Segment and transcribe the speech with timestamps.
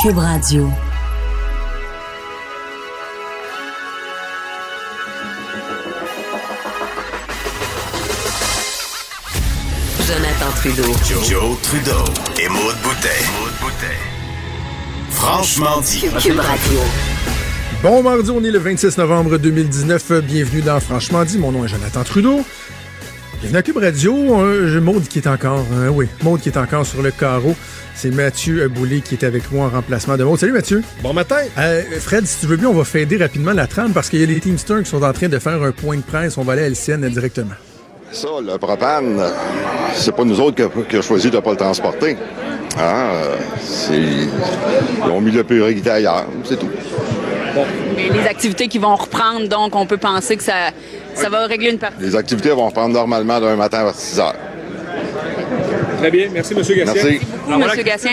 [0.00, 0.70] Cube Radio.
[10.06, 10.82] Jonathan Trudeau.
[11.24, 11.90] Joe, Trudeau
[12.40, 13.08] et Maude Boutet.
[15.10, 16.00] Franchement dit.
[16.00, 16.78] Cube Radio.
[17.82, 20.12] Bon mardi, on est le 26 novembre 2019.
[20.22, 21.38] Bienvenue dans Franchement dit.
[21.38, 22.44] Mon nom est Jonathan Trudeau.
[23.40, 24.14] Bienvenue à Cube Radio.
[24.40, 27.54] Euh, Maude qui est encore, euh, oui, Maude qui est encore sur le carreau.
[27.94, 30.38] C'est Mathieu Boulay qui est avec moi en remplacement de Maude.
[30.38, 30.82] Salut Mathieu.
[31.02, 31.36] Bon matin.
[31.58, 34.22] Euh, Fred, si tu veux bien, on va fader rapidement la trame parce qu'il y
[34.22, 36.36] a les Teamsters qui sont en train de faire un point de presse.
[36.36, 37.54] On va aller à LCN directement.
[38.10, 39.20] Ça, le propane,
[39.94, 40.62] c'est pas nous autres qui
[40.96, 42.16] avons choisi de ne pas le transporter.
[42.78, 43.10] Hein?
[43.60, 43.92] c'est-
[45.04, 46.68] Ils ont mis le priorité ailleurs, c'est tout.
[47.96, 50.70] Mais les activités qui vont reprendre, donc on peut penser que ça,
[51.14, 51.96] ça va régler une partie.
[52.00, 54.34] Les activités vont reprendre normalement d'un matin à 6 heures.
[55.98, 56.28] Très bien.
[56.32, 56.58] Merci, M.
[56.60, 56.84] Gassien.
[56.84, 57.20] Merci.
[57.46, 57.82] Beaucoup, M.
[57.84, 58.10] Gatien.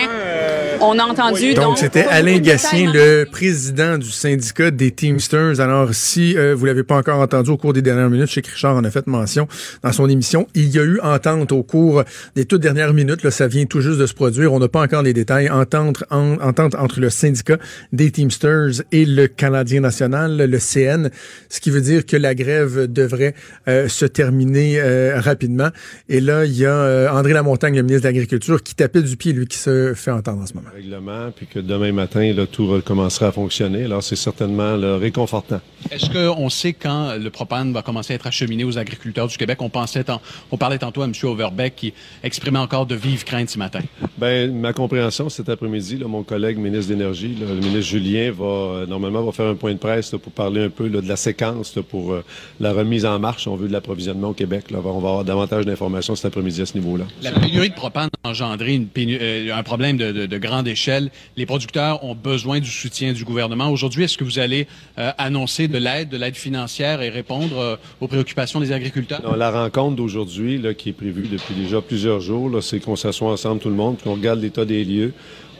[0.80, 1.78] On a entendu donc.
[1.78, 5.60] C'était Alain détails, le président du syndicat des Teamsters.
[5.60, 8.76] Alors, si euh, vous l'avez pas encore entendu au cours des dernières minutes, chez Richard
[8.76, 9.48] en a fait mention
[9.82, 12.04] dans son émission, il y a eu entente au cours
[12.34, 13.22] des toutes dernières minutes.
[13.22, 14.52] Là, ça vient tout juste de se produire.
[14.52, 15.50] On n'a pas encore les détails.
[15.50, 17.58] Entente, en- entente entre le syndicat
[17.92, 21.10] des Teamsters et le Canadien national, le CN,
[21.48, 23.34] ce qui veut dire que la grève devrait
[23.68, 25.68] euh, se terminer euh, rapidement.
[26.08, 29.16] Et là, il y a euh, André Lamontagne, le ministre de l'Agriculture, qui tapait du
[29.16, 30.65] pied, lui, qui se fait entendre en ce moment.
[30.74, 33.84] Règlement, puis que demain matin, là, tout recommencera à fonctionner.
[33.84, 35.60] Alors, c'est certainement réconfortant.
[35.90, 39.60] Est-ce qu'on sait quand le propane va commencer à être acheminé aux agriculteurs du Québec?
[39.62, 40.20] On pensait, tant-
[40.50, 41.12] on parlait tantôt à M.
[41.22, 41.92] Overbeck qui
[42.22, 43.80] exprimait encore de vives craintes ce matin.
[44.18, 48.86] Ben, ma compréhension cet après-midi, mon collègue ministre d'énergie, là, le ministre Julien, va euh,
[48.86, 51.16] normalement va faire un point de presse là, pour parler un peu là, de la
[51.16, 52.24] séquence là, pour euh,
[52.60, 54.66] la remise en marche, on veut, de l'approvisionnement au Québec.
[54.72, 57.04] On va avoir davantage d'informations cet après-midi à ce niveau-là.
[57.22, 60.66] La pénurie de propane a engendré une pénu- euh, un problème de, de- de grande
[60.68, 61.10] échelle.
[61.36, 63.68] Les producteurs ont besoin du soutien du gouvernement.
[63.70, 64.66] Aujourd'hui, est-ce que vous allez
[64.98, 69.36] euh, annoncer de l'aide, de l'aide financière et répondre euh, aux préoccupations des agriculteurs?
[69.36, 73.68] La rencontre d'aujourd'hui, qui est prévue depuis déjà plusieurs jours, c'est qu'on s'assoit ensemble tout
[73.68, 75.12] le monde, qu'on regarde l'état des lieux.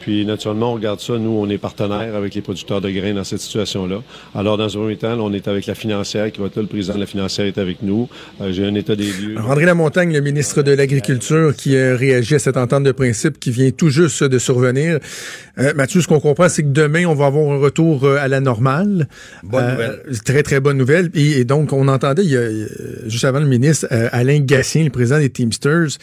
[0.07, 1.19] Puis, naturellement, on regarde ça.
[1.19, 4.03] Nous, on est partenaires avec les producteurs de grains dans cette situation-là.
[4.37, 6.63] Alors, dans un premier temps, là, on est avec la financière qui va être là.
[6.63, 8.09] Le président de la financière est avec nous.
[8.41, 9.35] Euh, J'ai un état des lieux.
[9.37, 13.41] Alors, André Lamontagne, le ministre de l'Agriculture, qui euh, réagit à cette entente de principe
[13.41, 15.01] qui vient tout juste de survenir.
[15.59, 18.39] Euh, Mathieu, ce qu'on comprend, c'est que demain, on va avoir un retour à la
[18.39, 19.09] normale.
[19.43, 20.21] Bonne Euh, nouvelle.
[20.25, 21.11] Très, très bonne nouvelle.
[21.15, 22.49] Et, et donc, on entendait, il y a,
[23.09, 25.99] juste avant le ministre, euh, Alain Gatien, le président des Teamsters,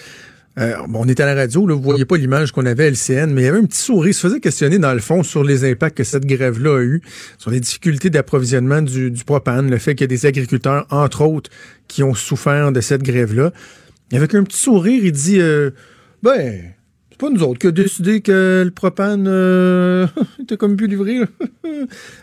[0.59, 3.33] euh, on était à la radio, là, vous voyez pas l'image qu'on avait à LCN,
[3.33, 5.43] mais il y avait un petit sourire, il se faisait questionner dans le fond sur
[5.43, 7.01] les impacts que cette grève-là a eu,
[7.39, 11.49] sur les difficultés d'approvisionnement du, propane, le fait qu'il y a des agriculteurs, entre autres,
[11.87, 13.51] qui ont souffert de cette grève-là.
[14.11, 15.71] Avec un petit sourire, il dit, euh,
[16.21, 16.61] ben,
[17.09, 20.05] c'est pas nous autres qui a décidé que le propane euh,
[20.41, 21.21] était comme plus livré.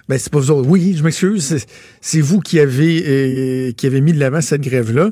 [0.08, 0.68] ben, c'est pas vous autres.
[0.68, 1.44] Oui, je m'excuse.
[1.44, 1.66] C'est,
[2.00, 5.10] c'est vous qui avez, euh, qui avez mis de l'avant cette grève-là.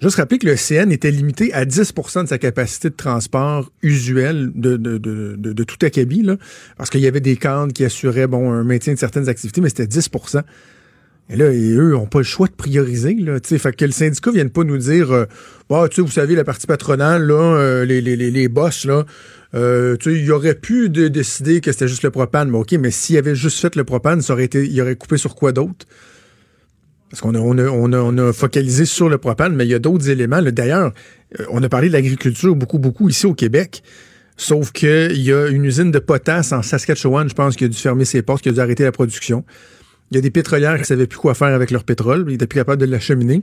[0.00, 4.50] Juste rappeler que le CN était limité à 10% de sa capacité de transport usuelle
[4.54, 6.36] de, tout acabit, là,
[6.78, 9.68] parce qu'il y avait des cadres qui assuraient bon, un maintien de certaines activités, mais
[9.68, 10.42] c'était 10%
[11.32, 13.14] et là, et eux n'ont pas le choix de prioriser.
[13.14, 15.26] Là, fait que le syndicat ne vienne pas nous dire euh,
[15.68, 19.06] bah, vous savez, la partie patronale, là, euh, les, les, les, boss, là,
[19.54, 22.50] euh, il aurait pu de décider que c'était juste le propane.
[22.50, 25.18] Mais OK, mais s'il avait juste fait le propane, ça aurait été, il aurait coupé
[25.18, 25.86] sur quoi d'autre?
[27.10, 30.40] Parce qu'on a, on a, focalisé sur le propane, mais il y a d'autres éléments.
[30.42, 30.92] D'ailleurs,
[31.38, 33.82] euh, on a parlé de l'agriculture beaucoup, beaucoup ici au Québec.
[34.36, 37.76] Sauf qu'il y a une usine de potasse en Saskatchewan, je pense, qui a dû
[37.76, 39.44] fermer ses portes, qui a dû arrêter la production.
[40.10, 42.32] Il y a des pétrolières qui ne savaient plus quoi faire avec leur pétrole, ils
[42.32, 43.42] n'étaient plus capables de l'acheminer.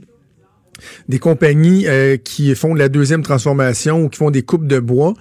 [1.08, 5.14] Des compagnies euh, qui font la deuxième transformation ou qui font des coupes de bois,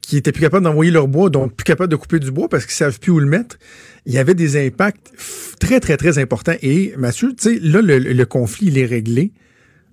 [0.00, 2.66] qui étaient plus capables d'envoyer leur bois, donc plus capables de couper du bois parce
[2.66, 3.58] qu'ils savent plus où le mettre.
[4.06, 5.12] Il y avait des impacts
[5.60, 6.56] très, très, très importants.
[6.62, 9.32] Et Mathieu, tu sais, là, le, conflit, il est réglé,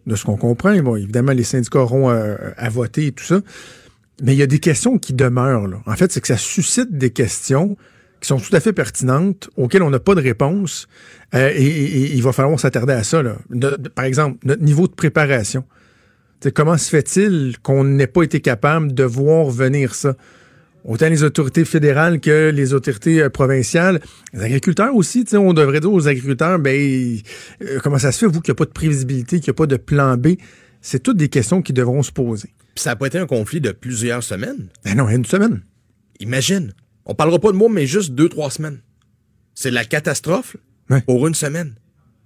[0.08, 0.76] de ce qu'on comprend.
[0.78, 3.42] Bon, évidemment, les syndicats auront euh, à voter et tout ça.
[4.24, 5.68] Mais il y a des questions qui demeurent.
[5.68, 5.78] Là.
[5.86, 7.78] En fait, c'est que ça suscite des questions
[8.20, 10.88] qui sont tout à fait pertinentes, auxquelles on n'a pas de réponse.
[11.36, 13.22] Euh, et, il va falloir s'attarder à ça.
[13.22, 13.38] Là.
[13.96, 15.64] Par exemple, notre niveau de préparation.
[16.54, 20.16] Comment se fait-il qu'on n'ait pas été capable de voir venir ça?
[20.84, 24.00] Autant les autorités fédérales que les autorités euh, provinciales.
[24.34, 27.18] Les agriculteurs aussi, on devrait dire aux agriculteurs, ben,
[27.62, 29.60] euh, comment ça se fait, vous, qu'il n'y a pas de prévisibilité, qu'il n'y a
[29.60, 30.30] pas de plan B?
[30.82, 32.54] C'est toutes des questions qui devront se poser.
[32.76, 34.70] Puis ça n'a pas été un conflit de plusieurs semaines.
[34.86, 35.62] Ben non, une semaine.
[36.20, 36.74] Imagine.
[37.06, 38.80] On parlera pas de mois, mais juste deux, trois semaines.
[39.56, 40.56] C'est la catastrophe
[40.90, 41.02] Ouais.
[41.02, 41.76] pour une semaine.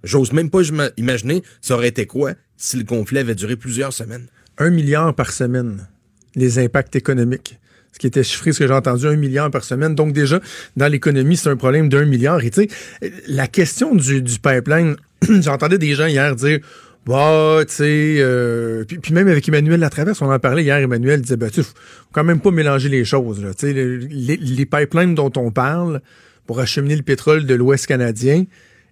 [0.04, 0.60] J'ose même pas
[0.96, 4.26] imaginer ça aurait été quoi si le conflit avait duré plusieurs semaines.
[4.58, 5.88] Un milliard par semaine,
[6.34, 7.58] les impacts économiques.
[7.94, 9.94] Ce qui était chiffré, ce que j'ai entendu, un milliard par semaine.
[9.94, 10.40] Donc déjà,
[10.76, 12.42] dans l'économie, c'est un problème d'un milliard.
[12.44, 12.68] Et tu
[13.00, 14.96] sais, la question du, du pipeline,
[15.40, 16.58] j'entendais des gens hier dire,
[17.06, 21.36] bah, tu sais, euh, puis, même avec Emmanuel Latraverse, on en parlait hier, Emmanuel disait,
[21.36, 21.72] bah, tu faut
[22.12, 23.42] quand même pas mélanger les choses.
[23.42, 23.54] Là.
[23.54, 26.00] Tu sais, le- les, les pipelines dont on parle
[26.46, 28.44] pour acheminer le pétrole de l'Ouest canadien,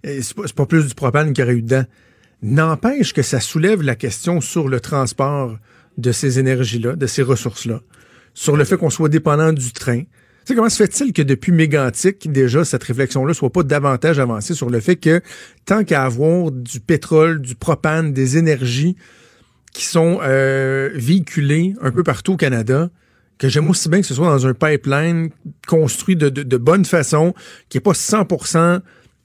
[0.05, 1.85] eh, c'est pas, pas plus du propane qu'il y aurait eu dedans.
[2.43, 5.57] N'empêche que ça soulève la question sur le transport
[5.99, 7.81] de ces énergies-là, de ces ressources-là,
[8.35, 10.01] sur le fait qu'on soit dépendant du train.
[10.01, 14.55] Tu sais, comment se fait-il que depuis Mégantic, déjà, cette réflexion-là soit pas davantage avancée
[14.55, 15.21] sur le fait que
[15.67, 18.97] tant qu'à avoir du pétrole, du propane, des énergies
[19.73, 22.91] qui sont euh, véhiculées un peu partout au Canada,
[23.39, 25.31] que j'aime aussi bien que ce soit dans un pipeline
[25.67, 27.35] construit de, de, de bonne façon,
[27.69, 28.81] qui n'est pas 100%...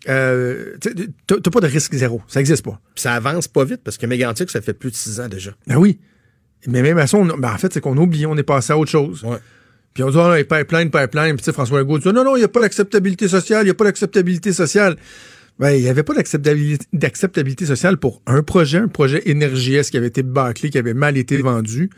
[0.10, 0.78] Euh,
[1.26, 2.22] t'as pas de risque zéro.
[2.28, 2.80] Ça n'existe pas.
[2.96, 5.52] Puis ça avance pas vite parce que Mégantic, ça fait plus de six ans déjà.
[5.66, 6.00] Ben oui.
[6.66, 8.78] Mais même à ça, on, ben en fait, c'est qu'on oublie, on est passé à
[8.78, 9.24] autre chose.
[9.24, 9.38] Ouais.
[9.94, 11.36] Puis on dit, ah, les pipeline, pipeline.
[11.36, 13.66] Puis tu sais, François Legault dit, non, non, il n'y a pas d'acceptabilité sociale, il
[13.66, 14.96] n'y a pas d'acceptabilité sociale.
[15.60, 20.08] Ben, il n'y avait pas d'acceptabilité sociale pour un projet, un projet énergies qui avait
[20.08, 21.90] été bâclé, qui avait mal été vendu.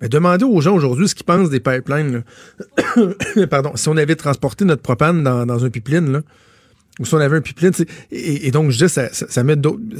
[0.00, 2.24] Mais demandez aux gens aujourd'hui ce qu'ils pensent des pipelines.
[3.36, 3.46] là.
[3.50, 3.72] Pardon.
[3.74, 6.22] Si on avait transporté notre propane dans, dans un pipeline, là,
[7.00, 7.72] ou si on avait un pipeline,
[8.10, 9.56] et, et donc je dis, ça, ça, ça met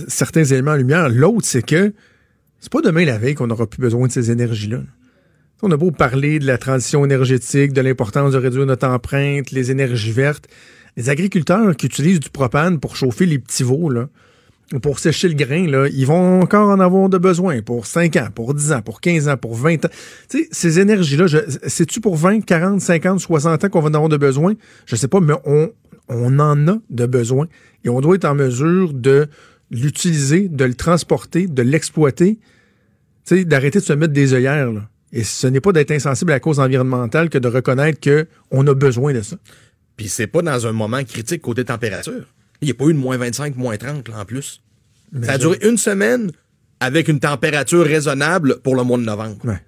[0.08, 1.10] certains éléments en lumière.
[1.10, 1.92] L'autre, c'est que
[2.60, 4.80] c'est pas demain la veille qu'on n'aura plus besoin de ces énergies-là.
[5.62, 9.70] On a beau parler de la transition énergétique, de l'importance de réduire notre empreinte, les
[9.70, 10.46] énergies vertes.
[10.96, 14.08] Les agriculteurs qui utilisent du propane pour chauffer les petits veaux, là,
[14.72, 18.16] ou pour sécher le grain, là, ils vont encore en avoir de besoin pour 5
[18.16, 19.88] ans, pour 10 ans, pour 15 ans, pour 20 ans.
[20.28, 21.26] Tu sais, ces énergies-là,
[21.66, 24.54] c'est-tu pour 20, 40, 50, 60 ans qu'on va en avoir de besoin?
[24.86, 25.70] Je sais pas, mais on,
[26.08, 27.46] on en a de besoin.
[27.84, 29.28] Et on doit être en mesure de
[29.70, 32.38] l'utiliser, de le transporter, de l'exploiter,
[33.24, 34.88] tu sais, d'arrêter de se mettre des œillères, là.
[35.12, 38.74] Et ce n'est pas d'être insensible à la cause environnementale que de reconnaître qu'on a
[38.74, 39.36] besoin de ça.
[39.96, 42.26] Puis c'est pas dans un moment critique côté température.
[42.60, 44.62] Il n'y a pas eu de moins 25, moins 30 là, en plus.
[45.22, 46.30] ça a duré une semaine
[46.78, 49.44] avec une température raisonnable pour le mois de novembre.
[49.44, 49.60] Ouais.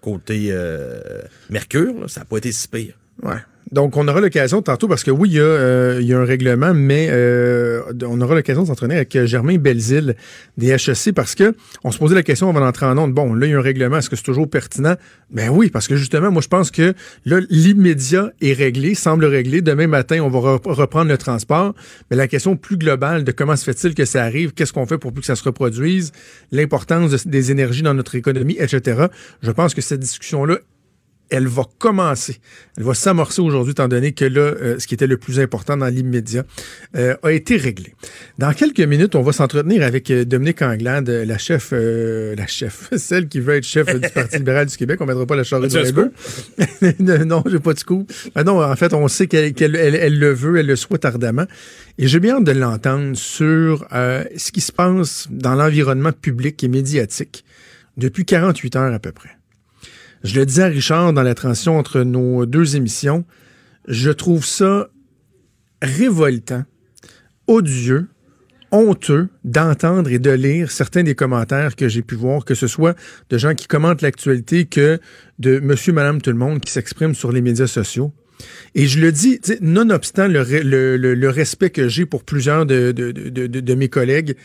[0.00, 2.94] Côté euh, Mercure, là, ça n'a pas été si pire.
[3.22, 3.38] Ouais.
[3.72, 7.08] Donc, on aura l'occasion tantôt, parce que oui, il y a, euh, un règlement, mais
[7.10, 10.14] euh, on aura l'occasion de s'entraîner avec euh, Germain Belzile
[10.58, 13.12] des HEC, parce que on se posait la question avant d'entrer en onde.
[13.12, 14.94] Bon, là, il y a un règlement, est-ce que c'est toujours pertinent?
[15.30, 16.94] Ben oui, parce que justement, moi, je pense que
[17.24, 19.62] là, l'immédiat est réglé, semble réglé.
[19.62, 21.74] Demain matin, on va re- reprendre le transport.
[22.10, 24.98] Mais la question plus globale de comment se fait-il que ça arrive, qu'est-ce qu'on fait
[24.98, 26.12] pour que ça se reproduise,
[26.52, 29.06] l'importance de- des énergies dans notre économie, etc.
[29.42, 30.58] Je pense que cette discussion-là
[31.34, 32.38] elle va commencer.
[32.76, 35.76] Elle va s'amorcer aujourd'hui, étant donné que là, euh, ce qui était le plus important
[35.76, 36.44] dans l'immédiat
[36.96, 37.94] euh, a été réglé.
[38.38, 42.46] Dans quelques minutes, on va s'entretenir avec euh, Dominique Anglade, euh, la chef, euh, la
[42.46, 44.98] chef, celle qui veut être chef du Parti libéral du Québec.
[45.00, 46.50] On mettra pas la charrue de bœuf.
[47.26, 48.06] non, j'ai pas de coup.
[48.44, 51.44] non, en fait, on sait qu'elle qu'elle- elle- elle le veut, elle le souhaite ardemment.
[51.98, 56.62] Et j'ai bien hâte de l'entendre sur euh, ce qui se passe dans l'environnement public
[56.64, 57.44] et médiatique
[57.96, 59.30] depuis 48 heures à peu près.
[60.24, 63.24] Je le disais à Richard dans la transition entre nos deux émissions,
[63.86, 64.88] je trouve ça
[65.82, 66.64] révoltant,
[67.46, 68.08] odieux,
[68.70, 72.96] honteux d'entendre et de lire certains des commentaires que j'ai pu voir, que ce soit
[73.28, 74.98] de gens qui commentent l'actualité que
[75.38, 78.12] de monsieur, madame, tout le monde qui s'expriment sur les médias sociaux.
[78.74, 82.66] Et je le dis, nonobstant le, re- le, le- le respect que j'ai pour plusieurs
[82.66, 84.36] de mes collègues,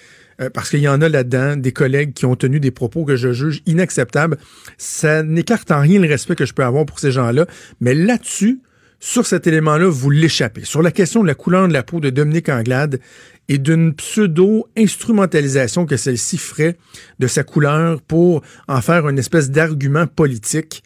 [0.41, 3.15] euh, parce qu'il y en a là-dedans des collègues qui ont tenu des propos que
[3.15, 4.37] je juge inacceptables,
[4.77, 7.45] ça n'écarte en rien le respect que je peux avoir pour ces gens-là.
[7.81, 8.61] Mais là-dessus,
[8.99, 10.65] sur cet élément-là, vous l'échappez.
[10.65, 12.99] Sur la question de la couleur de la peau de Dominique Anglade
[13.47, 16.77] et d'une pseudo-instrumentalisation que celle-ci ferait
[17.19, 20.83] de sa couleur pour en faire une espèce d'argument politique,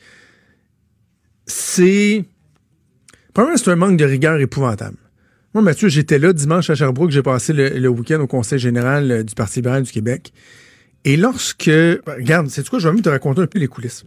[1.45, 2.24] c'est...
[3.33, 4.98] Premièrement, c'est un manque de rigueur épouvantable.
[5.53, 9.24] Moi, Mathieu, j'étais là dimanche à Sherbrooke, j'ai passé le, week-end au Conseil général euh,
[9.24, 10.33] du Parti libéral du Québec.
[11.05, 11.67] Et lorsque...
[11.67, 14.03] ben, Regarde, c'est quoi, je vais te raconter un peu les coulisses.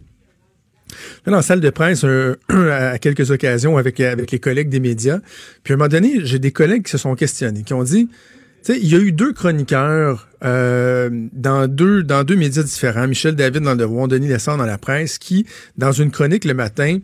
[1.25, 2.03] Dans la salle de presse,
[2.49, 5.19] à quelques occasions, avec, avec les collègues des médias,
[5.63, 8.07] puis à un moment donné, j'ai des collègues qui se sont questionnés, qui ont dit,
[8.07, 13.07] tu sais, il y a eu deux chroniqueurs euh, dans deux dans deux médias différents,
[13.07, 15.45] Michel David dans le Devoir, Denis Lessard dans la presse, qui,
[15.77, 16.99] dans une chronique le matin,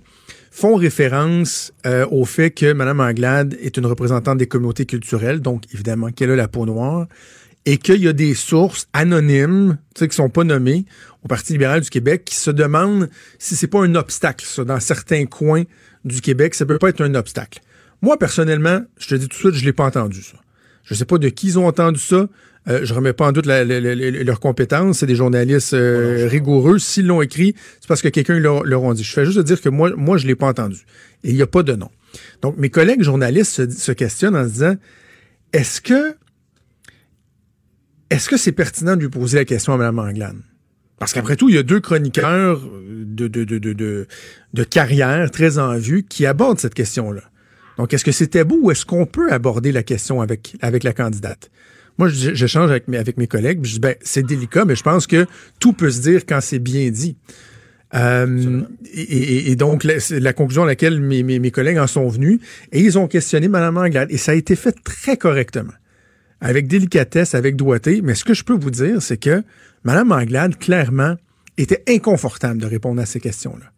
[0.53, 5.63] font référence euh, au fait que Mme Anglade est une représentante des communautés culturelles, donc
[5.73, 7.07] évidemment qu'elle a la peau noire,
[7.65, 10.85] et qu'il y a des sources anonymes, tu sais, qui sont pas nommées
[11.23, 15.25] au Parti libéral du Québec, qui se demandent si c'est pas un obstacle, dans certains
[15.25, 15.63] coins
[16.05, 17.59] du Québec, ça peut pas être un obstacle.
[18.03, 20.37] Moi, personnellement, je te dis tout de suite, je l'ai pas entendu, ça.
[20.83, 22.27] Je sais pas de qui ils ont entendu ça.
[22.69, 24.99] Euh, je remets pas en doute la, la, la, leurs compétences.
[24.99, 26.79] C'est des journalistes euh, rigoureux.
[26.79, 29.03] S'ils l'ont écrit, c'est parce que quelqu'un leur, leur a dit.
[29.03, 30.79] Je fais juste dire que moi, moi, je l'ai pas entendu.
[31.23, 31.89] Et il n'y a pas de nom.
[32.41, 34.75] Donc, mes collègues journalistes se, se questionnent en se disant,
[35.51, 36.15] est-ce que
[38.09, 40.37] est-ce que c'est pertinent de lui poser la question à Mme Anglade?
[40.99, 44.07] Parce qu'après tout, il y a deux chroniqueurs de, de, de, de,
[44.53, 47.23] de carrière très en vue qui abordent cette question-là.
[47.77, 50.93] Donc, est-ce que c'était beau ou est-ce qu'on peut aborder la question avec, avec la
[50.93, 51.49] candidate?
[51.97, 55.05] Moi, j'échange avec mes, avec mes collègues, je dis, ben, c'est délicat, mais je pense
[55.05, 55.27] que
[55.59, 57.15] tout peut se dire quand c'est bien dit.
[57.93, 61.85] Euh, et, et, et, donc, la, la, conclusion à laquelle mes, mes, mes, collègues en
[61.85, 62.39] sont venus,
[62.71, 65.73] et ils ont questionné Mme Anglade, et ça a été fait très correctement,
[66.41, 69.43] avec délicatesse, avec doigté, mais ce que je peux vous dire, c'est que
[69.83, 71.15] Mme Anglade, clairement,
[71.59, 73.72] était inconfortable de répondre à ces questions-là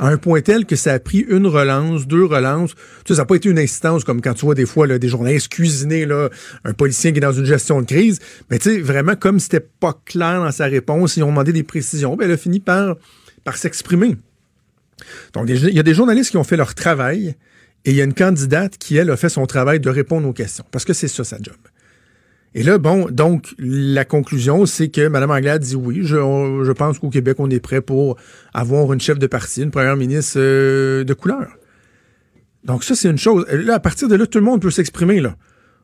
[0.00, 2.74] à un point tel que ça a pris une relance, deux relances.
[2.74, 4.98] Tu sais, ça n'a pas été une instance comme quand tu vois des fois là,
[4.98, 6.30] des journalistes cuisiner là,
[6.64, 8.18] un policier qui est dans une gestion de crise.
[8.50, 11.62] Mais tu sais, vraiment, comme c'était pas clair dans sa réponse, ils ont demandé des
[11.62, 12.96] précisions, ben, elle a fini par,
[13.44, 14.16] par s'exprimer.
[15.34, 17.36] Donc, il y a des journalistes qui ont fait leur travail
[17.84, 20.32] et il y a une candidate qui, elle, a fait son travail de répondre aux
[20.32, 20.64] questions.
[20.70, 21.56] Parce que c'est ça, sa job.
[22.54, 26.98] Et là, bon, donc, la conclusion, c'est que Mme Anglade dit oui, je, je pense
[26.98, 28.16] qu'au Québec, on est prêt pour
[28.52, 31.46] avoir une chef de parti, une première ministre euh, de couleur.
[32.64, 33.46] Donc, ça, c'est une chose.
[33.50, 35.36] Là, à partir de là, tout le monde peut s'exprimer, là.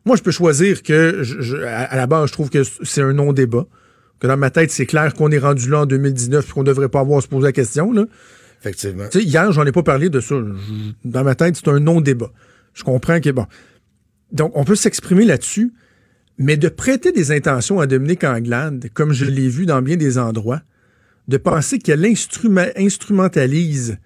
[0.04, 3.66] Moi, je peux choisir que, je, à, la base, je trouve que c'est un non-débat.
[4.20, 6.88] Que dans ma tête, c'est clair qu'on est rendu là en 2019 et qu'on devrait
[6.88, 8.06] pas avoir à se poser la question, là.
[8.60, 9.04] Effectivement.
[9.10, 10.34] Tu sais, hier, j'en ai pas parlé de ça.
[11.04, 12.30] Dans ma tête, c'est un non-débat.
[12.74, 13.46] Je comprends que, bon.
[14.32, 15.72] Donc, on peut s'exprimer là-dessus.
[16.38, 20.18] Mais de prêter des intentions à Dominique Anglade, comme je l'ai vu dans bien des
[20.18, 20.62] endroits,
[21.28, 22.06] de penser qu'elle
[22.76, 23.98] instrumentalise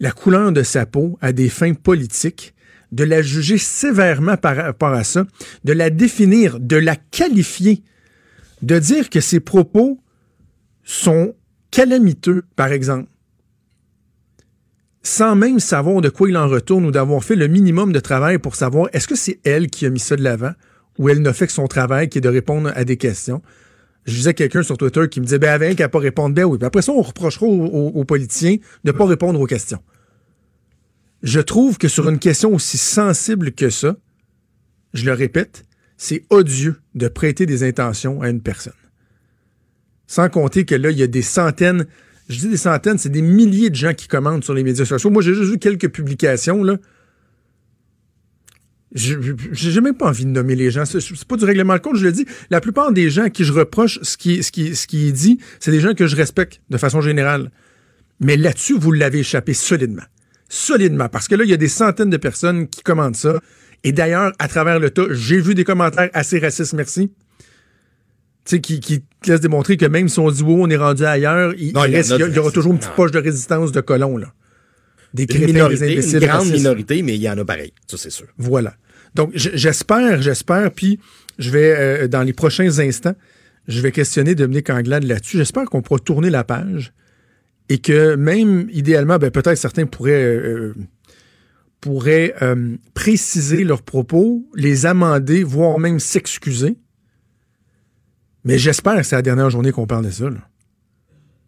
[0.00, 2.54] la couleur de sa peau à des fins politiques,
[2.92, 5.26] de la juger sévèrement par rapport à ça,
[5.64, 7.82] de la définir, de la qualifier,
[8.62, 10.00] de dire que ses propos
[10.84, 11.34] sont
[11.70, 13.08] calamiteux, par exemple,
[15.02, 18.38] sans même savoir de quoi il en retourne ou d'avoir fait le minimum de travail
[18.38, 20.52] pour savoir est-ce que c'est elle qui a mis ça de l'avant
[20.98, 23.42] où elle n'a fait que son travail, qui est de répondre à des questions.
[24.06, 26.58] Je disais quelqu'un sur Twitter qui me disait, ben, avec qu'à pas répondre, ben oui.
[26.58, 29.80] Puis après ça, on reprochera aux, politiciens de ne pas répondre aux questions.
[31.22, 33.96] Je trouve que sur une question aussi sensible que ça,
[34.92, 35.64] je le répète,
[35.96, 38.74] c'est odieux de prêter des intentions à une personne.
[40.06, 41.86] Sans compter que là, il y a des centaines,
[42.28, 45.08] je dis des centaines, c'est des milliers de gens qui commentent sur les médias sociaux.
[45.08, 46.76] Moi, j'ai juste vu quelques publications, là,
[48.94, 50.84] j'ai même pas envie de nommer les gens.
[50.84, 52.26] C'est pas du règlement de compte, je le dis.
[52.50, 55.12] La plupart des gens à qui je reproche ce qui, ce qui, ce qui est
[55.12, 57.50] dit, c'est des gens que je respecte de façon générale.
[58.20, 60.04] Mais là-dessus, vous l'avez échappé solidement.
[60.48, 61.08] Solidement.
[61.08, 63.40] Parce que là, il y a des centaines de personnes qui commentent ça.
[63.82, 67.10] Et d'ailleurs, à travers le tas, j'ai vu des commentaires assez racistes, merci.
[68.44, 71.04] Tu sais, qui, qui laissent démontrer que même si on dit, wow, on est rendu
[71.04, 73.72] ailleurs, il, il, reste, il, y, il y, aura toujours une petite poche de résistance
[73.72, 74.32] de colons, là.
[75.14, 76.14] Des crétins, minorité, des imbéciles.
[76.14, 76.56] Une grande racistes.
[76.56, 77.72] minorité, mais il y en a pareil.
[77.86, 78.26] Ça, c'est sûr.
[78.36, 78.74] Voilà.
[79.14, 80.98] Donc, j'espère, j'espère, puis
[81.38, 83.14] je vais, euh, dans les prochains instants,
[83.68, 85.38] je vais questionner Dominique Anglade là-dessus.
[85.38, 86.92] J'espère qu'on pourra tourner la page
[87.68, 90.74] et que même, idéalement, ben, peut-être certains pourraient, euh,
[91.80, 96.76] pourraient euh, préciser leurs propos, les amender, voire même s'excuser.
[98.44, 100.28] Mais j'espère que c'est la dernière journée qu'on parle de ça.
[100.28, 100.48] Là.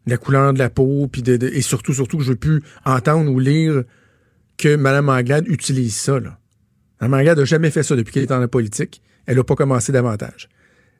[0.06, 2.62] La couleur de la peau, puis de, de, et surtout, surtout que je veux plus
[2.85, 3.82] entendre ou lire
[4.56, 6.18] que Mme Anglade utilise ça.
[6.18, 6.38] Là.
[7.00, 9.03] Mme n'a jamais fait ça depuis qu'elle est dans la politique.
[9.26, 10.49] Elle n'a pas commencé davantage.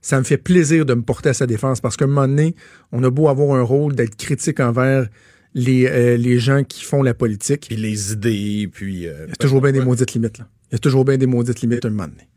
[0.03, 2.55] Ça me fait plaisir de me porter à sa défense parce qu'à un moment donné,
[2.93, 5.09] on a beau avoir un rôle d'être critique envers
[5.55, 7.67] les, euh, les gens qui font la politique.
[7.69, 9.07] Puis les idées, puis...
[9.07, 10.38] Euh, Il y a toujours bien des maudites limites.
[10.38, 10.47] Là.
[10.71, 12.29] Il y a toujours bien des maudites limites à un moment donné.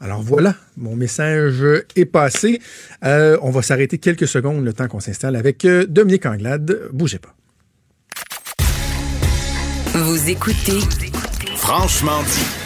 [0.00, 1.62] Alors voilà, mon message
[1.94, 2.60] est passé.
[3.04, 6.88] Euh, on va s'arrêter quelques secondes le temps qu'on s'installe avec Dominique Anglade.
[6.92, 7.34] Bougez pas.
[9.94, 10.80] Vous écoutez
[11.56, 12.61] Franchement dit.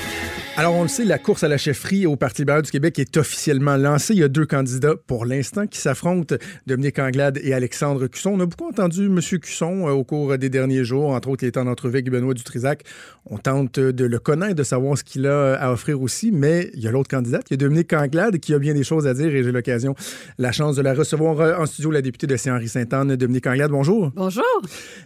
[0.58, 3.18] Alors, on le sait, la course à la chefferie au Parti libéral du Québec est
[3.18, 4.14] officiellement lancée.
[4.14, 6.34] Il y a deux candidats pour l'instant qui s'affrontent,
[6.66, 8.30] Dominique Anglade et Alexandre Cusson.
[8.30, 9.20] On a beaucoup entendu M.
[9.20, 12.32] Cusson euh, au cours des derniers jours, entre autres, il est en entrevue avec Benoît
[12.32, 12.84] Dutrisac.
[13.26, 16.80] On tente de le connaître, de savoir ce qu'il a à offrir aussi, mais il
[16.80, 19.12] y a l'autre candidate, il y a Dominique Anglade, qui a bien des choses à
[19.12, 19.94] dire et j'ai l'occasion,
[20.38, 23.70] la chance de la recevoir euh, en studio, la députée de Saint-Henri-Sainte-Anne, Dominique Anglade.
[23.72, 24.10] Bonjour.
[24.16, 24.42] Bonjour.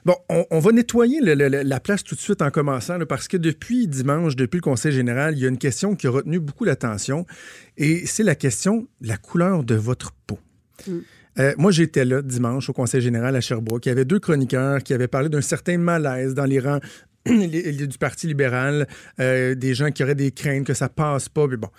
[0.05, 3.07] Bon, on, on va nettoyer le- le- la place tout de suite en commençant, là,
[3.07, 6.11] parce que depuis dimanche, depuis le Conseil général, il y a une question qui a
[6.11, 7.27] retenu beaucoup l'attention,
[7.79, 10.39] et c'est la question de la couleur de votre peau.
[11.39, 13.87] Euh, moi, j'étais là dimanche au Conseil général à Sherbrooke.
[13.87, 16.81] Il y avait deux chroniqueurs qui avaient parlé d'un certain malaise dans les rangs
[17.27, 18.87] du Parti libéral,
[19.19, 21.47] euh, des gens qui auraient des craintes que ça passe pas.
[21.47, 21.71] Mais bon.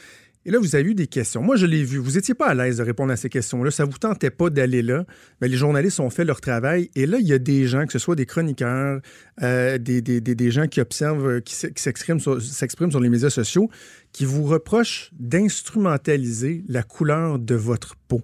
[0.46, 1.44] Et là, vous avez eu des questions.
[1.44, 2.00] Moi, je l'ai vu.
[2.00, 3.70] Vous n'étiez pas à l'aise de répondre à ces questions-là.
[3.70, 5.06] Ça vous tentait pas d'aller là.
[5.40, 6.90] Mais les journalistes ont fait leur travail.
[6.96, 9.02] Et là, il y a des gens, que ce soit des chroniqueurs,
[9.44, 13.70] euh, des, gens qui observent, euh, qui s'expriment sur, sur les médias sociaux,
[14.14, 18.22] qui vous reprochent d'instrumentaliser la couleur de votre peau,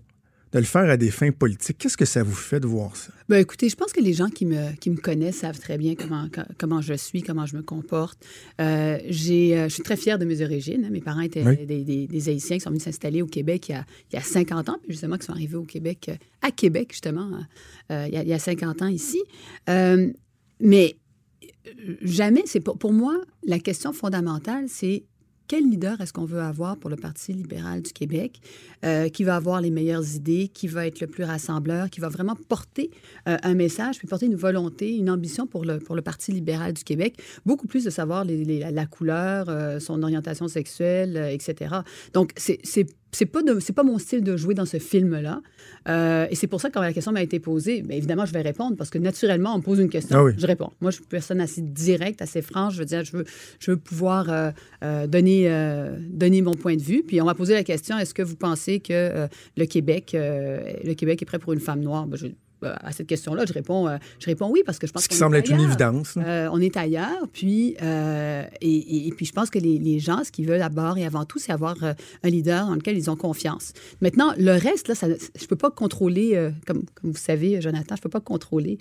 [0.57, 1.77] de le faire à des fins politiques.
[1.77, 3.11] Qu'est-ce que ça vous fait de voir ça?
[3.29, 5.95] Ben, écoutez, je pense que les gens qui me, qui me connaissent savent très bien
[5.95, 8.17] comment, co- comment je suis, comment je me comporte.
[8.59, 10.83] Euh, j'ai, euh, je suis très fière de mes origines.
[10.85, 10.89] hein.
[10.91, 11.65] Mes parents étaient Oui.
[11.65, 14.17] des, des- des Haïtiens qui sont venus s'installer au Québec il y a, il y
[14.17, 17.29] a 50 ans, puis justement qui sont arrivés au Québec, euh, à Québec, justement,
[17.91, 19.21] euh, il, y a, il y a 50 ans ici.
[19.69, 20.11] Euh,
[20.59, 20.95] mais
[22.01, 25.03] jamais, c'est pour, pour moi, la question fondamentale, c'est
[25.47, 28.39] quel leader est-ce qu'on veut avoir pour le Parti libéral du Québec,
[28.83, 32.09] euh, qui va avoir les meilleures idées, qui va être le plus rassembleur, qui va
[32.09, 32.91] vraiment porter
[33.27, 36.73] euh, un message, puis porter une volonté, une ambition pour le, pour le Parti libéral
[36.73, 41.75] du Québec, beaucoup plus de savoir la couleur, euh, son orientation sexuelle, etc.
[42.13, 45.41] Donc, c'est c'est pas de- c'est pas mon style de jouer dans ce film là
[46.29, 48.41] et c'est pour ça que quand la question m'a été posée bien évidemment je vais
[48.41, 50.17] répondre parce que naturellement on me pose une question.
[50.19, 50.33] Ah oui.
[50.37, 50.71] je réponds.
[50.81, 52.73] Moi je suis une personne assez directe assez franche.
[52.73, 53.25] Je veux dire je veux
[53.59, 54.51] je veux pouvoir euh,
[54.83, 57.03] euh, donner euh, donner mon point de vue.
[57.07, 60.59] Puis on m'a posé la question est-ce que vous pensez que euh, le Québec euh,
[60.83, 62.05] le Québec est prêt pour une femme noire?
[62.07, 62.29] Ben, je- euh,
[62.63, 65.15] à cette question-là, je réponds, euh, je réponds oui parce que je pense Ce qui
[65.15, 66.15] semble est être une évidence.
[66.15, 66.23] là.
[66.25, 69.99] Euh, on est ailleurs, puis euh, et, et- et puis je pense que les, les
[69.99, 73.09] gens, ce qu'ils veulent d'abord et avant tout, c'est avoir un leader dans lequel ils
[73.09, 73.73] ont confiance.
[74.01, 77.95] Maintenant, le reste, là, ça, je peux pas contrôler, euh, comme, comme vous savez, Jonathan,
[77.95, 78.79] je peux pas contrôler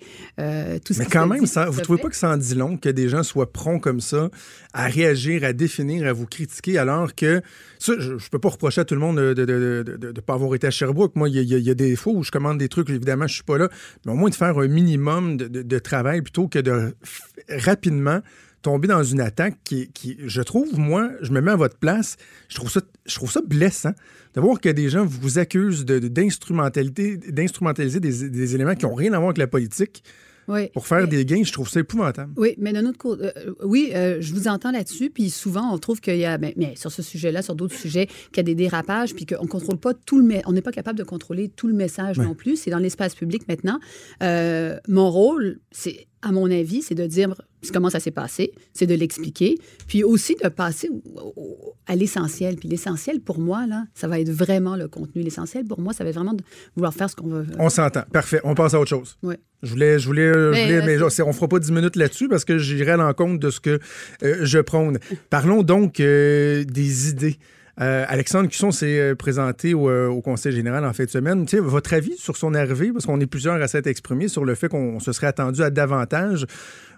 [0.85, 2.88] tout ce Mais quand même, ça, vous trouvez pas que ça en dit long que
[2.88, 4.30] des gens soient prompts comme ça
[4.73, 7.40] à réagir, à définir, à vous critiquer, alors que
[7.78, 9.45] ça, je, je peux pas reprocher à tout le monde de
[10.15, 11.15] ne pas avoir été à Sherbrooke.
[11.17, 13.43] Moi, il y, y a des fois où je commande des trucs, évidemment, je suis
[13.45, 13.66] pas là,
[14.05, 16.95] mais au moins de faire un minimum de, travail plutôt que de
[17.49, 18.21] rapidement
[18.63, 22.17] tomber dans une attaque qui, je trouve, moi, je me mets à votre place,
[22.49, 23.93] je trouve ça, je trouve ça blessant
[24.35, 29.13] de voir que des gens vous accusent d'instrumentalité, d'instrumentaliser des, des éléments qui n'ont rien
[29.13, 30.02] à voir avec la politique
[30.49, 30.69] Oui.
[30.69, 32.32] pour faire des gains, je trouve ça épouvantable.
[32.37, 35.78] Oui, mais d'un autre côté, euh, oui, euh, je vous entends là-dessus, puis souvent on
[35.78, 38.43] trouve qu'il y a, mais, mais sur ce sujet-là, sur d'autres sujets, qu'il y a
[38.43, 41.67] des dérapages, puis qu'on contrôle pas tout le, on n'est pas capable de contrôler tout
[41.67, 42.56] le message non plus.
[42.56, 43.78] C'est dans l'espace public maintenant.
[44.23, 47.34] Euh, mon rôle, c'est, à mon avis, c'est de dire
[47.73, 50.91] comment ça s'est passé, c'est de l'expliquer, puis aussi de passer
[51.86, 52.56] à l'essentiel.
[52.56, 55.23] Puis l'essentiel pour moi là, ça va être vraiment le contenu.
[55.23, 56.43] L'essentiel pour moi, ça va être vraiment de
[56.75, 57.47] vouloir faire ce qu'on veut.
[57.58, 58.02] On s'entend.
[58.12, 58.41] Parfait.
[58.45, 59.17] On passe à autre chose.
[59.23, 59.39] Ouais.
[59.62, 62.45] Je voulais, je voulais, je Mais, voulais- mais, on fera pas 10 minutes là-dessus parce
[62.45, 63.78] que j'irai à l'encontre de ce que
[64.23, 64.99] euh, je prône.
[65.30, 67.36] Parlons donc euh, des idées.
[67.80, 71.45] Euh, Alexandre Cusson s'est euh, présenté au, euh, au Conseil général en fin de semaine.
[71.45, 74.45] Tu sais, votre avis sur son arrivée, parce qu'on est plusieurs à s'être exprimés sur
[74.45, 76.47] le fait qu'on se serait attendu à davantage.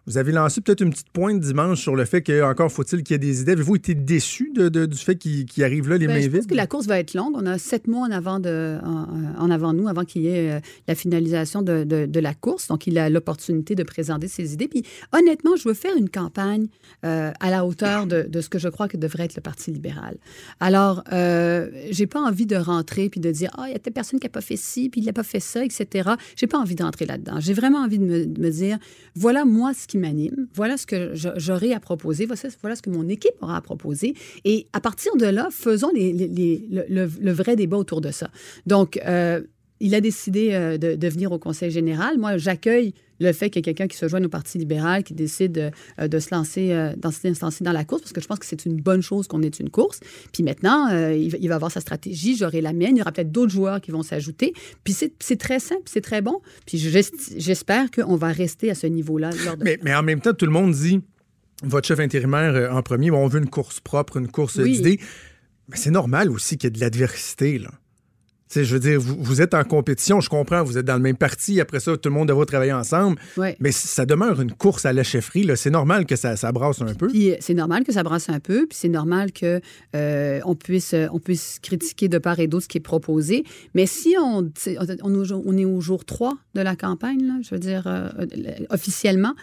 [0.07, 3.15] Vous avez lancé peut-être une petite pointe dimanche sur le fait que encore faut-il qu'il
[3.15, 3.53] y ait des idées.
[3.53, 6.29] Avez-vous été déçu de, de- du fait qu'il qu'il arrive là les Ben, mains je
[6.29, 6.51] pense vides?
[6.51, 7.33] que la course va être longue.
[7.35, 9.07] On a sept mois en avant, de, en,
[9.39, 12.69] en avant de nous, avant qu'il y ait euh, la finalisation de, de- la course.
[12.69, 14.67] Donc, il a l'opportunité de présenter ses idées.
[14.69, 14.83] Puis,
[15.13, 16.67] honnêtement, je veux faire une campagne
[17.05, 19.71] euh, à la hauteur de, de ce que je crois que devrait être le Parti
[19.71, 20.17] libéral.
[20.61, 23.93] Alors, euh, j'ai pas envie de rentrer puis de dire, ah, il y a telle
[23.93, 26.11] personne qui n'a pas fait ci, puis il n'a pas fait ça, etc.
[26.37, 27.39] J'ai pas envie d'entrer là-dedans.
[27.41, 28.79] J'ai vraiment envie de me, de me dire,
[29.15, 29.98] voilà moi ce qui
[30.55, 32.27] voilà ce que j'aurai à proposer,
[32.61, 34.15] voilà, ce que mon équipe aura à proposer.
[34.45, 38.31] Et à partir de là, faisons le vrai débat autour de ça.
[38.67, 39.43] Donc, euh,
[39.81, 42.19] il a décidé euh, de, de venir au Conseil général.
[42.19, 45.13] Moi, j'accueille le fait qu'il y ait quelqu'un qui se joigne au Parti libéral, qui
[45.15, 48.27] décide euh, de se lancer, euh, dans, se lancer dans la course, parce que je
[48.29, 49.99] pense que c'est une bonne chose qu'on ait une course.
[50.33, 53.03] Puis maintenant, euh, il, va, il va avoir sa stratégie, j'aurai la mienne, il y
[53.03, 54.53] aura peut-être d'autres joueurs qui vont s'ajouter.
[54.85, 56.41] Puis c'est très simple, c'est très bon.
[56.67, 59.31] Puis j'espère qu'on va rester à ce niveau-là.
[59.31, 61.01] de- Mais, mais en même temps, tout le monde dit
[61.65, 64.63] votre chef intérimaire euh, en premier, bon, on veut une course propre, une course euh,
[64.63, 64.75] Oui.
[64.75, 65.01] d'idées.
[65.71, 67.59] Mais c'est normal aussi qu'il y ait de l'adversité.
[67.59, 67.71] là.
[68.55, 71.17] Je veux dire, vous, vous êtes en compétition, je comprends, vous êtes dans le même
[71.17, 73.17] parti, après ça, tout le monde devra travailler ensemble.
[73.37, 73.57] Ouais.
[73.61, 75.47] Mais ça demeure une course à la chefferie.
[75.57, 77.09] C'est normal que ça, ça brasse un peu.
[77.15, 79.61] Euh, c'est normal que ça brasse un peu, puis c'est normal que
[79.95, 83.45] euh, puisse euh, on puisse critiquer de part et d'autre ce qui est proposé.
[83.75, 84.51] Mais si on
[85.03, 87.59] on, est au jour- on est au jour 3 de la campagne, là, je veux
[87.61, 88.09] dire euh,
[88.71, 89.35] officiellement,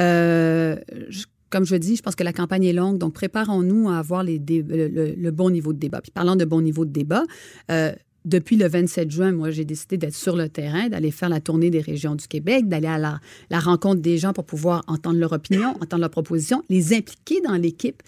[0.00, 0.76] euh,
[1.08, 4.24] je- comme je dis, je pense que la campagne est longue, donc préparons-nous à avoir
[4.24, 6.00] les le, le- le bon niveau de débat.
[6.00, 7.22] Puis parlant de bon niveau de débat,
[7.70, 7.92] euh,
[8.24, 11.70] depuis le 27 juin, moi, j'ai décidé d'être sur le terrain, d'aller faire la tournée
[11.70, 15.32] des régions du Québec, d'aller à la, la rencontre des gens pour pouvoir entendre leur
[15.32, 18.02] opinion, entendre leurs propositions, les impliquer dans l'équipe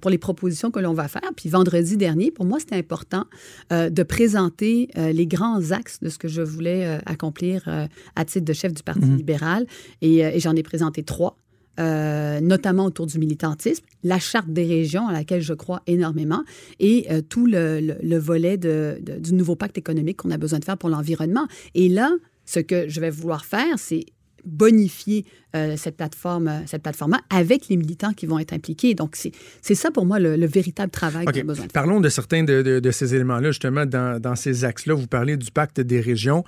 [0.00, 1.30] pour les propositions que l'on va faire.
[1.36, 3.24] Puis vendredi dernier, pour moi, c'était important
[3.72, 7.68] euh, de présenter euh, les grands axes de ce que je voulais euh, accomplir
[8.16, 9.66] à titre de chef du Parti libéral.
[10.00, 11.36] Et, euh, et j'en ai présenté trois.
[11.80, 16.42] Euh, notamment autour du militantisme, la charte des régions à laquelle je crois énormément
[16.80, 20.64] et euh, tout le, le- le volet du nouveau pacte économique qu'on a besoin de
[20.64, 21.46] faire pour l'environnement.
[21.74, 22.10] Et là,
[22.44, 24.04] ce que je vais vouloir faire, c'est
[24.44, 25.24] bonifier
[25.54, 28.94] euh, cette plateforme euh, cette plateforme avec les militants qui vont être impliqués.
[28.94, 31.34] Donc, c'est ça pour moi le, le véritable travail OK.
[31.34, 31.72] qu'on a besoin de.
[31.72, 34.94] Parlons de certains de, de- de ces éléments-là, justement, dans, dans ces axes-là.
[34.94, 36.44] Vous parlez du pacte des régions.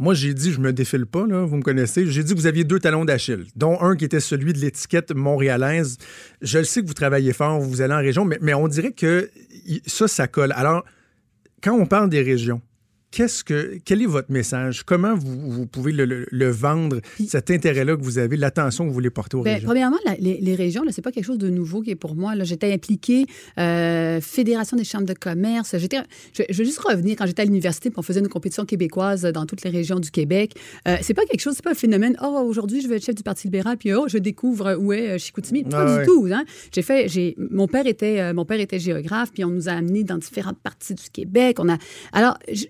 [0.00, 2.46] Moi, j'ai dit, je me défile pas, là, vous me connaissez, j'ai dit que vous
[2.46, 5.98] aviez deux talons d'Achille, dont un qui était celui de l'étiquette montréalaise.
[6.40, 8.92] Je le sais que vous travaillez fort, vous allez en région, mais, mais on dirait
[8.92, 9.28] que
[9.86, 10.52] ça, ça colle.
[10.52, 10.84] Alors,
[11.62, 12.60] quand on parle des régions,
[13.18, 14.84] Qu'est-ce que, quel est votre message?
[14.84, 18.90] Comment vous, vous pouvez le, le- le vendre, cet intérêt-là que vous avez, l'attention que
[18.90, 19.66] vous voulez porter aux Ben, régions?
[19.66, 22.14] premièrement, la- les, les régions, là, c'est pas quelque chose de nouveau qui est pour
[22.14, 22.36] moi.
[22.36, 23.26] Là, j'étais impliquée,
[23.58, 25.76] euh, Fédération des chambres de commerce.
[25.78, 25.96] J'étais,
[26.32, 29.46] je, je vais juste revenir quand j'étais à l'université, on faisait une compétition québécoise dans
[29.46, 30.52] toutes les régions du Québec.
[30.86, 32.16] Euh, c'est pas quelque chose, c'est pas un phénomène.
[32.22, 35.08] Oh, aujourd'hui, je vais être chef du Parti libéral, puis oh, je découvre où est
[35.16, 35.64] euh, Chicoutimi.
[35.64, 36.28] Pas Ah du tout.
[36.32, 36.44] Hein?
[36.72, 39.72] J'ai fait, j'ai, mon père était, euh, mon père était géographe, puis on nous a
[39.72, 41.56] amenés dans différentes parties du Québec.
[41.58, 41.78] On a,
[42.12, 42.38] alors.
[42.52, 42.66] je-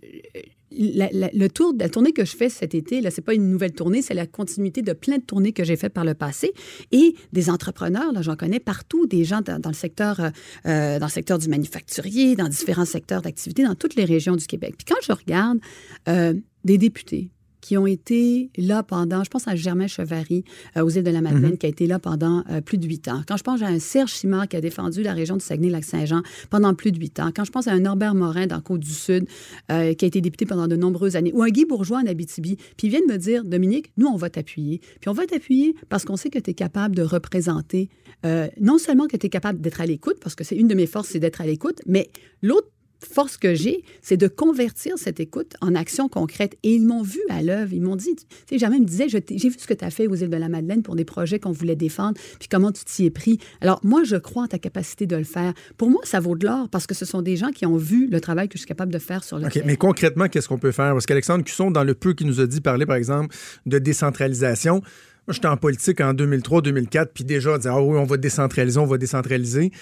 [0.79, 3.73] la, le tour, la tournée que je fais cet été, là, c'est pas une nouvelle
[3.73, 6.53] tournée, c'est la continuité de plein de tournées que j'ai faites par le passé
[6.93, 10.31] et des entrepreneurs, là, j'en connais partout, des gens dans, dans le secteur, euh,
[10.67, 14.47] euh, dans le secteur du manufacturier, dans différents secteurs d'activité, dans toutes les régions du
[14.47, 14.75] Québec.
[14.79, 15.59] Puis quand je regarde
[16.09, 20.45] euh, des députés qui ont été là pendant, je pense à Germain Chevary
[20.77, 23.09] euh, aux îles de la Madeleine, qui a été là pendant euh, plus de huit
[23.09, 23.23] ans.
[23.27, 26.75] Quand je pense à un Serge Simard qui a défendu la région du Saguenay-Lac-Saint-Jean pendant
[26.75, 27.31] plus de huit ans.
[27.35, 29.27] Quand je pense à un Norbert Morin dans Côte-du-Sud
[29.71, 31.33] euh, qui a été député pendant de nombreuses années.
[31.33, 32.57] Ou un Guy Bourgeois en Abitibi.
[32.77, 34.81] Puis ils viennent me dire, Dominique, nous, on va t'appuyer.
[35.01, 37.89] Puis on va t'appuyer parce qu'on sait que tu es capable de représenter,
[38.61, 40.87] non seulement que tu es capable d'être à l'écoute, parce que c'est une de mes
[40.87, 42.11] forces, c'est d'être à l'écoute, mais
[42.43, 42.69] l'autre
[43.01, 46.57] force que j'ai, c'est de convertir cette écoute en action concrète.
[46.63, 47.73] Et ils m'ont vu à l'œuvre.
[47.73, 50.07] Ils m'ont dit, tu sais, jamais me disait, j'ai vu ce que tu as fait
[50.07, 53.07] aux îles de la Madeleine pour des projets qu'on voulait défendre, puis comment tu t'y
[53.07, 53.39] es pris.
[53.61, 55.53] Alors, moi, je crois en ta capacité de le faire.
[55.77, 58.09] Pour moi, ça vaut de l'or parce que ce sont des gens qui ont vu
[58.09, 59.67] le travail que je suis capable de faire sur le OK, terrain.
[59.67, 60.93] mais concrètement, qu'est-ce qu'on peut faire?
[60.93, 63.35] Parce qu'Alexandre Cusson, dans le peu qu'il nous a dit parler, par exemple,
[63.67, 64.83] de décentralisation,
[65.29, 68.79] moi, j'étais en politique en 2003-2004, puis déjà, on disait, ah oui, on va décentraliser,
[68.79, 69.73] on va décentraliser.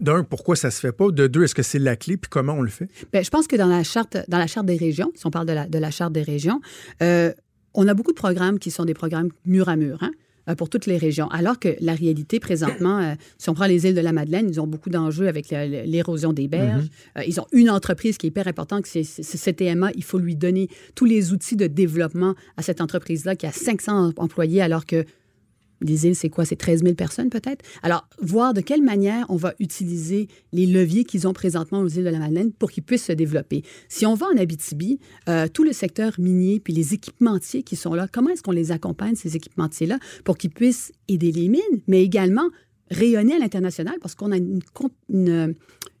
[0.00, 1.10] D'un, pourquoi ça se fait pas?
[1.10, 2.88] De deux, est-ce que c'est la clé, puis comment on le fait?
[3.12, 5.46] Bien, je pense que dans la charte, dans la charte des régions, si on parle
[5.46, 6.60] de la, de la charte des régions,
[7.02, 7.32] euh,
[7.74, 9.98] on a beaucoup de programmes qui sont des programmes mur à mur.
[10.00, 10.12] hein,
[10.48, 11.28] euh, pour toutes les régions.
[11.28, 14.60] Alors que la réalité, présentement, euh, si on prend les îles de la Madeleine, ils
[14.60, 16.88] ont beaucoup d'enjeux avec l'érosion des berges.
[17.18, 19.90] Euh, ils ont une entreprise qui est hyper importante, c'est CTMA.
[19.94, 24.12] Il faut lui donner tous les outils de développement à cette entreprise-là qui a 500
[24.16, 25.04] employés, alors que
[25.80, 26.44] les îles, c'est quoi?
[26.44, 27.64] C'est 13 000 personnes peut-être?
[27.82, 32.04] Alors, voir de quelle manière on va utiliser les leviers qu'ils ont présentement aux îles
[32.04, 33.62] de la Madeleine pour qu'ils puissent se développer.
[33.88, 37.94] Si on va en Abitibi, euh, tout le secteur minier puis les équipementiers qui sont
[37.94, 42.02] là, comment est-ce qu'on les accompagne, ces équipementiers-là, pour qu'ils puissent aider les mines, mais
[42.02, 42.48] également
[42.90, 43.94] rayonner à l'international?
[44.00, 45.54] Parce qu'on a une,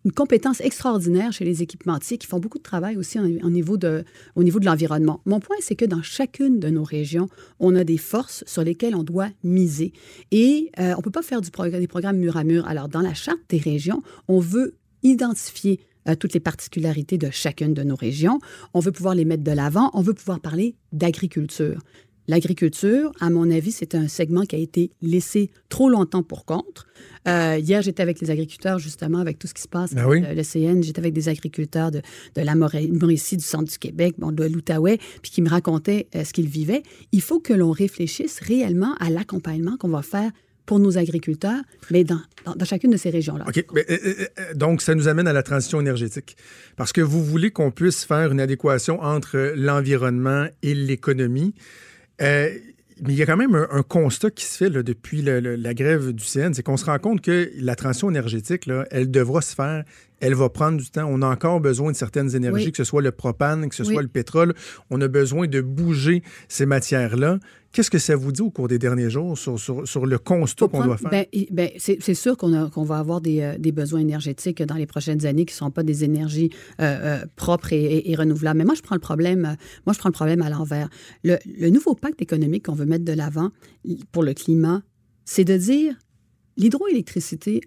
[0.04, 3.18] une compétence extraordinaire chez les équipementiers qui font beaucoup de travail aussi
[3.50, 5.20] niveau de- au niveau de l'environnement.
[5.26, 8.94] Mon point, c'est que dans chacune de nos régions, on a des forces sur lesquelles
[8.94, 9.92] on doit miser.
[10.30, 12.66] Et euh, on ne peut pas faire du des programmes mur à mur.
[12.66, 17.74] Alors, dans la charte des régions, on veut identifier euh, toutes les particularités de chacune
[17.74, 18.38] de nos régions.
[18.72, 19.90] On veut pouvoir les mettre de l'avant.
[19.92, 21.80] On veut pouvoir parler d'agriculture.
[22.28, 26.86] L'agriculture, à mon avis, c'est un segment qui a été laissé trop longtemps pour contre.
[27.26, 30.22] Euh, hier, j'étais avec les agriculteurs, justement, avec tout ce qui se passe Ben avec
[30.24, 30.34] oui.
[30.36, 30.82] le- CN.
[30.82, 32.02] J'étais avec des agriculteurs de,
[32.36, 36.24] de la Mauricie, du centre du Québec, bon, de l'Outaouais, puis qui me racontaient euh,
[36.24, 36.82] ce qu'ils vivaient.
[37.12, 40.30] Il faut que l'on réfléchisse réellement à l'accompagnement qu'on va faire
[40.66, 43.44] pour nos agriculteurs, mais dans, dans, dans chacune de ces régions-là.
[43.48, 43.64] OK.
[43.74, 46.36] Mais, euh, donc, ça nous amène à la transition énergétique.
[46.76, 51.54] Parce que vous voulez qu'on puisse faire une adéquation entre l'environnement et l'économie.
[52.20, 52.50] Euh,
[53.02, 56.24] mais il y a quand même un, constat qui se fait depuis la grève du
[56.24, 59.84] CN, c'est qu'on se rend compte que la transition énergétique, elle devra se faire
[60.20, 61.06] elle va prendre du temps.
[61.10, 62.70] On a encore besoin de certaines énergies, Oui.
[62.72, 63.92] que ce soit le propane, que ce Oui.
[63.94, 64.54] soit le pétrole.
[64.90, 67.38] On a besoin de bouger ces matières-là.
[67.72, 70.66] Qu'est-ce que ça vous dit au cours des derniers jours sur, sur, sur le constat
[70.66, 71.08] qu'on doit faire?
[71.10, 75.24] ben, ben, c'est sûr qu'on va avoir des, euh, des besoins énergétiques dans les prochaines
[75.24, 78.58] années qui ne sont pas des énergies euh, euh, propres et, et- et renouvelables.
[78.58, 79.56] Mais moi, je prends le problème,
[79.86, 80.88] moi, je prends le problème à l'envers.
[81.22, 83.50] Le, le nouveau pacte économique qu'on veut mettre de l'avant
[84.10, 84.82] pour le climat,
[85.24, 85.94] c'est de dire
[86.56, 87.60] l'hydroélectricité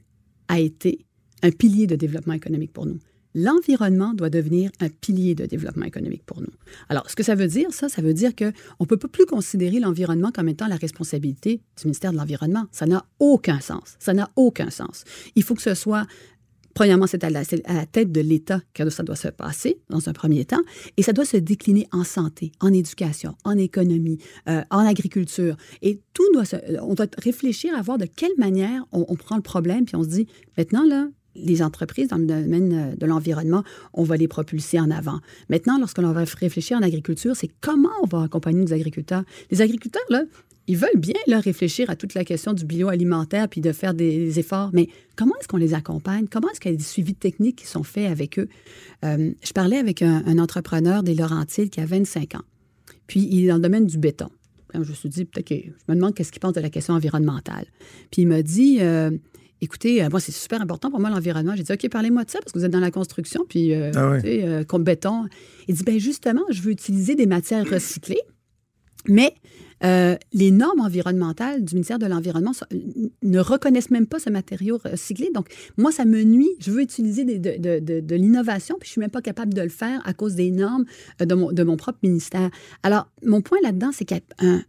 [0.47, 1.05] a été
[1.43, 2.97] un pilier de développement économique pour nous.
[3.35, 6.53] L'environnement doit devenir un pilier de développement économique pour nous.
[6.89, 9.79] Alors, ce que ça veut dire, ça, ça veut dire qu'on ne peut plus considérer
[9.79, 12.65] l'environnement comme étant la responsabilité du ministère de l'Environnement.
[12.71, 13.95] Ça n'a aucun sens.
[13.99, 15.03] Ça n'a aucun sens.
[15.35, 16.05] Il faut que ce soit
[16.73, 20.43] Premièrement, c'est à la, tête de l'État que ça doit se passer, dans un premier
[20.43, 20.61] temps,
[20.97, 24.17] et ça doit se décliner en santé, en éducation, en économie,
[24.49, 25.55] euh, en agriculture.
[25.83, 29.43] Et tout doit se, on doit réfléchir à voir de quelle manière on prend le
[29.43, 30.27] problème, puis on se dit,
[30.57, 34.91] maintenant, là, les entreprises dans le domaine euh, de l'environnement, on va les propulser en
[34.91, 35.19] avant.
[35.49, 39.23] Maintenant, lorsqu'on va réfléchir en agriculture, c'est comment on va accompagner nos agriculteurs.
[39.51, 40.23] Les agriculteurs, là,
[40.67, 44.39] ils veulent bien là, réfléchir à toute la question du bioalimentaire puis de faire des,
[44.39, 46.27] efforts, mais comment est-ce qu'on les accompagne?
[46.29, 48.47] Comment est-ce qu'il y a des suivis techniques qui sont faits avec eux?
[49.03, 52.43] Euh, je parlais avec un, entrepreneur des Laurentides qui a 25 ans.
[53.07, 54.29] Puis il est dans le domaine du béton.
[54.73, 56.95] Je me suis dit, peut-être que je me demande qu'est-ce qu'il pense de la question
[56.95, 57.65] environnementale.
[58.09, 59.11] Puis il m'a dit, euh,
[59.63, 61.53] écoutez, euh, moi, c'est super important pour moi l'environnement.
[61.55, 63.91] J'ai dit, OK, parlez-moi de ça parce que vous êtes dans la construction, puis euh,
[63.95, 65.25] Ah euh, béton.
[65.67, 68.21] Il dit, ben justement, je veux utiliser des matières recyclées,
[69.07, 69.33] mais
[69.83, 72.51] euh, les normes environnementales du ministère de l'Environnement
[73.21, 75.29] ne reconnaissent même pas ce matériau recyclé.
[75.33, 75.47] Donc,
[75.77, 76.49] moi, ça me nuit.
[76.59, 79.53] Je veux utiliser des- de, de- de- de l'innovation, puis je suis même pas capable
[79.53, 80.85] de le faire à cause des normes
[81.19, 82.49] de mon, de mon propre ministère.
[82.83, 84.63] Alors, mon point là-dedans, c'est qu'il y a un-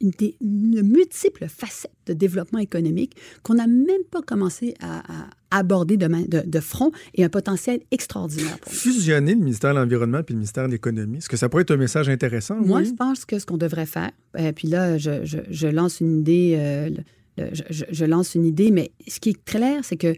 [0.00, 5.30] une, des- une multiple facettes de développement économique qu'on n'a même pas commencé à, à
[5.50, 8.72] aborder de, main- de, de front et un potentiel extraordinaire pour.
[8.72, 11.70] Fusionner le ministère de l'Environnement puis le ministère de l'Économie, est-ce que ça pourrait être
[11.72, 12.56] un message intéressant?
[12.56, 12.86] Moi, oui?
[12.86, 16.20] je pense que ce qu'on devrait faire, euh, puis là, je, je- je lance une
[16.20, 19.80] idée, euh, le- le- je, je- je lance une idée, mais ce qui est clair,
[19.84, 20.14] c'est que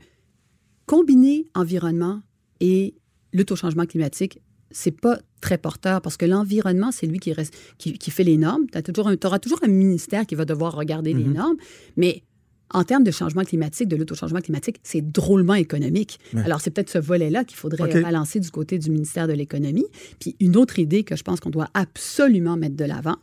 [0.87, 2.21] combiner environnement
[2.61, 2.95] et
[3.33, 4.41] lutte au changement climatique,
[4.73, 8.37] c'est pas très porteur parce que l'environnement, c'est lui qui, reste, qui, qui fait les
[8.37, 8.67] normes.
[8.71, 11.33] Tu auras toujours un ministère qui va devoir regarder les Mhm.
[11.35, 11.57] normes,
[11.97, 12.23] mais
[12.75, 16.19] en termes de changement climatique, de lutte au changement climatique, c'est drôlement économique.
[16.33, 16.43] Ouais.
[16.43, 18.03] Alors, c'est peut-être ce volet-là qu'il faudrait OK.
[18.03, 19.85] balancer du côté du ministère de l'Économie.
[20.21, 23.17] Puis une autre idée que je pense qu'on doit absolument mettre de l'avant,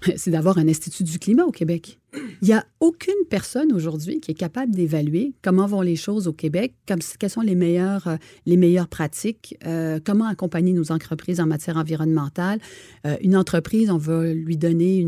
[0.16, 1.98] c'est d'avoir un institut du climat au Québec.
[2.40, 6.32] Il n'y a aucune personne aujourd'hui qui est capable d'évaluer comment vont les choses au
[6.32, 11.40] Québec, comme, quelles sont les meilleures, euh, les meilleures pratiques, euh, comment accompagner nos entreprises
[11.40, 12.60] en matière environnementale.
[13.06, 15.06] Euh, une entreprise, on va lui donner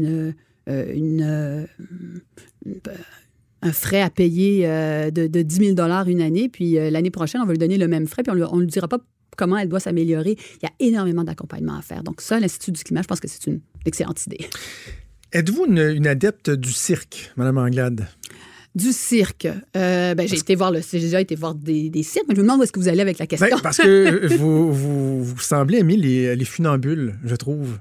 [3.62, 7.52] un frais à payer de, de 10 000 une année, puis l'année prochaine, on va
[7.52, 8.98] lui donner le même frais, puis on ne lui dira pas
[9.36, 10.36] comment elle doit s'améliorer.
[10.62, 12.02] Il y a énormément d'accompagnement à faire.
[12.02, 14.48] Donc ça, l'Institut du climat, je pense que c'est une excellente idée.
[15.32, 18.08] Êtes-vous une, une adepte du cirque, Mme Anglade?
[18.74, 19.48] Du cirque.
[19.76, 22.40] Euh, ben, j'ai été voir le, j'ai déjà été voir des, des cirques, mais je
[22.40, 23.48] me demande où est-ce que vous allez avec la question.
[23.50, 27.78] Ben, parce que vous, vous, vous semblez aimer les, les funambules, je trouve.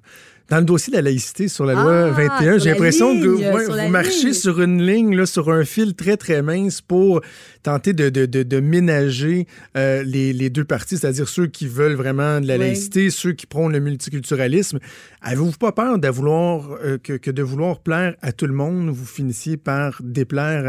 [0.50, 3.28] Dans le dossier de la laïcité sur la loi Ah, 21, sur j'ai l'impression que
[3.28, 7.22] ouais, vous marchez sur une ligne, là, sur un fil très, très mince pour
[7.62, 9.46] tenter de, de, de, de ménager
[9.78, 12.62] euh, les, les deux parties, c'est-à-dire ceux qui veulent vraiment de la Oui.
[12.62, 14.80] laïcité, ceux qui prônent le multiculturalisme.
[15.22, 18.90] Avez-vous pas peur de vouloir, euh, que, que de vouloir plaire à tout le monde,
[18.90, 20.64] vous finissiez par déplaire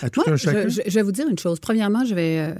[0.00, 0.68] à, à tout un chacun?
[0.68, 1.60] je- je vais vous dire une chose.
[1.60, 2.54] Premièrement, je vais,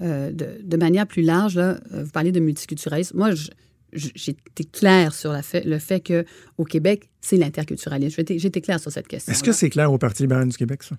[0.00, 3.16] euh, de, manière plus large, là, vous parlez de multiculturalisme.
[3.16, 3.48] Moi, je-
[3.92, 8.16] j'étais claire sur la fait, le fait qu'au Québec, c'est l'interculturalisme.
[8.16, 9.32] J'étais j'étais claire sur cette question.
[9.32, 10.96] Est-ce que c'est clair au Parti libéral du Québec, ça?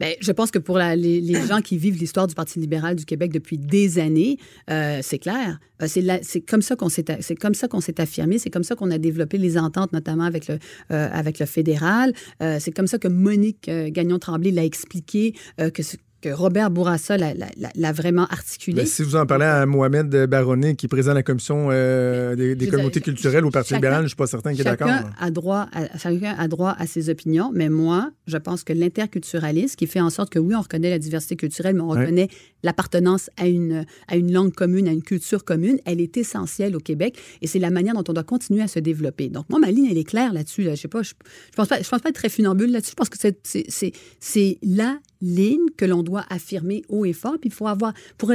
[0.00, 2.94] Ben, je pense que pour la- les, les gens qui vivent l'histoire du Parti libéral
[2.94, 4.38] du Québec depuis des années,
[4.70, 5.58] euh, c'est clair.
[5.82, 8.38] Euh, c'est la- c'est comme ça qu'on s'est c'est comme ça qu'on s'est affirmé.
[8.38, 10.58] C'est comme ça qu'on a développé les ententes, notamment avec le
[10.92, 12.12] euh, avec le fédéral.
[12.42, 15.34] Euh, c'est comme ça que Monique Gagnon Tremblay l'a expliqué
[15.74, 18.78] que ce- que Robert Bourassa l'a- vraiment articulé.
[18.82, 23.00] Ben, si vous en parlez à Mohamed Baronnet, qui présente la commission euh, des, communautés
[23.00, 24.88] dire, culturelles au Parti chacun- libéral, je ne suis pas certain qu'il est d'accord.
[24.88, 25.10] Chacun là.
[25.18, 29.76] a, droit à, chacun a droit à ses opinions, mais moi, je pense que l'interculturalisme,
[29.76, 32.00] qui fait en sorte que oui, on reconnaît la diversité culturelle, mais on Ouais.
[32.00, 32.28] reconnaît
[32.62, 36.80] l'appartenance à une, à une langue commune, à une culture commune, elle est essentielle au
[36.80, 39.28] Québec et c'est la manière dont on doit continuer à se développer.
[39.28, 40.64] Donc, moi, ma ligne, elle est claire là-dessus.
[40.64, 40.74] Là.
[40.74, 41.10] Je pas, je,
[41.50, 42.90] je pense pas, je pense pas être très funambule là-dessus.
[42.90, 47.12] Je pense que c'est- c'est- c'est c'est la ligne que l'on doit affirmer haut et
[47.12, 47.36] fort.
[47.40, 47.66] Puis il faut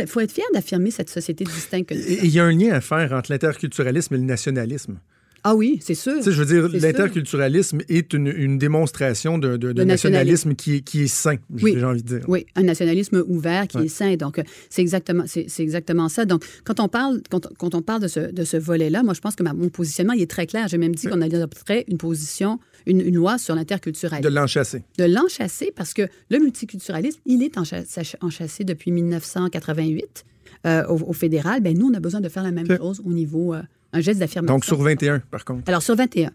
[0.07, 3.31] faut être fier d'affirmer cette société distincte il y a un lien à faire entre
[3.31, 4.99] l'interculturalisme et le nationalisme.
[5.45, 6.15] Ah oui, c'est sûr.
[6.17, 10.55] Tu sais, je veux dire, l'interculturalisme est une, une démonstration De nationalisme, nationalisme.
[10.55, 11.75] qui est, qui est sain, j'ai Oui.
[11.77, 12.25] j'ai envie de dire.
[12.29, 13.85] Oui, un nationalisme ouvert qui Ouais.
[13.85, 14.15] est sain.
[14.15, 16.25] Donc, euh, c'est exactement, c'est, exactement ça.
[16.25, 19.19] Donc, quand on parle, quand, quand on parle de ce, de ce volet-là, moi, je
[19.19, 20.67] pense que ma- mon positionnement, il est très clair.
[20.69, 24.29] J'ai même dit qu'on adopterait une position, une, une loi sur l'interculturalisme.
[24.29, 24.83] De l'enchasser.
[24.97, 30.23] de l'enchasser parce que le multiculturalisme, il est encha- sach- enchâssé depuis 1988
[30.65, 31.61] euh, au, au fédéral.
[31.61, 33.61] Ben, nous, on a besoin de faire la même chose au niveau, euh,
[33.93, 34.55] un geste d'affirmation.
[34.55, 35.63] Donc, sur 21, par contre.
[35.67, 36.31] Alors, sur 21,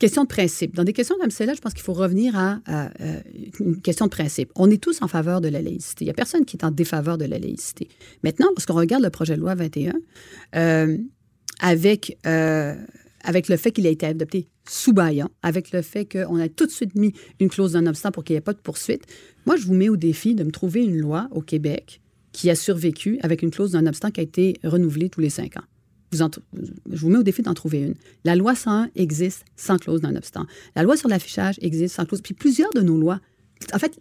[0.00, 0.74] question de principe.
[0.74, 3.20] Dans des questions comme celle-là, je pense qu'il faut revenir à, à, euh,
[3.60, 4.50] une question de principe.
[4.56, 6.04] On est tous en faveur de la laïcité.
[6.04, 7.88] Il n'y a personne qui est en défaveur de la laïcité.
[8.24, 9.92] Maintenant, parce qu'on regarde le projet de loi 21,
[10.56, 10.98] euh,
[11.60, 12.74] avec, euh,
[13.22, 16.66] avec le fait qu'il a été adopté sous baillon, avec le fait qu'on a tout
[16.66, 19.04] de suite mis une clause d'un obstant pour qu'il n'y ait pas de poursuite,
[19.46, 22.00] moi, je vous mets au défi de me trouver une loi au Québec
[22.32, 25.56] qui a survécu avec une clause d'un obstant qui a été renouvelée tous les cinq
[25.56, 25.64] ans.
[26.12, 27.94] Je vous mets au défi d'en trouver une.
[28.24, 30.46] La loi 101 existe sans clause d'un obstant.
[30.74, 32.20] La loi sur l'affichage existe sans clause.
[32.20, 33.20] Puis plusieurs de nos lois,
[33.72, 33.98] en fait,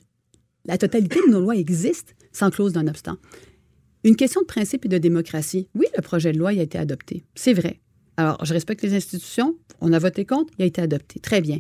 [0.66, 3.18] la totalité de nos lois existent sans clause d'un obstant.
[4.04, 5.68] Une question de principe et de démocratie.
[5.76, 7.26] Oui, le projet de loi a été adopté.
[7.36, 7.80] C'est vrai.
[8.18, 9.56] Alors, je respecte les institutions.
[9.82, 10.54] On a voté contre.
[10.58, 11.20] Il a été adopté.
[11.20, 11.60] Très bien.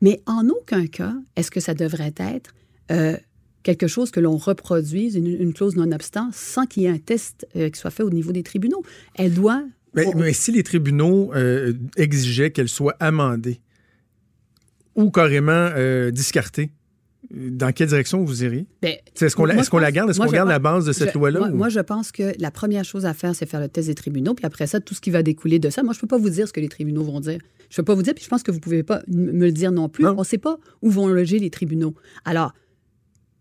[0.00, 2.54] Mais en aucun cas, est-ce que ça devrait être
[2.90, 3.16] euh,
[3.62, 7.46] quelque chose que l'on reproduise, une, une clause non-obstant, sans qu'il y ait un test
[7.56, 8.82] euh, qui soit fait au niveau des tribunaux?
[9.14, 13.60] Elle doit Mais, mais si les tribunaux euh, exigeaient qu'elle soit amendée
[14.96, 16.70] ou carrément euh, discartée,
[17.30, 18.66] dans quelle direction vous iriez?
[18.82, 19.54] Ben, Est-ce qu'on la,
[19.90, 20.10] garde?
[20.10, 21.40] Est-ce qu'on garde la base de cette loi-là?
[21.40, 23.88] Moi, ou- moi, je pense que la première chose à faire, c'est faire le test
[23.88, 25.82] des tribunaux, puis après ça, tout ce qui va découler de ça.
[25.82, 27.38] Moi, je ne peux pas vous dire ce que les tribunaux vont dire.
[27.70, 29.32] Je ne peux pas vous dire, puis je pense que vous ne pouvez pas me
[29.46, 30.06] le dire non plus.
[30.06, 31.94] On ne sait pas où vont loger les tribunaux.
[32.24, 32.52] Alors,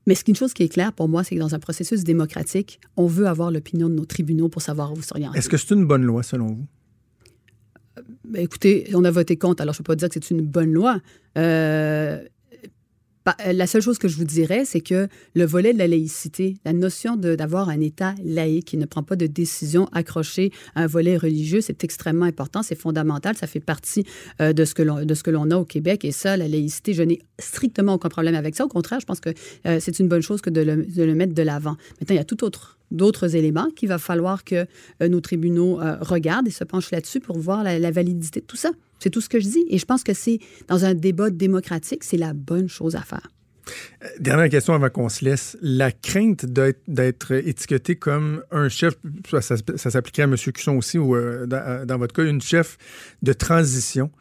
[0.06, 1.60] mais ce qui est une chose qui est claire pour moi, c'est que dans un
[1.60, 5.38] processus démocratique, on veut avoir l'opinion de nos tribunaux pour savoir où s'orienter.
[5.38, 6.68] Est-ce que c'est une bonne loi, selon vous?
[8.26, 10.42] Ben, écoutez, on a voté contre, alors je ne peux pas dire que c'est une
[10.42, 11.00] bonne loi.
[11.38, 12.24] Euh,
[13.46, 16.74] la seule chose que je vous dirais, c'est que le volet de la laïcité, la
[16.74, 21.18] notion d'avoir un État laïque qui ne prend pas de décision accrochée à un volet
[21.18, 24.06] religieux, c'est extrêmement important, c'est fondamental, ça fait partie
[24.42, 26.06] euh, de ce que l'on de ce que l'on a au Québec.
[26.06, 28.66] Et ça, la laïcité, je n'ai strictement aucun problème avec ça.
[28.66, 29.30] Au contraire, je pense que
[29.66, 31.78] euh, c'est une bonne chose que de le, de le mettre de l'avant.
[32.00, 34.66] Maintenant, il y a tout autre d'autres éléments qu'il va falloir que
[35.02, 38.56] euh, nos tribunaux euh, regardent et se penchent là-dessus pour voir la, validité de tout
[38.56, 38.72] ça.
[39.00, 39.66] C'est tout ce que je dis.
[39.70, 43.28] Et je pense que c'est, dans un débat démocratique, c'est la bonne chose à faire.
[44.20, 45.58] Dernière question avant qu'on se laisse.
[45.62, 48.94] La crainte d'être, étiqueté comme un chef,
[49.30, 50.36] ça, ça- ça s'appliquait à M.
[50.36, 52.78] Cusson aussi, ou euh, dans, dans votre cas, une chef
[53.22, 54.12] de transition.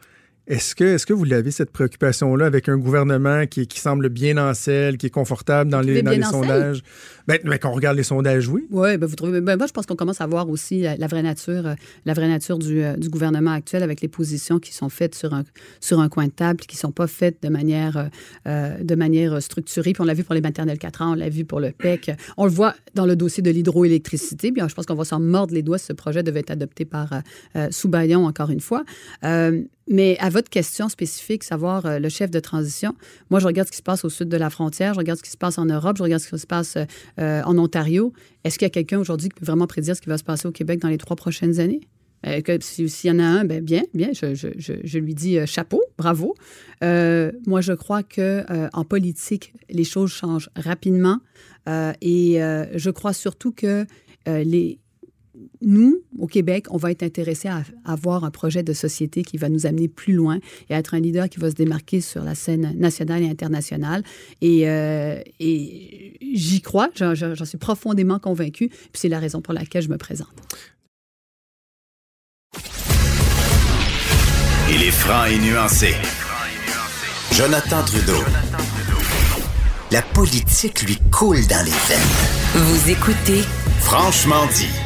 [0.45, 4.37] Est-ce que, est-ce que vous l'avez, cette préoccupation-là, avec un gouvernement qui, qui semble bien
[4.37, 6.83] en selle, qui est confortable dans les, dans les sondages?
[7.27, 8.67] Ben, ben, quand on regarde les sondages, oui.
[8.69, 9.39] Oui, ben vous trouvez.
[9.39, 12.13] Ben moi, je pense qu'on commence à voir aussi la, la vraie nature, euh, la
[12.13, 15.45] vraie nature du, euh, du gouvernement actuel avec les positions qui sont faites sur un,
[15.79, 18.09] sur un coin de table, qui ne sont pas faites de manière,
[18.45, 19.93] euh, de manière structurée.
[19.93, 22.11] Puis on l'a vu pour les maternelles 4 ans, on l'a vu pour le PEC.
[22.35, 24.51] On le voit dans le dossier de l'hydroélectricité.
[24.51, 26.83] Bien, je pense qu'on va s'en mordre les doigts si ce projet devait être adopté
[26.83, 27.21] par
[27.85, 28.83] Bayon, encore une fois.
[29.89, 32.95] Mais à votre question spécifique, savoir euh, le chef de transition,
[33.29, 35.23] moi, je regarde ce qui se passe au sud de la frontière, je regarde ce
[35.23, 36.85] qui se passe en Europe, je regarde ce qui se passe euh,
[37.19, 38.13] euh, en Ontario.
[38.45, 40.47] Est-ce qu'il y a quelqu'un aujourd'hui qui peut vraiment prédire ce qui va se passer
[40.47, 41.81] au Québec dans les trois prochaines années?
[42.25, 46.35] Euh, S'il y en a un, ben bien, bien, je, je- lui dis chapeau, bravo.
[46.81, 51.19] Moi, je crois que en politique, les choses changent rapidement
[51.67, 52.37] et
[52.75, 53.85] je crois surtout que
[54.25, 54.79] les,
[55.61, 59.49] nous, au Québec, on va être intéressés à, avoir un projet de société qui va
[59.49, 62.35] nous amener plus loin et à être un leader qui va se démarquer sur la
[62.35, 64.03] scène nationale et internationale.
[64.41, 69.83] Et, euh, et j'y crois, j'en suis profondément convaincue, puis c'est la raison pour laquelle
[69.83, 70.33] je me présente.
[74.69, 75.93] Il est franc et nuancé.
[77.31, 78.23] Jonathan Trudeau.
[79.91, 82.63] La politique lui coule dans les veines.
[82.65, 83.41] Vous écoutez
[83.81, 84.82] Franchement dit.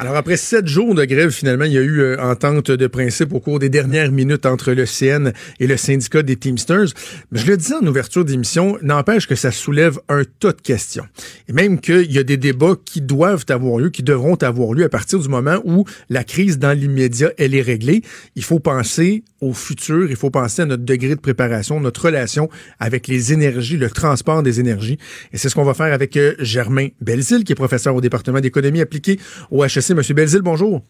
[0.00, 3.32] Alors, après sept jours de grève, finalement, il y a eu euh, entente de principe
[3.32, 6.94] au cours des dernières minutes entre le CN et le syndicat des Teamsters.
[7.32, 11.04] Mais je le disais en ouverture d'émission, n'empêche que ça soulève un tas de questions.
[11.48, 14.84] Et même qu'il y a des débats qui doivent avoir lieu, qui devront avoir lieu
[14.84, 18.02] à partir du moment où la crise dans l'immédiat, elle est réglée.
[18.36, 22.48] Il faut penser au futur, il faut penser à notre degré de préparation, notre relation
[22.78, 24.98] avec les énergies, le transport des énergies.
[25.32, 28.40] Et c'est ce qu'on va faire avec euh, Germain Belzile, qui est professeur au département
[28.40, 29.18] d'économie appliquée
[29.50, 29.87] au HEC.
[29.94, 30.80] Monsieur Belzile, bonjour.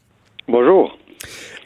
[0.49, 0.97] Bonjour.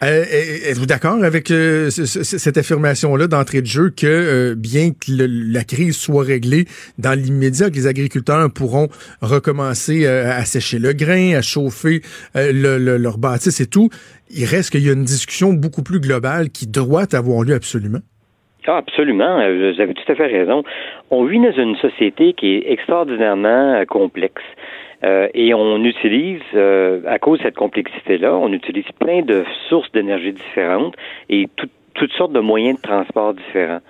[0.03, 0.25] Euh,
[0.69, 5.63] Êtes-vous d'accord avec euh, cette affirmation-là d'entrée de jeu que euh, bien que le- la
[5.63, 6.65] crise soit réglée
[6.99, 8.89] dans l'immédiat, que les agriculteurs pourront
[9.21, 12.01] recommencer euh, à sécher le grain, à chauffer
[12.35, 13.91] euh, le, le- leur bâtisse et tout,
[14.31, 18.01] il reste qu'il y a une discussion beaucoup plus globale qui doit avoir lieu absolument?
[18.67, 19.39] Ah, absolument.
[19.39, 20.65] Euh, Vous avez tout à fait raison.
[21.11, 24.43] On vit dans une société qui est extraordinairement euh, complexe.
[25.05, 29.91] Euh, et on utilise, euh, à cause de cette complexité-là, on utilise plein de sources
[29.93, 30.95] d'énergie différentes
[31.29, 33.81] et tout- toutes sortes de moyens de transport différents.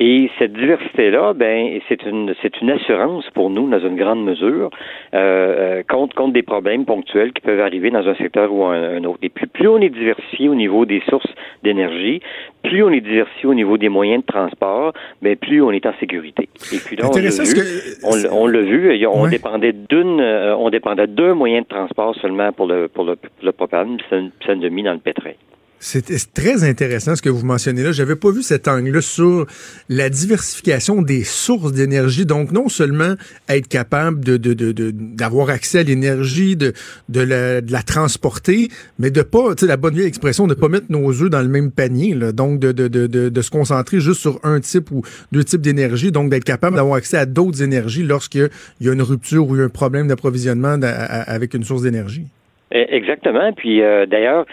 [0.00, 4.70] Et cette diversité-là, ben, c'est une, c'est une assurance pour nous, dans une grande mesure,
[5.12, 8.96] euh, euh, contre, contre des problèmes ponctuels qui peuvent arriver dans un secteur ou un,
[8.98, 9.18] un autre.
[9.22, 11.26] Et puis, plus on est diversifié au niveau des sources
[11.64, 12.20] d'énergie,
[12.62, 15.94] plus on est diversifié au niveau des moyens de transport, ben, plus on est en
[15.98, 16.48] sécurité.
[16.72, 19.30] Et puis là, on l'a vu, que- on, l'a- on l'a vu, a- on Ouais.
[19.30, 23.30] dépendait d'une, euh, on dépendait d'un moyen de transport seulement pour le, pour le, pour
[23.42, 25.32] le propane, puis ça, ça mis dans le pétrin.
[25.80, 27.92] C'est c'est très intéressant ce que vous mentionnez là.
[27.92, 29.46] J'avais pas vu cet angle-là sur
[29.88, 32.26] la diversification des sources d'énergie.
[32.26, 33.14] Donc, non seulement
[33.48, 36.72] être capable d'avoir accès à l'énergie, de,
[37.08, 41.10] la, transporter, mais de pas, tu sais, la bonne vieille expression, de pas mettre nos
[41.22, 42.14] œufs dans le même panier.
[42.32, 46.10] Donc, de, de, se concentrer juste sur un type ou deux types d'énergie.
[46.10, 48.50] Donc, d'être capable d'avoir accès à d'autres énergies lorsqu'il
[48.80, 52.26] y a une rupture ou un problème d'approvisionnement avec une source d'énergie.
[52.70, 53.52] Eh, Exactement.
[53.52, 54.44] Puis euh, d'ailleurs,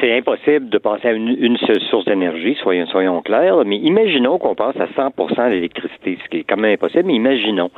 [0.00, 3.64] c'est impossible de penser à une, seule source d'énergie, soyons, soyons clairs.
[3.64, 7.06] Mais imaginons qu'on passe à 100% à l'électricité, ce qui est quand même impossible.
[7.06, 7.70] Mais imaginons.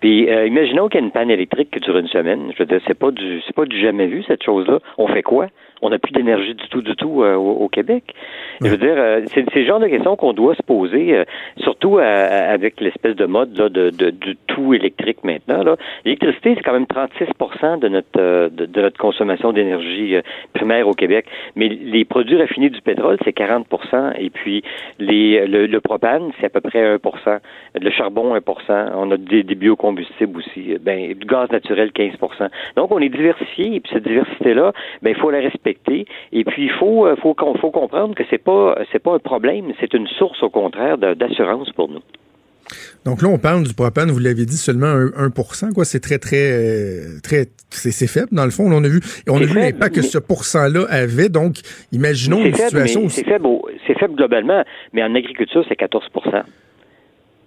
[0.00, 2.52] Puis euh, imaginons qu'il y a une panne électrique qui dure une semaine.
[2.52, 4.78] Je veux dire, c'est pas du, c'est pas du jamais vu cette chose-là.
[4.98, 5.48] On fait quoi?
[5.82, 8.04] On n'a plus d'énergie du tout, du tout euh, au, au Québec.
[8.60, 11.24] Je veux dire, euh, c'est c'est le genre de questions qu'on doit se poser, euh,
[11.58, 15.62] surtout euh, avec l'espèce de mode là, de, de, du tout électrique maintenant.
[15.62, 15.76] là.
[16.04, 17.24] L'électricité, c'est quand même 36
[17.80, 20.22] de notre euh, de, de notre consommation d'énergie euh,
[20.54, 21.26] primaire au Québec.
[21.56, 23.66] Mais les produits raffinés du pétrole, c'est 40
[24.18, 24.62] et puis
[24.98, 26.98] les le, le propane, c'est à peu près 1
[27.80, 28.40] Le charbon, 1
[28.94, 30.76] On a des, des biocombustibles aussi.
[30.80, 32.12] Ben, du gaz naturel, 15
[32.76, 34.72] Donc, on est diversifié, et puis cette diversité-là,
[35.02, 35.63] ben, il faut la respecter.
[35.66, 39.72] Et puis, il faut, euh, faut, faut comprendre que c'est pas, c'est pas un problème,
[39.80, 42.02] c'est une source, au contraire, d'assurance pour nous.
[43.04, 45.84] Donc là, on parle du propane, vous l'avez dit, seulement un, 1 quoi.
[45.84, 48.70] C'est très, très, euh, très, c'est faible, dans le fond.
[48.70, 51.28] Là, on a vu, on a vu l'impact que ce pourcent-là avait.
[51.28, 51.56] Donc,
[51.92, 53.48] imaginons une faible, situation c'est faible,
[53.86, 56.08] c'est faible globalement, mais en agriculture, c'est 14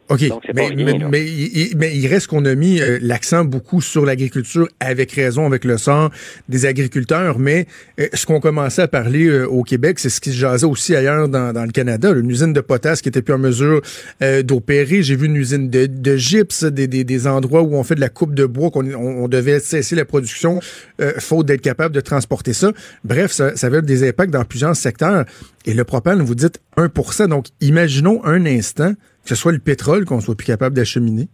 [0.09, 2.97] OK, Donc, mais, rien, mais, mais il, il- mais il reste qu'on a mis euh,
[3.01, 6.11] l'accent beaucoup sur l'agriculture, avec raison, avec le sort
[6.47, 7.67] des agriculteurs, mais
[7.99, 10.95] euh, ce qu'on commençait à parler euh, au Québec, c'est ce qui se jasait aussi
[10.95, 13.81] ailleurs dans, dans le Canada, une usine de potasse qui était plus en mesure
[14.21, 15.03] euh, d'opérer.
[15.03, 18.01] J'ai vu une usine de, de gypse, des, des, des endroits où on fait de
[18.01, 20.59] la coupe de bois, qu'on on, on devait cesser la production,
[21.01, 22.71] euh, faute d'être capable de transporter ça.
[23.03, 25.25] Bref, ça, ça avait des impacts dans plusieurs secteurs.
[25.65, 28.93] Et le propane, vous dites 1 donc imaginons un instant
[29.28, 31.28] que ce soit le pétrole qu'on soit plus capable d'acheminer.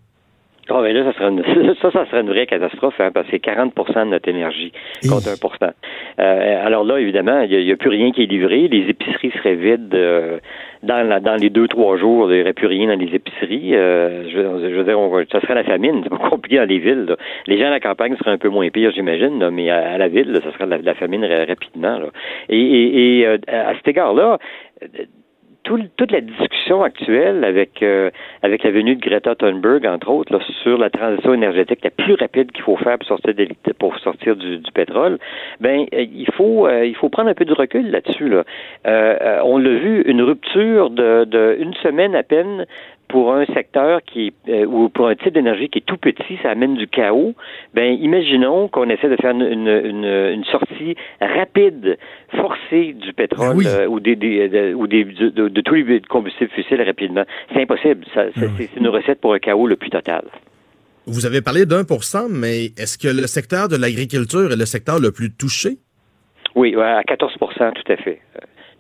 [0.70, 3.34] Ah, ben là, ça serait une, ça, ça serait une vraie catastrophe, hein, parce que
[3.34, 4.72] c'est 40% de notre énergie
[5.10, 5.72] contre 1%
[6.20, 8.70] euh, Alors là, évidemment, il n'y a, plus rien qui est livré.
[8.70, 10.38] Les épiceries seraient vides euh,
[10.82, 12.32] dans, la, dans les deux, trois jours.
[12.32, 13.76] Il n'y aurait plus rien dans les épiceries.
[13.76, 16.00] Euh, je, veux- je veux dire, on- ça serait la famine.
[16.04, 17.06] C'est pas compliqué dans les villes.
[17.10, 17.18] là.
[17.46, 20.08] Les gens à la campagne seraient un peu moins pires, j'imagine, mais à, à la
[20.08, 22.00] ville, là, ça serait de la, la famine ra- rapidement.
[22.00, 22.08] là.
[22.48, 24.38] Et, et, et, euh, à cet égard-là,
[25.64, 28.10] tout- toute la discussion actuelle avec euh,
[28.42, 32.16] avec la venue de Greta Thunberg, entre autres, là, sur la transition énergétique la plus
[32.16, 33.50] rapide qu'il faut faire pour sortir, des-
[33.80, 35.18] pour sortir du, du pétrole,
[35.60, 38.30] ben euh, il faut euh, il faut prendre un peu de recul là-dessus.
[38.30, 38.44] Là.
[38.88, 42.66] Euh, euh, on l'a vu, une rupture de, de une semaine à peine
[43.14, 46.50] pour un secteur qui euh, ou pour un type d'énergie qui est tout petit, ça
[46.50, 47.36] amène du chaos.
[47.76, 50.06] Ben, imaginons qu'on essaie de faire une, une, une,
[50.38, 51.98] une sortie rapide,
[52.42, 56.02] forcée du pétrole euh, ou des, des de, ou des de, de- de tous les
[56.02, 57.24] combustibles fossiles rapidement.
[57.54, 58.04] C'est impossible.
[58.16, 60.24] Ça, ça- c'est une recette pour un chaos le plus total.
[61.06, 64.66] Vous avez parlé d'un pour cent, mais est-ce que le secteur de l'agriculture est le
[64.66, 65.78] secteur le plus touché?
[66.56, 68.20] Oui, à 14% tout à fait.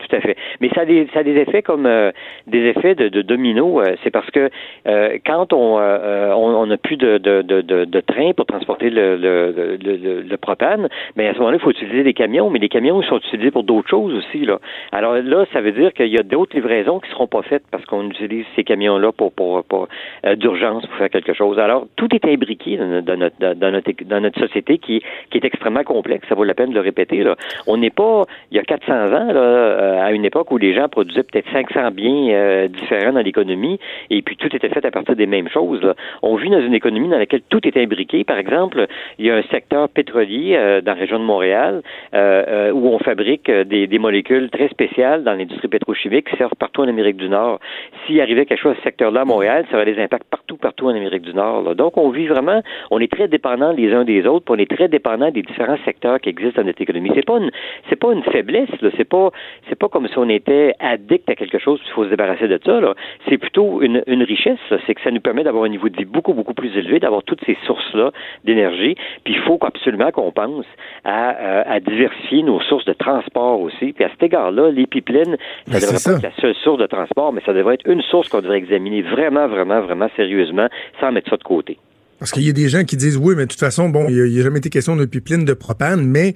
[0.04, 0.38] Euh, Tout à fait.
[0.60, 2.12] Mais ça a des, ça a des effets comme euh,
[2.47, 3.82] des effets de, de domino.
[3.82, 4.49] euh, c'est parce que
[4.88, 8.89] euh, quand on euh, on on n'a plus de, de, de, de, train pour transporter
[8.89, 12.60] le, le, le, le, propane, mais à ce moment-là, il faut utiliser des camions, mais
[12.60, 14.45] les camions sont utilisés pour d'autres choses aussi.
[14.45, 14.60] Là.
[14.91, 17.86] Alors là, ça veut dire qu'il y a d'autres livraisons qui seront pas faites parce
[17.86, 19.88] qu'on utilise ces camions-là pour, pour, pour
[20.26, 21.60] euh, d'urgence pour faire quelque chose.
[21.60, 25.38] Alors, tout est imbriqué dans notre, dans notre, dans notre, dans notre société qui, qui
[25.38, 26.28] est extrêmement complexe.
[26.30, 27.24] Ça vaut la peine de le répéter.
[27.24, 27.36] Là.
[27.68, 30.74] On n'est pas, il y a 400 ans, là, euh, à une époque où les
[30.74, 33.80] gens produisaient peut-être 500 biens euh, différents dans l'économie
[34.10, 35.93] et puis tout était fait à partir des mêmes choses.
[36.22, 38.24] On vit dans une économie dans laquelle tout est imbriqué.
[38.24, 38.88] Par exemple,
[39.20, 41.82] il y a un secteur pétrolier euh, dans la région de Montréal
[42.14, 46.82] euh, où on fabrique des, des, molécules très spéciales dans l'industrie pétrochimique qui servent partout
[46.82, 47.60] en Amérique du Nord.
[48.06, 50.88] S'il arrivait quelque chose à ce secteur-là à Montréal, ça aurait des impacts partout, partout
[50.88, 51.76] en Amérique du Nord.
[51.76, 54.70] Donc, on vit vraiment, on est très dépendants les uns des autres, puis on est
[54.70, 57.12] très dépendants des différents secteurs qui existent dans notre économie.
[57.16, 57.51] C'est pas une,
[57.89, 58.89] c'est pas une faiblesse, là.
[58.97, 59.32] C'est pas,
[59.70, 62.57] c'est pas comme si on était addict à quelque chose, il faut se débarrasser de
[62.65, 62.79] ça.
[63.27, 64.57] C'est plutôt une, une richesse,
[64.88, 67.21] C'est que ça nous permet d'avoir un niveau de vie beaucoup, beaucoup plus élevé, d'avoir
[67.23, 68.11] toutes ces sources-là
[68.45, 68.95] d'énergie.
[69.25, 70.65] Puis il faut absolument qu'on pense
[71.03, 73.91] à, euh, à, diversifier nos sources de transport aussi.
[73.91, 75.36] Puis à cet égard-là, les pipelines,
[75.67, 78.03] ça ben, devrait pas être la seule source de transport, mais ça devrait être une
[78.03, 80.69] source qu'on devrait examiner vraiment, vraiment, vraiment sérieusement,
[81.01, 81.77] sans mettre ça de côté.
[82.24, 84.24] Parce qu'il y a des gens qui disent oui, mais de toute façon, bon, il
[84.24, 86.36] n'y a, jamais été question de pipeline de propane, mais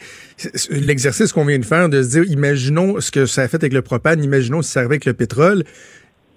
[0.69, 3.71] l'exercice qu'on vient de faire, de se dire, imaginons ce que ça a fait avec
[3.71, 5.63] le propane, imaginons si ça arrivait avec le pétrole,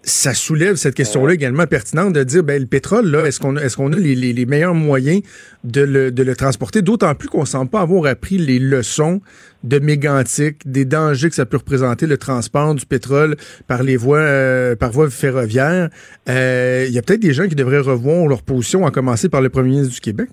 [0.04, 3.76] ça soulève cette question-là également pertinente de dire, ben, le pétrole, là, est-ce qu'on est-ce
[3.76, 5.20] qu'on a les, meilleurs moyens
[5.64, 6.80] de le, de le transporter?
[6.80, 9.20] D'autant plus qu'on semble pas avoir appris les leçons
[9.64, 13.36] de mégantic, des dangers que ça peut représenter le transport du pétrole
[13.68, 15.88] par les voies, euh, par voie ferroviaire.
[16.28, 19.40] Euh, il y a peut-être des gens qui devraient revoir leur position, à commencer par
[19.40, 20.30] le premier ministre du Québec.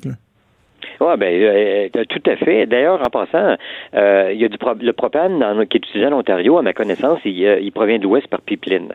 [0.99, 2.65] Oui, ben, euh, tout à fait.
[2.65, 3.55] D'ailleurs, en passant,
[3.93, 7.59] il y a du le propane qui est utilisé en Ontario, à ma connaissance, il,
[7.61, 8.93] il provient de l'Ouest par pipeline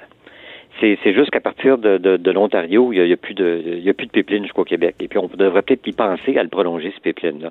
[1.02, 4.12] c'est juste qu'à partir de, de, l'Ontario, il n'y a, de y a plus de
[4.12, 4.96] pipeline jusqu'au Québec.
[5.00, 7.50] Et puis on devrait peut-être y penser à le prolonger, ce pipeline-là.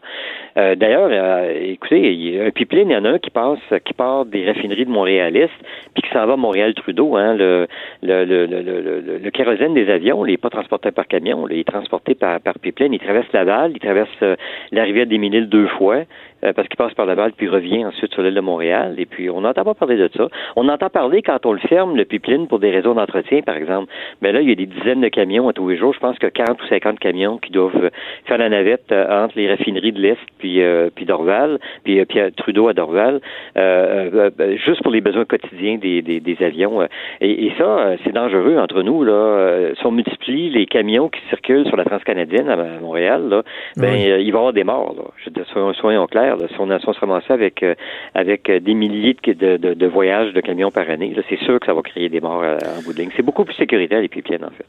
[0.57, 3.29] Euh, D'ailleurs, euh, écoutez, il y a un pipeline, il y en a un qui
[3.29, 5.51] passe qui part des raffineries de Montréal-Est,
[5.93, 7.67] puis qui s'en va à Montréal-Trudeau, hein, le,
[8.01, 11.67] le, le, le, le, kérosène des avions, il n'est pas transporté par camion, il est
[11.67, 12.93] transporté par, par pipeline.
[12.93, 14.36] Il traverse Laval, il traverse euh,
[14.71, 16.03] la rivière des Miniles deux fois.
[16.43, 18.95] Euh, parce qu'il passe par Laval puis revient ensuite sur l'île de Montréal.
[18.97, 20.27] Et puis, on n'entend pas parler de ça.
[20.55, 23.91] On entend parler quand on le ferme, le pipeline, pour des raisons d'entretien, par exemple.
[24.21, 25.93] Mais là, il y a des dizaines de camions à tous les jours.
[25.93, 27.91] Je pense que 40 ou 50 camions qui doivent
[28.25, 32.19] faire la navette euh, entre les raffineries de l'Est puis, euh, puis Dorval, puis, puis
[32.37, 33.21] Trudeau à Dorval,
[34.65, 36.81] juste pour les besoins quotidiens des, des, des avions.
[37.19, 39.03] Et, et ça, c'est dangereux entre nous.
[39.03, 39.73] Là.
[39.75, 43.43] si on multiplie les camions qui circulent sur la transcanadienne à Montréal, là,
[43.77, 44.95] ben, il va y avoir des morts.
[44.97, 45.03] Là.
[45.17, 46.30] Je, soyons, soyons clairs.
[46.49, 47.75] Si, on, se ramassait avec, euh,
[48.15, 52.09] euh, des milliers de, voyages de camions par année, c'est sûr que ça va créer
[52.09, 53.09] des morts euh, en bout de ligne.
[53.15, 54.65] C'est beaucoup plus sécuritaire les pipiennes, en fait.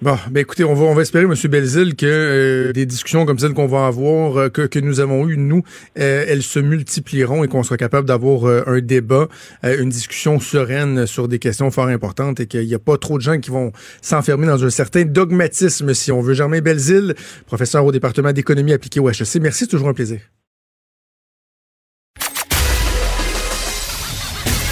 [0.00, 1.34] Bon, ben écoutez, on va, on espérer, M.
[1.50, 5.64] Belzil, que des discussions comme celles qu'on va avoir, que, que nous avons eues, nous,
[5.96, 9.26] elles se multiplieront et qu'on sera capable d'avoir un débat,
[9.64, 13.22] une discussion sereine sur des questions fort importantes et qu'il n'y a pas trop de
[13.22, 16.34] gens qui vont s'enfermer dans un certain dogmatisme, si on veut.
[16.34, 17.14] Germain Belzil,
[17.46, 19.40] professeur au département d'économie appliquée au HEC.
[19.42, 20.20] Merci, c'est toujours un plaisir.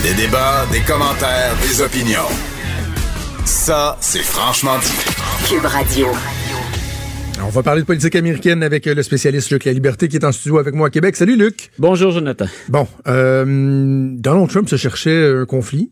[0.06, 2.28] Des débats, des commentaires, des opinions.
[3.44, 5.48] Ça, c'est franchement dit.
[5.48, 6.06] Cube Radio.
[7.42, 10.30] on va parler de politique américaine avec le spécialiste Luc La Liberté qui est en
[10.30, 11.16] studio avec moi à Québec.
[11.16, 11.72] Salut Luc.
[11.80, 12.46] Bonjour Jonathan.
[12.68, 13.44] Bon, euh,
[14.12, 15.90] Donald Trump se cherchait un conflit.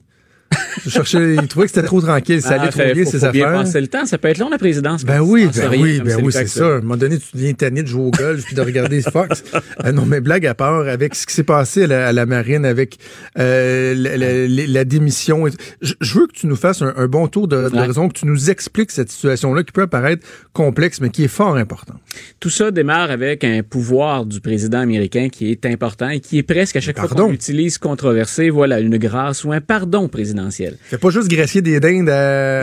[0.85, 3.53] Je cherchais, il trouvait que c'était trop tranquille, ça allait ah, trop bien, ses affaires.
[3.53, 5.05] passer le temps, ça peut être long, la présidence.
[5.05, 6.67] Ben oui, ben oui, ben oui, c'est ça.
[6.67, 9.45] À un moment donné, tu deviens tanné de jouer au golf puis de regarder Fox.
[9.85, 12.99] Euh, non, mais blague à part, avec ce qui s'est passé à la, marine, avec
[13.39, 15.47] euh, la, démission,
[15.81, 18.51] je, veux que tu nous fasses un, bon tour de, de raison, que tu nous
[18.51, 21.95] expliques cette situation-là qui peut apparaître complexe, mais qui est fort important.
[22.41, 26.43] Tout ça démarre avec un pouvoir du président américain qui est important et qui est
[26.43, 30.09] presque à chaque fois qu'on l'utilise controversé, voilà, une grâce ou un pardon
[30.45, 30.77] présidentiel.
[30.89, 32.11] C'est pas juste gracier des dindes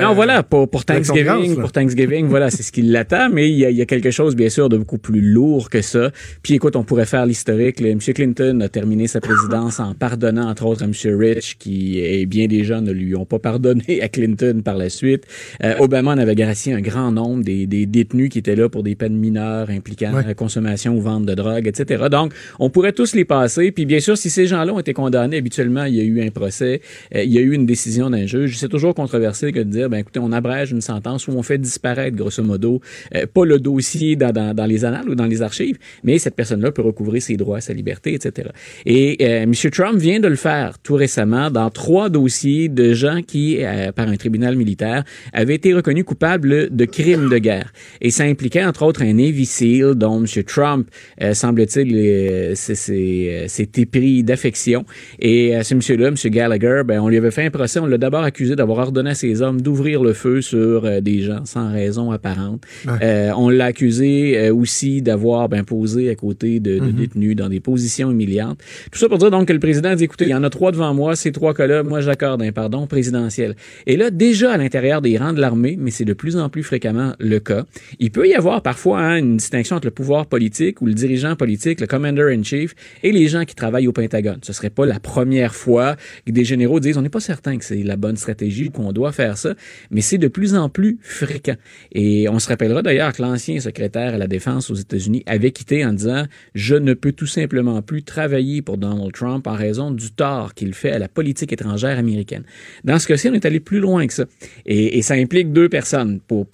[0.01, 3.65] Non, voilà, pour, pour Thanksgiving, pour Thanksgiving, voilà, c'est ce qui l'attend, mais il y,
[3.65, 6.11] a, il y, a, quelque chose, bien sûr, de beaucoup plus lourd que ça.
[6.43, 7.81] Puis écoute, on pourrait faire l'historique.
[7.81, 7.99] M.
[7.99, 10.93] Clinton a terminé sa présidence en pardonnant, entre autres, à M.
[11.17, 14.89] Rich, qui, et bien des gens ne lui ont pas pardonné à Clinton par la
[14.89, 15.25] suite.
[15.63, 18.83] Euh, Obama en avait gracié un grand nombre des, des, détenus qui étaient là pour
[18.83, 22.05] des peines mineures impliquant la consommation ou vente de drogue, etc.
[22.09, 23.71] Donc, on pourrait tous les passer.
[23.71, 26.29] Puis bien sûr, si ces gens-là ont été condamnés, habituellement, il y a eu un
[26.29, 26.81] procès,
[27.15, 28.57] euh, il y a eu une décision d'un juge.
[28.57, 31.57] C'est toujours controversé que de dire, ben écoutez, on abrège une sentence ou on fait
[31.57, 32.81] disparaître, grosso modo,
[33.15, 36.35] euh, pas le dossier dans, dans, dans, les annales ou dans les archives, mais cette
[36.35, 38.49] personne-là peut recouvrir ses droits, sa liberté, etc.
[38.85, 39.53] Et euh, M.
[39.71, 44.09] Trump vient de le faire tout récemment dans trois dossiers de gens qui, euh, par
[44.09, 47.71] un tribunal militaire, avaient été reconnus coupables de crimes de guerre.
[48.01, 49.47] Et ça impliquait, entre autres, un Navy
[49.95, 50.43] dont M.
[50.43, 50.89] Trump,
[51.33, 54.85] semble-t-il, s'est épris d'affection.
[55.19, 56.15] Et ce monsieur-là, M.
[56.25, 59.13] Gallagher, ben, on lui avait fait un procès on l'a d'abord accusé d'avoir ordonné à
[59.13, 62.63] ses hommes d'ouvrir le feu sur euh, des gens sans raison apparente.
[62.87, 66.91] Euh, on l'a accusé euh, aussi d'avoir ben, posé à côté de, de Mhm.
[66.93, 68.59] détenus dans des positions humiliantes.
[68.91, 70.71] Tout ça pour dire donc que le président dit, écoutez, il y en a trois
[70.71, 73.55] devant moi, ces trois cas-là, moi j'accorde un pardon présidentiel.
[73.85, 76.63] Et là, déjà à l'intérieur des rangs de l'armée, mais c'est de plus en plus
[76.63, 77.65] fréquemment le cas,
[77.99, 81.35] il peut y avoir parfois hein, une distinction entre le pouvoir politique ou le dirigeant
[81.35, 84.39] politique, le commander-in-chief, et les gens qui travaillent au Pentagone.
[84.41, 85.95] Ce serait pas la première fois
[86.25, 89.11] que des généraux disent, on n'est pas certain que c'est la bonne stratégie, qu'on doit
[89.11, 89.55] faire ça,
[89.89, 91.55] mais c'est de plus en plus fréquent.
[91.91, 95.85] Et on se rappellera d'ailleurs que l'ancien secrétaire à la défense aux États-Unis avait quitté
[95.85, 96.25] en disant,
[96.55, 100.73] je ne peux tout simplement plus travailler pour Donald Trump en raison du tort qu'il
[100.73, 102.43] fait à la politique étrangère américaine.
[102.83, 104.25] Dans ce cas-ci, on est allé plus loin que ça.
[104.65, 106.45] Et, ça implique deux personnes pour,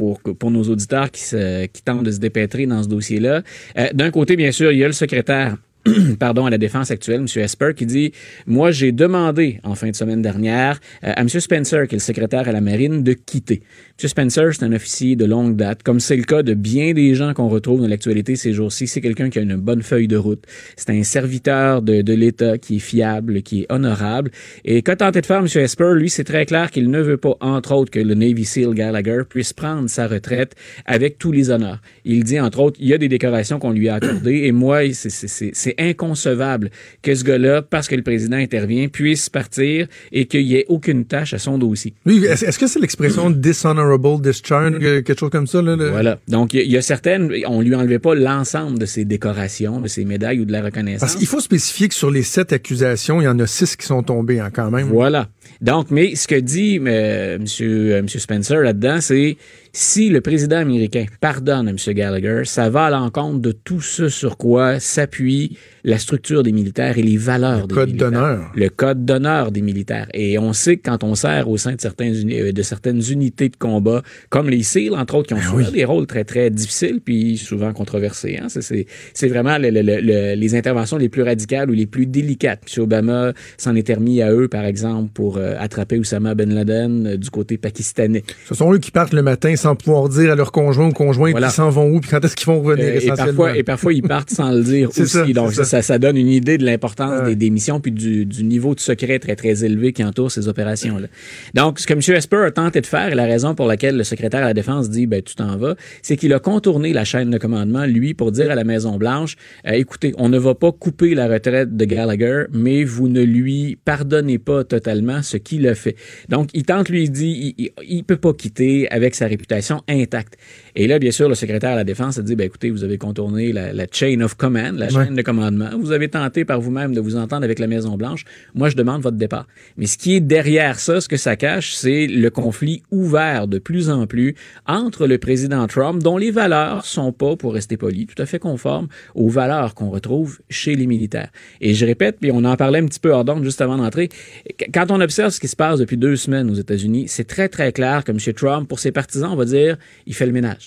[0.49, 3.43] nos auditeurs qui, se, tentent de se dépêtrer dans ce dossier-là.
[3.77, 5.57] Euh, D'un côté, bien sûr, il y a le secrétaire
[6.19, 7.27] pardon, à la défense actuelle, M.
[7.35, 8.11] Esper, qui dit
[8.45, 11.29] Moi, j'ai demandé en fin de semaine dernière euh, à M.
[11.29, 13.61] Spencer, qui est le secrétaire à la marine, de quitter.
[14.01, 14.09] M.
[14.09, 17.33] Spencer, c'est un officier de longue date, comme c'est le cas de bien des gens
[17.33, 18.87] qu'on retrouve dans l'actualité ces jours-ci.
[18.87, 20.43] C'est quelqu'un qui a une bonne feuille de route.
[20.75, 24.31] C'est un serviteur de, l'État qui est fiable, qui est honorable.
[24.65, 25.47] Et qu'a tenté de faire M.
[25.47, 28.73] Esper, lui, c'est très clair qu'il ne veut pas, entre autres, que le Navy SEAL
[28.73, 31.81] Gallagher puisse prendre sa retraite avec tous les honneurs.
[32.05, 34.81] Il dit, entre autres, il y a des décorations qu'on lui a accordées, et moi,
[34.93, 36.69] c'est inconcevable
[37.01, 41.05] que ce gars-là, parce que le président intervient, puisse partir et qu'il n'y ait aucune
[41.05, 41.93] tâche à son dossier.
[42.05, 45.61] Oui, est-ce que c'est l'expression dishonorable discharge, que- quelque chose comme ça?
[45.61, 46.19] Là, le- Voilà.
[46.27, 49.05] Donc, il y, a- il y a certaines, on lui enlevait pas l'ensemble de ses
[49.05, 50.99] décorations, de ses médailles ou de la reconnaissance.
[51.01, 53.85] Parce qu'il faut spécifier que sur les sept accusations, il y en a six qui
[53.85, 54.87] sont tombées hein, quand même.
[54.87, 55.29] Voilà.
[55.61, 59.37] Donc, mais ce que dit euh, monsieur, euh, monsieur Spencer là-dedans, c'est
[59.79, 61.77] si le président américain pardonne à M.
[61.93, 66.97] Gallagher, ça va à l'encontre de tout ce sur quoi s'appuie la structure des militaires
[66.97, 68.09] et les valeurs des code militaires.
[68.11, 68.51] d'honneur.
[68.55, 70.07] Le code d'honneur des militaires.
[70.15, 73.01] Et on sait que quand on sert au sein de, certains uni- euh, de certaines
[73.11, 76.49] unités de combat, comme les SEAL, entre autres, qui ont souvent des rôles très, très
[76.49, 78.39] difficiles, puis souvent controversés.
[78.41, 78.47] Hein?
[78.49, 81.85] C'est- C'est c'est vraiment le- le- le- le- les interventions les plus radicales ou les
[81.85, 82.63] plus délicates.
[82.75, 82.83] M.
[82.83, 87.17] Obama s'en est remis à eux, par exemple, pour euh, attraper Oussama Ben Laden euh,
[87.17, 88.23] du côté pakistanais.
[88.49, 91.31] Ce sont eux qui partent le matin sans pouvoir dire à leur conjoint ou conjoint
[91.31, 91.47] Voilà.
[91.47, 93.93] qu'ils s'en vont où puis quand est-ce qu'ils vont revenir Euh, et, parfois, et parfois,
[93.93, 95.07] ils partent sans le dire aussi.
[95.07, 95.97] ça, Donc, ça, ça.
[95.99, 99.35] donne une idée de l'importance des, des missions puis du, du niveau de secret très,
[99.35, 101.07] très élevé qui entoure ces opérations-là.
[101.53, 101.99] Donc, ce que M.
[102.15, 104.89] Esper a tenté de faire, et la raison pour laquelle le secrétaire à la Défense
[104.89, 108.31] dit, ben, tu t'en vas, c'est qu'il a contourné la chaîne de commandement, lui, pour
[108.31, 109.35] dire à la Maison-Blanche,
[109.67, 113.77] euh, écoutez, on ne va pas couper la retraite de Gallagher, mais vous ne lui
[113.83, 115.95] pardonnez pas totalement ce qu'il a fait.
[116.29, 119.56] Donc, il tente, lui, il dit, il, il, il peut pas quitter avec sa réputation
[119.87, 120.37] intacte.
[120.79, 122.99] Et là, bien sûr, le secrétaire à la Défense a dit, ben, écoutez, vous avez
[122.99, 125.05] contourné la, la chain of command, la Ouais.
[125.05, 125.69] chaîne de commandement.
[125.79, 128.25] Vous avez tenté par vous-même de vous entendre avec la Maison-Blanche.
[128.53, 129.47] Moi, je demande votre départ.
[129.77, 133.57] Mais ce qui est derrière ça, ce que ça cache, c'est le conflit ouvert de
[133.57, 134.35] plus en plus
[134.67, 138.37] entre le président Trump, dont les valeurs sont pas, pour rester poli, tout à fait
[138.37, 141.29] conformes aux valeurs qu'on retrouve chez les militaires.
[141.59, 144.09] Et je répète, puis on en parlait un petit peu hors d'onde juste avant d'entrer,
[144.09, 147.49] qu- quand on observe ce qui se passe depuis deux semaines aux États-Unis, c'est très,
[147.49, 148.19] très clair que M.
[148.35, 150.66] Trump, pour ses partisans, on va dire, il fait le ménage.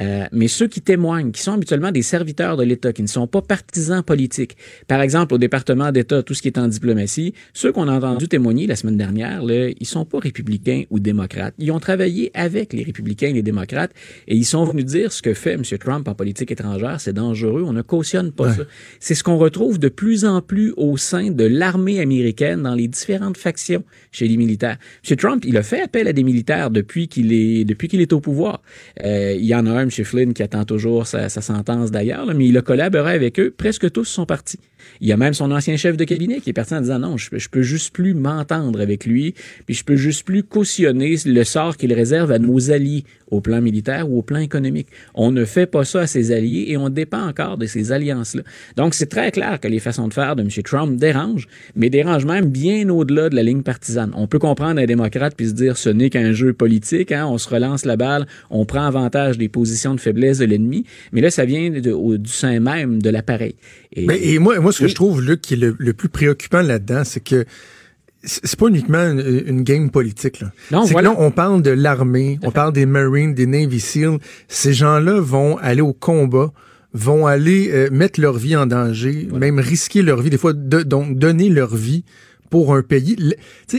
[0.00, 3.26] Euh, mais ceux qui témoignent, qui sont habituellement des serviteurs de l'État, qui ne sont
[3.26, 4.56] pas partisans politiques,
[4.88, 8.28] par exemple au département d'État, tout ce qui est en diplomatie, ceux qu'on a entendu
[8.28, 11.54] témoigner la semaine dernière, là, ils sont pas républicains ou démocrates.
[11.58, 13.92] Ils ont travaillé avec les républicains et les démocrates
[14.28, 15.62] et ils sont venus dire ce que fait M.
[15.78, 18.62] Trump en politique étrangère, c'est dangereux, on ne cautionne pas ça.
[19.00, 22.88] C'est ce qu'on retrouve de plus en plus au sein de l'armée américaine dans les
[22.88, 24.78] différentes factions chez les militaires.
[25.08, 25.16] M.
[25.16, 28.20] Trump, il a fait appel à des militaires depuis qu'il est, depuis qu'il est au
[28.20, 28.62] pouvoir.
[29.04, 29.90] Euh, il y en a un, M.
[29.90, 33.54] Flynn, qui attend toujours sa, sa sentence d'ailleurs, mais il a collaboré avec eux.
[33.56, 34.58] Presque tous sont partis.
[35.00, 37.16] Il y a même son ancien chef de cabinet qui est parti en disant non,
[37.16, 39.34] je, peux juste plus m'entendre avec lui,
[39.66, 43.60] puis je peux juste plus cautionner le sort qu'il réserve à nos alliés au plan
[43.60, 44.88] militaire ou au plan économique.
[45.14, 48.42] On ne fait pas ça à ses alliés et on dépend encore de ces alliances-là.
[48.76, 50.48] Donc c'est très clair que les façons de faire de M.
[50.64, 54.12] Trump dérangent, mais dérangent même bien au-delà de la ligne partisane.
[54.14, 57.38] On peut comprendre un démocrate puis se dire ce n'est qu'un jeu politique, hein, on
[57.38, 61.30] se relance la balle, on prend avantage des positions de faiblesse de l'ennemi, mais là
[61.30, 63.54] ça vient du sein même de l'appareil.
[63.94, 66.08] Et, Mais, et moi, moi, ce que je trouve, Luc, qui est le, le plus
[66.08, 67.44] préoccupant là-dedans, c'est que
[68.24, 70.40] c'est pas uniquement une, une game politique.
[70.40, 70.52] Là.
[70.70, 71.10] Non, voilà.
[71.10, 74.18] que là, on parle de l'armée, on parle des Marines, des Navy SEAL.
[74.48, 76.52] Ces gens-là vont aller au combat,
[76.92, 80.82] vont aller euh, mettre leur vie en danger, même risquer leur vie, des fois, de,
[80.82, 82.04] donc donner leur vie
[82.48, 83.16] pour un pays.
[83.18, 83.34] Le,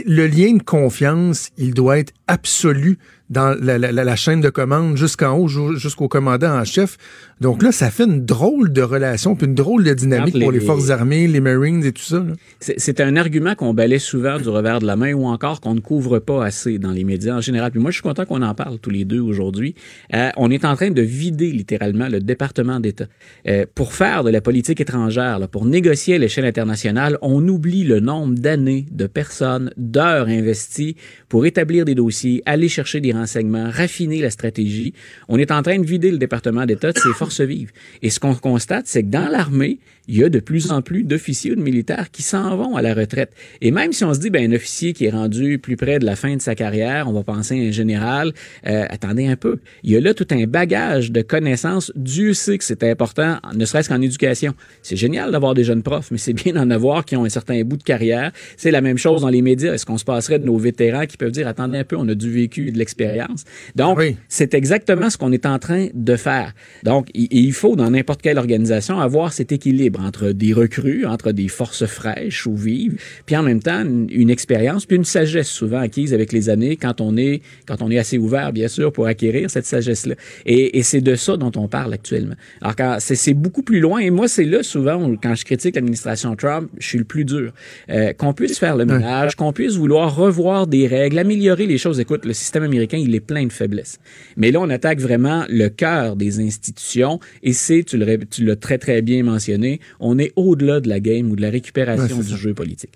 [0.06, 2.98] le lien de confiance, il doit être absolu
[3.30, 6.98] dans la, chaîne de commande jusqu'en haut, jusqu'au commandant en chef.
[7.42, 10.60] Donc là, ça fait une drôle de relation, puis une drôle de dynamique pour les
[10.60, 12.24] forces armées, les Marines et tout ça.
[12.60, 15.80] C'est un argument qu'on balaie souvent du revers de la main ou encore qu'on ne
[15.80, 17.72] couvre pas assez dans les médias en général.
[17.72, 19.76] Puis moi, je suis content qu'on en parle tous les deux aujourd'hui.
[20.14, 23.06] Euh, on est en train de vider littéralement le département d'État.
[23.48, 28.00] Euh, pour faire de la politique étrangère, pour négocier à l'échelle internationale, on oublie le
[28.00, 30.96] nombre d'années, de personnes, d'heures investies
[31.30, 34.94] pour établir des dossiers, aller chercher des renseignements, raffiner la stratégie.
[35.28, 37.72] On est en train de vider le département d'État de ses forces vives.
[38.02, 41.04] Et ce qu'on constate, c'est que dans l'armée, il y a de plus en plus
[41.04, 43.32] d'officiers ou de militaires qui s'en vont à la retraite.
[43.62, 46.06] Et même si on se dit, ben, un officier qui est rendu plus près de
[46.06, 48.34] la fin de sa carrière, on va penser à un général,
[48.68, 49.60] euh, attendez un peu.
[49.84, 51.92] Il y a là tout un bagage de connaissances.
[51.96, 54.54] Dieu sait que c'est important, ne serait-ce qu'en éducation.
[54.82, 57.62] C'est génial d'avoir des jeunes profs, mais c'est bien d'en avoir qui ont un certain
[57.64, 58.32] bout de carrière.
[58.58, 59.74] C'est la même chose dans les médias.
[59.74, 62.16] Est-ce qu'on se passerait de nos vétérans qui peuvent dire, attendez un peu, on a
[62.16, 63.46] du vécu, de l'expérience?
[63.76, 66.54] Donc, c'est exactement ce qu'on est en train de faire.
[66.84, 71.48] Donc, il faut, dans n'importe quelle organisation, avoir cet équilibre entre des recrues, entre des
[71.48, 76.14] forces fraîches ou vives, puis en même temps une, expérience, puis une sagesse souvent acquise
[76.14, 79.50] avec les années quand on est quand on est assez ouvert, bien sûr, pour acquérir
[79.50, 80.16] cette sagesse-là.
[80.46, 82.36] Et, et c'est de ça dont on parle actuellement.
[82.62, 86.36] Alors quand c'est beaucoup plus loin, et moi c'est là souvent quand je critique l'administration
[86.36, 87.54] Trump, je suis le plus dur.
[87.90, 92.00] Euh, qu'on puisse faire le ménage, qu'on puisse vouloir revoir des règles, améliorer les choses.
[92.00, 94.00] Écoute, le système américain, il est plein de faiblesses.
[94.38, 99.02] Mais là, on attaque vraiment le cœur des institutions, et c'est, tu l'as très très
[99.02, 102.94] bien mentionné, on est au-delà de la game ou de la récupération du jeu politique.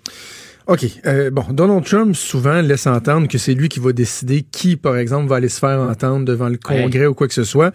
[0.66, 0.84] OK.
[1.06, 4.98] Euh, bon, Donald Trump souvent laisse entendre que c'est lui qui va décider qui, par
[4.98, 7.72] exemple, va aller se faire entendre devant le Congrès ou quoi que ce soit.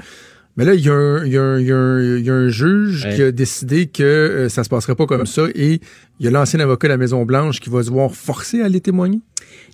[0.55, 4.93] Mais là, il y, a un, juge qui a décidé que euh, ça se passerait
[4.93, 5.79] pas comme ça et
[6.19, 8.79] il y a l'ancien avocat de la Maison-Blanche qui va se voir forcé à aller
[8.79, 9.19] témoigner.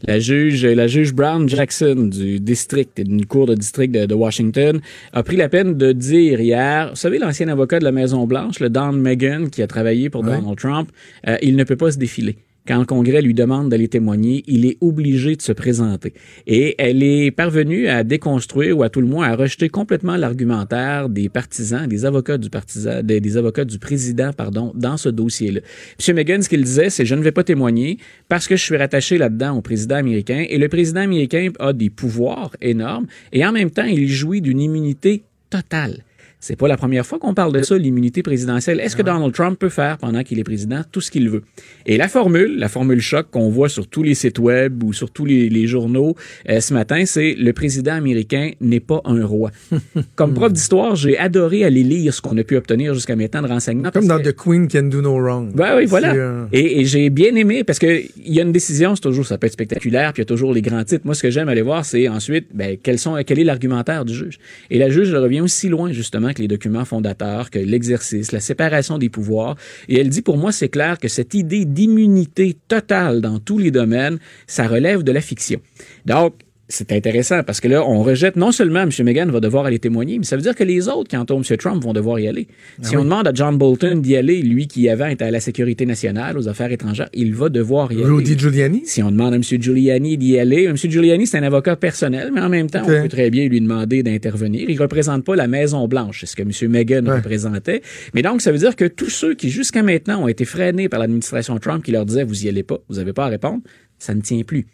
[0.03, 4.79] La juge, la juge Brown Jackson du district, d'une cour de district de, Washington,
[5.11, 8.69] a pris la peine de dire hier, vous savez, l'ancien avocat de la Maison-Blanche, le
[8.69, 10.89] Don Megan, qui a travaillé pour Donald Trump,
[11.27, 12.37] euh, il ne peut pas se défiler
[12.69, 16.13] quand le Congrès lui demande d'aller témoigner, il est obligé de se présenter.
[16.45, 21.09] Et elle est parvenue à déconstruire ou à tout le moins à rejeter complètement l'argumentaire
[21.09, 25.61] des partisans, des avocats du président, pardon, dans ce dossier-là.
[26.07, 26.15] M.
[26.15, 27.97] Megan, ce qu'il disait, c'est je ne vais pas témoigner
[28.27, 31.89] parce que je suis rattaché là-dedans au président américain et le président américain a des
[31.89, 36.03] pouvoirs énormes et en même temps, il jouit d'une immunité totale.
[36.41, 38.79] C'est pas la première fois qu'on parle de ça, l'immunité présidentielle.
[38.79, 41.43] Est-ce que Donald Trump peut faire, pendant qu'il est président, tout ce qu'il veut?
[41.85, 45.11] Et la formule, la formule choc qu'on voit sur tous les sites web ou sur
[45.11, 46.15] tous les, journaux
[46.47, 49.51] euh, ce matin, c'est le président américain n'est pas un roi.
[50.15, 53.47] Comme prof d'histoire, j'ai adoré aller lire ce qu'on a pu obtenir jusqu'à maintenant de
[53.47, 53.91] renseignements.
[53.91, 55.51] Comme dans The Queen Can Do No Wrong.
[55.53, 56.13] Ben oui, voilà.
[56.13, 59.37] Euh, et, j'ai bien aimé parce que il y a une décision, c'est toujours, ça
[59.37, 61.05] peut être spectaculaire, puis il y a toujours les grands titres.
[61.05, 64.13] Moi, ce que j'aime aller voir, c'est ensuite, ben, quels sont, quel est l'argumentaire du
[64.13, 64.39] juge.
[64.69, 68.97] Et la juge revient aussi loin, justement, que les documents fondateurs, que l'exercice, la séparation
[68.97, 69.55] des pouvoirs.
[69.87, 73.71] Et elle dit, pour moi, c'est clair que cette idée d'immunité totale dans tous les
[73.71, 75.59] domaines, ça relève de la fiction.
[76.05, 76.33] Donc,
[76.69, 78.91] c'est intéressant parce que là, on rejette non seulement M.
[79.03, 81.57] Meghan va devoir aller témoigner, mais ça veut dire que les autres qui entourent M.
[81.57, 82.47] Trump vont devoir y aller.
[82.79, 85.39] Ah si on demande à John Bolton d'y aller, lui qui avant était à la
[85.39, 88.05] sécurité nationale, aux affaires étrangères, il va devoir y aller.
[88.05, 88.83] Rudy Giuliani?
[88.85, 89.43] Si on demande à M.
[89.43, 90.77] Giuliani d'y aller, M.
[90.77, 94.03] Giuliani, c'est un avocat personnel, mais en même temps, on peut très bien lui demander
[94.03, 94.69] d'intervenir.
[94.69, 96.71] Il représente pas la Maison-Blanche, c'est ce que M.
[96.71, 97.81] Meghan représentait.
[98.13, 100.99] Mais donc, ça veut dire que tous ceux qui jusqu'à maintenant ont été freinés par
[100.99, 103.61] l'administration Trump qui leur disait, vous y allez pas, vous n'avez pas à répondre,
[103.97, 104.67] ça ne tient plus.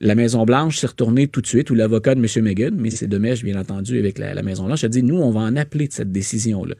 [0.00, 2.44] La Maison-Blanche s'est retournée tout de suite, ou l'avocat de M.
[2.44, 5.56] Megan, mais c'est mèche, bien entendu, avec la, Maison-Blanche, a dit, nous, on va en
[5.56, 6.74] appeler de cette décision-là.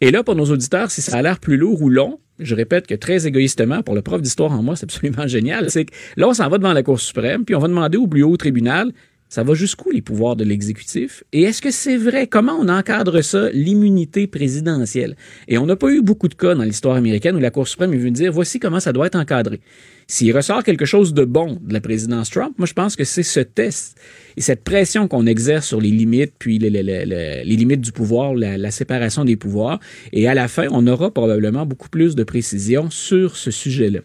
[0.00, 2.86] Et là, pour nos auditeurs, si ça a l'air plus lourd ou long, je répète
[2.86, 6.28] que très égoïstement, pour le prof d'histoire en moi, c'est absolument génial, c'est que là,
[6.28, 8.92] on s'en va devant la Cour suprême, puis on va demander au plus haut tribunal,
[9.28, 11.22] ça va jusqu'où les pouvoirs de l'exécutif?
[11.32, 12.26] Et est-ce que c'est vrai?
[12.26, 15.16] Comment on encadre ça, l'immunité présidentielle?
[15.48, 17.92] Et on n'a pas eu beaucoup de cas dans l'histoire américaine où la Cour suprême
[17.92, 19.60] est venue dire, voici comment ça doit être encadré.
[20.06, 23.22] S'il ressort quelque chose de bon de la présidence Trump, moi je pense que c'est
[23.22, 23.98] ce test
[24.38, 29.26] et cette pression qu'on exerce sur les limites, puis les, limites du pouvoir, la, séparation
[29.26, 29.80] des pouvoirs.
[30.14, 34.00] Et à la fin, on aura probablement beaucoup plus de précision sur ce sujet-là.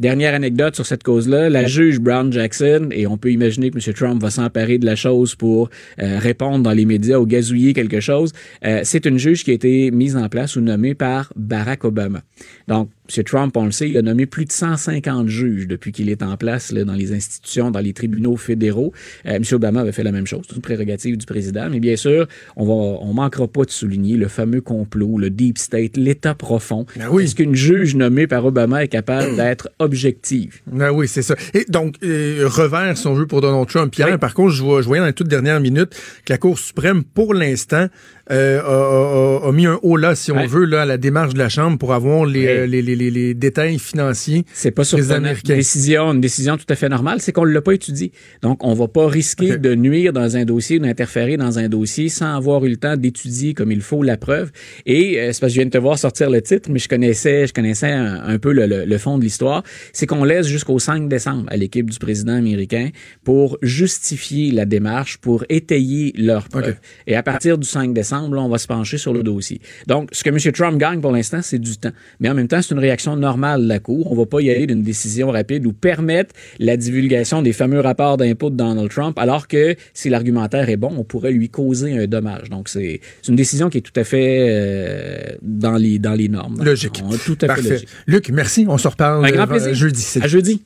[0.00, 3.94] Dernière anecdote sur cette cause-là, la juge Brown Jackson, et on peut imaginer que M.
[3.94, 5.68] Trump va s'emparer de la chose pour
[6.00, 8.32] euh, répondre dans les médias ou gazouiller quelque chose,
[8.64, 12.22] euh, c'est une juge qui a été mise en place ou nommée par Barack Obama.
[12.66, 13.24] Donc, M.
[13.24, 16.36] Trump, on le sait, il a nommé plus de 150 juges depuis qu'il est en
[16.36, 18.92] place là, dans les institutions, dans les tribunaux fédéraux.
[19.26, 19.42] Euh, M.
[19.52, 21.68] Obama avait fait la même chose, c'est une prérogative du président.
[21.70, 25.58] Mais bien sûr, on va, on manquera pas de souligner le fameux complot, le deep
[25.58, 26.86] state, l'état profond.
[26.96, 27.24] Ben oui.
[27.24, 30.60] Est-ce qu'une juge nommée par Obama est capable d'être objective?
[30.66, 31.34] Ben oui, c'est ça.
[31.54, 33.92] Et donc, euh, revers, si on veut, pour Donald Trump.
[33.92, 35.94] Pierre, par contre, je, vois, je voyais dans les toutes dernières minutes
[36.24, 37.88] que la Cour suprême, pour l'instant,
[38.30, 40.46] euh, a, a- a mis un haut là, si on Ouais.
[40.46, 43.78] veut, là, à la démarche de la Chambre pour avoir les, euh, les, les, détails
[43.78, 45.10] financiers C'est pas des surprenant.
[45.18, 45.54] Une Américains.
[45.56, 48.12] décision, une décision tout à fait normale, c'est qu'on ne l'a pas étudié.
[48.42, 52.36] Donc, on va pas risquer de nuire dans un dossier, d'interférer dans un dossier sans
[52.36, 54.50] avoir eu le temps d'étudier comme il faut la preuve.
[54.86, 56.88] Et euh, c'est parce que je viens de te voir sortir le titre, mais je
[56.88, 59.62] connaissais, je connaissais un, un peu le, le- le fond de l'histoire.
[59.92, 62.90] C'est qu'on laisse jusqu'au 5 décembre à l'équipe du président américain
[63.24, 66.76] pour justifier la démarche, pour étayer leurs preuves.
[67.06, 69.60] Et à partir du 5 décembre, là, on va se pencher sur le dossier.
[69.86, 70.52] Donc, ce que M.
[70.52, 71.90] Trump gagne pour l'instant, c'est du temps.
[72.20, 74.10] Mais en même temps, c'est une réaction normale de la Cour.
[74.12, 78.16] On va pas y aller d'une décision rapide ou permettre la divulgation des fameux rapports
[78.16, 82.06] d'impôts de Donald Trump, alors que si l'argumentaire est bon, on pourrait lui causer un
[82.06, 82.50] dommage.
[82.50, 86.62] Donc, c'est une décision qui est tout à fait euh, dans, les, dans les normes.
[86.62, 87.02] Logique.
[87.04, 87.62] On- Tout à Parfait.
[87.62, 87.88] fait logique.
[88.06, 88.66] Luc, merci.
[88.68, 89.74] On se reparle Un grand euh, plaisir.
[89.74, 90.06] jeudi.
[90.20, 90.62] À jeudi.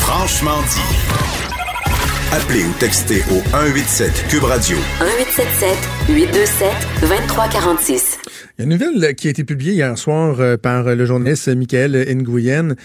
[0.00, 0.97] Franchement dit.
[2.38, 4.76] Appelez ou textez au 187 Cube Radio.
[5.00, 5.76] 1877
[6.08, 6.68] 827
[7.00, 8.18] 2346.
[8.22, 10.94] Il y a une nouvelle euh, qui a été publiée hier soir euh, par euh,
[10.94, 12.76] le journaliste Michael Nguyen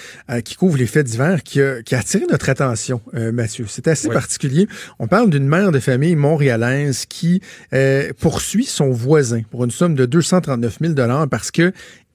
[0.44, 3.66] qui couvre les faits divers qui a, qui a attiré notre attention, Mathieu.
[3.68, 4.68] C'est assez particulier.
[4.98, 7.40] On parle d'une mère de famille montréalaise qui
[7.74, 10.94] euh, poursuit son voisin pour une somme de 239 000
[11.30, 11.74] parce que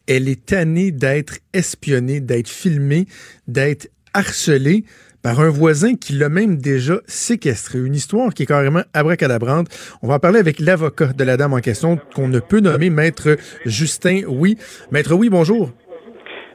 [0.09, 3.07] elle est tannée d'être espionnée, d'être filmée,
[3.47, 4.85] d'être harcelée
[5.23, 7.79] par un voisin qui l'a même déjà séquestré.
[7.79, 9.67] Une histoire qui est carrément abracadabrante.
[10.03, 12.91] On va en parler avec l'avocat de la dame en question qu'on ne peut nommer
[12.91, 14.57] Maître Justin Oui.
[14.91, 15.71] Maître Oui, bonjour.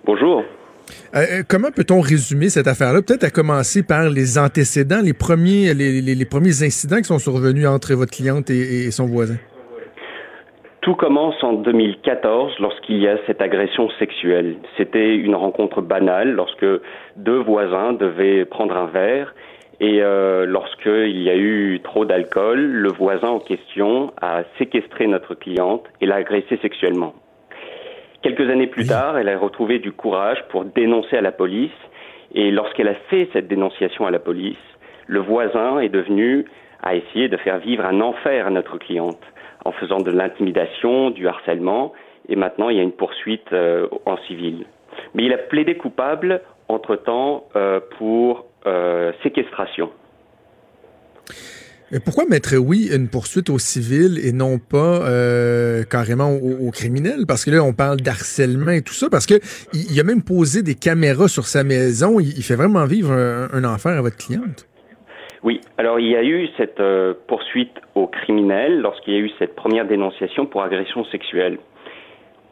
[0.05, 0.43] Bonjour.
[1.15, 3.01] Euh, euh, comment peut-on résumer cette affaire-là?
[3.01, 7.19] Peut-être à commencer par les antécédents, les premiers, les, les- les premiers incidents qui sont
[7.19, 9.37] survenus entre votre cliente et, et son voisin.
[10.83, 14.57] Tout commence en 2014 lorsqu'il y a cette agression sexuelle.
[14.75, 16.65] C'était une rencontre banale lorsque
[17.15, 19.33] deux voisins devaient prendre un verre
[19.79, 25.35] et euh, lorsqu'il y a eu trop d'alcool, le voisin en question a séquestré notre
[25.35, 27.13] cliente et l'a agressée sexuellement.
[28.21, 31.71] Quelques années plus tard, elle a retrouvé du courage pour dénoncer à la police
[32.35, 34.57] et lorsqu'elle a fait cette dénonciation à la police,
[35.07, 36.43] le voisin est devenu
[36.81, 39.21] à essayer de faire vivre un enfer à notre cliente
[39.65, 41.93] en faisant de l'intimidation, du harcèlement,
[42.29, 44.65] et maintenant il y a une poursuite euh, en civil.
[45.13, 49.89] Mais il a plaidé coupable entre-temps euh, pour euh, séquestration.
[52.05, 57.25] Pourquoi mettre oui une poursuite au civil et non pas euh, carrément au, criminel?
[57.27, 59.35] Parce que là, on parle d'harcèlement et tout ça, parce que
[59.73, 62.19] il, il a même posé des caméras sur sa maison.
[62.19, 64.65] Il, il fait vraiment vivre un, un enfer à votre cliente.
[65.43, 69.31] Oui, alors il y a eu cette euh, poursuite au criminel lorsqu'il y a eu
[69.39, 71.57] cette première dénonciation pour agression sexuelle.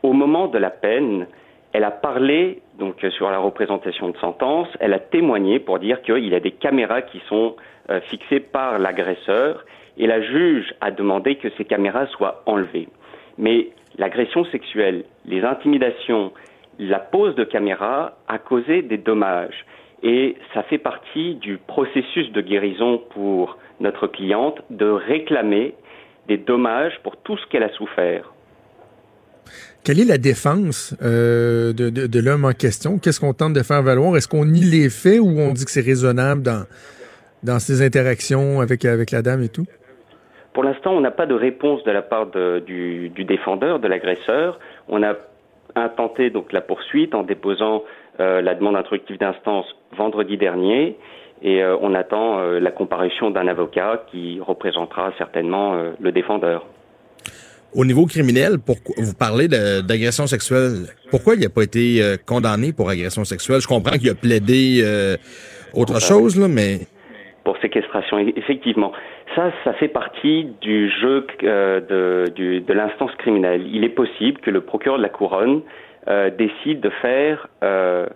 [0.04, 1.28] Au moment de la peine,
[1.72, 6.02] elle a parlé donc euh, sur la représentation de sentence, elle a témoigné pour dire
[6.02, 7.56] qu'il y a des caméras qui sont
[7.90, 9.64] euh, fixées par l'agresseur
[9.98, 12.90] et la juge a demandé que ces caméras soient enlevées.
[13.38, 16.34] Mais l'agression sexuelle, les intimidations,
[16.78, 19.66] la pose de caméras a causé des dommages
[20.04, 25.74] et ça fait partie du processus de guérison pour notre cliente de réclamer
[26.28, 28.32] des dommages pour tout ce qu'elle a souffert.
[29.84, 33.00] Quelle est la défense euh, de, de, de l'homme en question?
[33.00, 34.16] Qu'est-ce qu'on tente de faire valoir?
[34.16, 36.66] Est-ce qu'on nie les faits ou on dit que c'est raisonnable dans,
[37.44, 39.66] dans ses interactions avec, avec la dame et tout?
[40.54, 43.88] Pour l'instant, on n'a pas de réponse de la part de- du, du défendeur, de
[43.88, 44.60] l'agresseur.
[44.88, 45.16] On a
[45.76, 47.84] intenté donc la poursuite en déposant
[48.42, 49.66] la demande instructive d'instance
[49.98, 50.98] vendredi dernier
[51.42, 56.66] et euh, on attend euh, la comparution d'un avocat qui représentera certainement euh, le défendeur.
[57.74, 60.88] Au niveau criminel, pourquoi, vous parlez d'agression sexuelle.
[61.10, 63.62] Pourquoi il n'a pas été euh, condamné pour agression sexuelle?
[63.62, 65.16] Je comprends qu'il a plaidé euh,
[65.74, 66.82] autre chose, là, mais...
[67.46, 68.92] Pour séquestration, e- effectivement.
[69.36, 73.66] Ça, ça fait partie du jeu euh, de, de l'instance criminelle.
[73.72, 75.62] Il est possible que le procureur de la couronne
[76.08, 78.08] euh, décide de faire euh,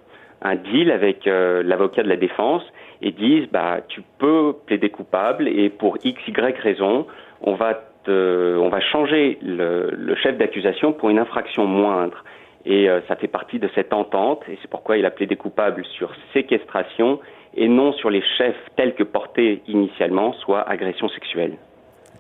[0.42, 2.64] un deal avec euh, l'avocat de la défense
[3.02, 7.08] et dise bah tu peux plaider coupable et pour x y raison
[7.42, 7.74] on va
[8.06, 12.24] te- on va changer le, le chef d'accusation pour une infraction moindre
[12.66, 15.86] et euh, ça fait partie de cette entente et c'est pourquoi il a plaidé coupable
[15.86, 17.20] sur séquestration
[17.56, 21.54] et non sur les chefs tels que portés initialement, soit agression sexuelle.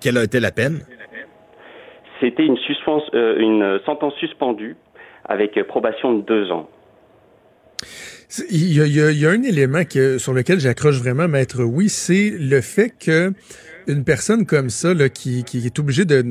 [0.02, 0.80] Quelle a été la peine?
[2.22, 2.58] c'était une,
[3.14, 4.78] une sentence suspendue
[5.26, 6.70] avec probation de deux ans.
[8.50, 9.84] Il y, a, un élément
[10.18, 13.34] sur lequel j'accroche vraiment, maître oui, c'est le fait que
[13.88, 16.24] une personne comme ça, qui, est obligée de,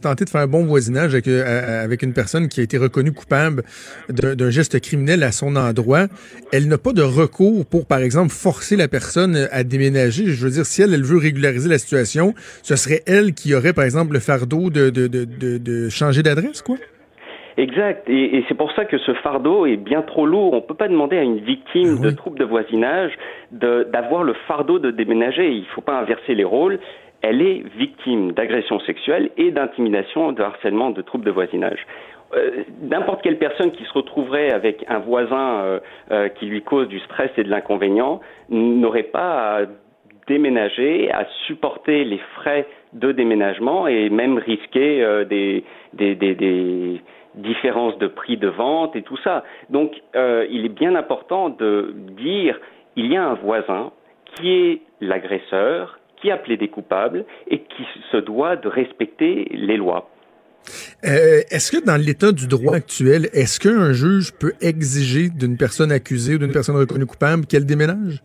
[0.00, 3.12] tenter de faire un bon voisinage avec, euh, avec une personne qui a été reconnue
[3.12, 3.62] coupable
[4.08, 6.06] d'un geste criminel à son endroit,
[6.50, 10.26] elle n'a pas de recours pour, par exemple, forcer la personne à déménager.
[10.26, 13.74] Je veux dire, si elle, elle veut régulariser la situation, ce serait elle qui aurait,
[13.74, 16.78] par exemple, le fardeau de, de, de changer d'adresse, quoi?
[17.56, 18.08] Exact.
[18.08, 20.52] Et, c'est pour ça que ce fardeau est bien trop lourd.
[20.52, 23.12] On ne peut pas demander à une victime ah de troubles de voisinage
[23.52, 25.50] d'avoir le fardeau de déménager.
[25.50, 26.80] Il ne faut pas inverser les rôles.
[27.22, 31.86] Elle est victime d'agression sexuelle et d'intimidation, de harcèlement, de troubles de voisinage.
[32.34, 35.80] Euh, n'importe quelle personne qui se retrouverait avec un voisin euh,
[36.10, 39.66] euh, qui lui cause du stress et de l'inconvénient n'aurait pas à
[40.26, 47.00] déménager, à supporter les frais de déménagement et même risquer des, des, des
[47.36, 49.44] différence de prix de vente et tout ça.
[49.70, 52.58] Donc, euh, il est bien important de dire
[52.96, 53.92] il y a un voisin
[54.34, 60.08] qui est l'agresseur, qui a plaidé coupable et qui se doit de respecter les lois.
[61.04, 65.92] Euh, est-ce que dans l'état du droit actuel, est-ce qu'un juge peut exiger d'une personne
[65.92, 68.22] accusée ou d'une personne reconnue coupable qu'elle déménage?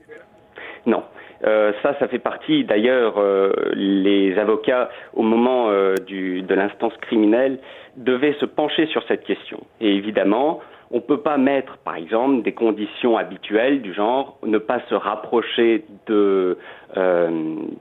[0.85, 1.03] Non.
[1.45, 2.63] Euh, ça, ça fait partie.
[2.63, 7.59] D'ailleurs, euh, les avocats, au moment euh, du, de l'instance criminelle,
[7.97, 9.61] devaient se pencher sur cette question.
[9.79, 10.59] Et évidemment,
[10.91, 14.95] on ne peut pas mettre, par exemple, des conditions habituelles du genre ne pas se
[14.95, 16.57] rapprocher de,
[16.97, 17.29] euh,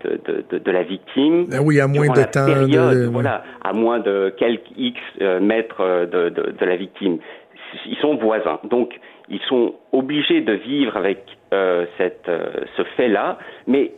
[0.04, 1.46] de, de, de, la victime.
[1.52, 2.46] Ah oui, à moins de temps.
[2.46, 5.00] Période, Voilà, à moins de quelques X
[5.40, 7.18] mètres de, de, la victime.
[7.86, 8.60] Ils sont voisins.
[8.64, 8.98] Donc,
[9.30, 13.92] ils sont obligés de vivre avec euh, cette, euh, ce fait-là, mais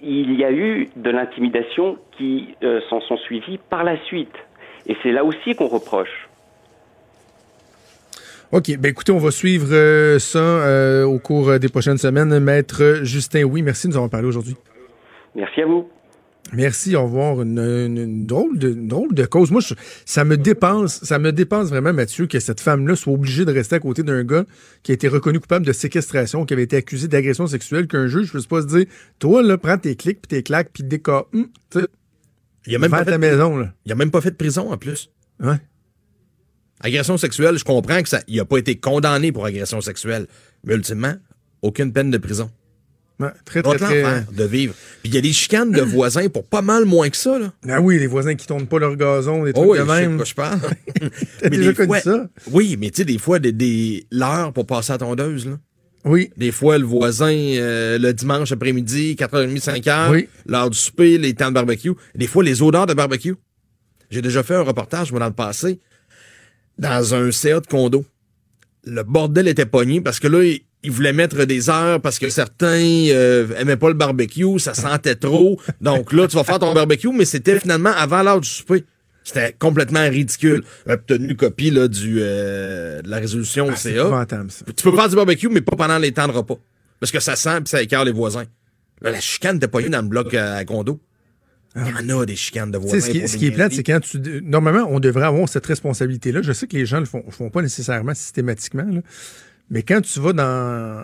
[0.00, 4.34] il y a eu de l'intimidation qui euh, s'en sont suivies par la suite.
[4.86, 6.28] Et c'est là aussi qu'on reproche.
[8.50, 8.76] OK.
[8.78, 12.38] Ben écoutez, on va suivre ça au cours des prochaines semaines.
[12.38, 14.56] Maître Justin, oui, merci de nous avoir parlé aujourd'hui.
[15.34, 15.88] Merci à vous.
[16.52, 17.42] Merci, au revoir.
[17.42, 19.50] Une, drôle, de, drôle de cause.
[19.50, 19.62] Moi,
[20.04, 23.76] ça me dépense, ça me dépense vraiment, Mathieu, que cette femme-là soit obligée de rester
[23.76, 24.44] à côté d'un gars
[24.82, 28.26] qui a été reconnu coupable de séquestration, qui avait été accusé d'agression sexuelle, qu'un juge
[28.26, 28.86] ne puisse pas se dire,
[29.18, 31.24] toi, là, prends tes clics, puis tes claques, puis des cas.
[31.32, 31.48] Hum,
[32.66, 33.72] il a même pas fait ta maison, là.
[33.86, 35.10] Il a même pas fait de prison, en plus.
[35.40, 35.56] Ouais.
[36.80, 40.26] Agression sexuelle, je comprends que ça, il a pas été condamné pour agression sexuelle.
[40.64, 41.14] Mais ultimement,
[41.62, 42.50] aucune peine de prison
[43.44, 44.26] très, très, très...
[44.32, 44.74] de vivre.
[45.02, 47.38] Puis il y a des chicanes de voisins pour pas mal moins que ça.
[47.38, 47.52] Là.
[47.68, 50.18] Ah oui, les voisins qui tournent pas leur gazon, des trucs oh de même.
[50.18, 51.10] Je sais pas je parle.
[51.40, 52.28] T'as déjà connu ça?
[52.50, 55.58] Oui, mais tu sais, des fois, des, des l'heure pour passer à tondeuse, là.
[56.04, 56.30] Oui.
[56.36, 60.28] Des fois, le voisin, euh, le dimanche après-midi, 4h30, 5h, oui.
[60.46, 61.92] l'heure du souper, les temps de barbecue.
[62.14, 63.34] Des fois, les odeurs de barbecue.
[64.10, 65.80] J'ai déjà fait un reportage, moi, dans le passé,
[66.78, 68.04] dans un CA de condo.
[68.84, 70.42] Le bordel était pogné parce que là,
[70.82, 75.14] ils voulaient mettre des heures parce que certains euh, aimaient pas le barbecue, ça sentait
[75.14, 75.60] trop.
[75.80, 78.84] Donc là, tu vas faire ton barbecue, mais c'était finalement avant l'heure du souper.
[79.24, 80.64] C'était complètement ridicule.
[80.88, 84.26] Obtenu copie là, du, euh, de la résolution ah, CA.
[84.76, 86.58] Tu peux faire du barbecue, mais pas pendant les temps de repas.
[86.98, 88.44] Parce que ça sent et ça écarte les voisins.
[89.00, 91.00] la chicane pas eu dans le bloc euh, à condo.
[91.74, 93.00] Il y en a des chicanes de voisins.
[93.00, 94.20] Ce qui, ce qui est plate, c'est quand tu.
[94.42, 96.42] Normalement, on devrait avoir cette responsabilité-là.
[96.42, 98.84] Je sais que les gens ne le font, font pas nécessairement systématiquement.
[98.84, 99.00] Là.
[99.72, 101.02] Mais quand tu vas dans.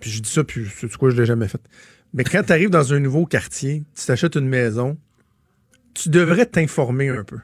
[0.00, 1.60] Puis je dis ça, puis c'est quoi, je l'ai jamais fait.
[2.12, 4.98] Mais quand tu arrives dans un nouveau quartier, tu t'achètes une maison,
[5.94, 7.38] tu devrais t'informer un peu.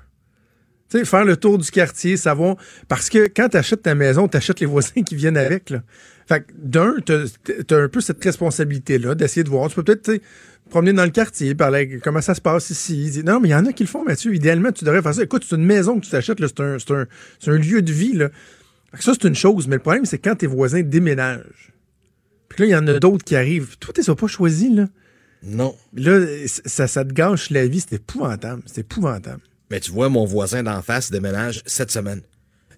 [0.90, 2.57] Tu sais, faire le tour du quartier, savoir.
[2.88, 5.70] Parce que quand tu achètes ta maison, tu achètes les voisins qui viennent avec.
[5.70, 5.82] Là.
[6.26, 9.68] Fait que d'un, tu as, un peu cette responsabilité-là d'essayer de voir.
[9.68, 10.20] Tu peux peut-être
[10.68, 13.22] promener dans le quartier, parler comment ça se passe ici.
[13.24, 14.34] Non, mais il y en a qui le font, Mathieu.
[14.34, 15.22] Idéalement, tu devrais faire ça.
[15.22, 17.07] Écoute, c'est une maison que tu t'achètes, c'est un, un,
[17.46, 18.14] un, lieu de vie.
[18.14, 18.30] Là.
[18.99, 21.72] Ça, c'est une chose, mais le problème, c'est quand tes voisins déménagent.
[22.49, 23.78] Puis là, il y en a d'autres qui arrivent.
[23.78, 24.88] Toi, as pas choisis, là?
[25.43, 25.74] Non.
[25.95, 27.80] Là, ça, ça te gâche la vie.
[27.80, 28.62] C'est épouvantable.
[28.66, 29.41] C'est épouvantable.
[29.70, 32.22] Mais tu vois, mon voisin d'en face déménage cette semaine.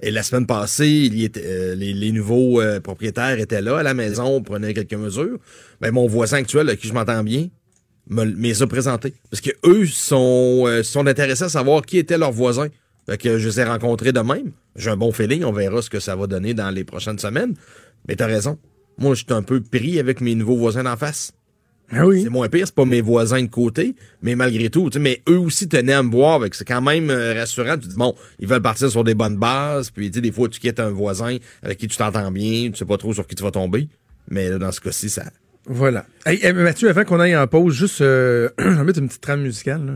[0.02, 3.94] Et la semaine passée, il était, euh, les, nouveaux euh, propriétaires étaient là à la
[3.94, 5.38] maison, prenaient quelques mesures.
[5.80, 7.48] Mais ben, mon voisin actuel, avec qui je m'entends bien,
[8.08, 9.14] me, les a présentés.
[9.30, 12.66] Parce que eux sont, euh, sont intéressés à savoir qui était leur voisin.
[13.06, 14.50] Fait que je les ai rencontrés de même.
[14.76, 17.54] J'ai un bon feeling, on verra ce que ça va donner dans les prochaines semaines.
[18.08, 18.58] Mais t'as raison.
[18.98, 21.32] Moi, je suis un peu pris avec mes nouveaux voisins d'en face.
[21.94, 22.22] Ah oui.
[22.22, 25.68] C'est moins pire, c'est pas mes voisins de côté, mais malgré tout, mais eux aussi
[25.68, 27.76] tenaient à me voir, c'est quand même euh, rassurant.
[27.76, 30.58] Tu dis, bon, ils veulent partir sur des bonnes bases, puis tu des fois, tu
[30.58, 33.42] quittes un voisin avec qui tu t'entends bien, tu sais pas trop sur qui tu
[33.42, 33.88] vas tomber,
[34.28, 35.24] mais là, dans ce cas-ci, ça...
[35.66, 36.06] Voilà.
[36.24, 39.42] Hey, Mathieu, avant qu'on aille en pause, juste, euh, je vais mettre une petite trame
[39.42, 39.92] musicale, là.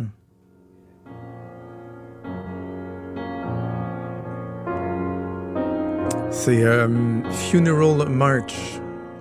[6.39, 6.87] C'est euh,
[7.30, 8.78] Funeral March,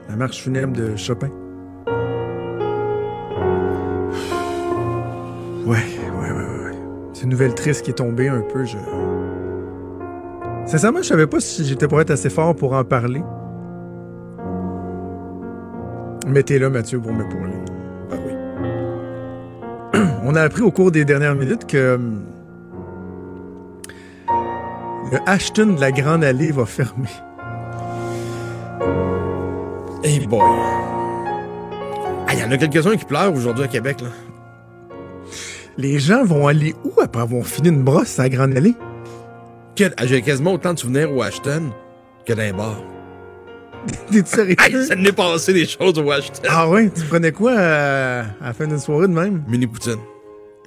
[0.10, 1.30] la marche funèbre de Chopin.
[5.66, 6.78] Ouais, ouais, ouais, ouais.
[7.14, 8.66] C'est une nouvelle triste qui est tombée un peu.
[8.66, 8.78] Je...
[10.66, 13.24] Sincèrement, je savais pas si j'étais pour être assez fort pour en parler.
[16.28, 17.56] Mais t'es là, Mathieu, pour m'épauler.
[18.12, 18.16] Ah
[19.94, 20.00] oui.
[20.26, 22.26] On a appris au cours des dernières minutes que hum,
[25.12, 27.10] le Ashton de la Grande Allée va fermer.
[30.04, 30.42] Hey boy.
[32.34, 34.10] Il y en a quelques-uns qui pleurent aujourd'hui à Québec, là.
[35.78, 38.76] Les gens vont aller où après avoir fini une brosse à la Grande Allée?
[40.04, 41.72] J'ai quasiment autant de souvenirs au Ashton
[42.26, 42.78] que d'un bar.
[44.12, 44.86] T'es sérieux?
[44.88, 46.44] Ça n'est passé des choses au Ashton.
[46.50, 46.90] Ah ouais?
[46.90, 49.44] Tu prenais quoi à, à la fin d'une soirée de même?
[49.48, 50.00] Mini poutine.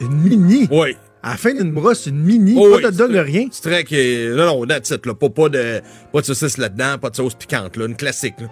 [0.01, 0.69] Une mini?
[0.71, 0.97] Oui.
[1.29, 2.55] À la fin d'une brosse, une mini?
[2.57, 3.49] Oh, pas de dog, rien?
[3.51, 4.35] C'est très que.
[4.35, 5.13] Non, non, that's it, là.
[5.13, 7.85] Pas, pas, de, pas de saucisse là-dedans, pas de sauce piquante, là.
[7.85, 8.47] Une classique, là.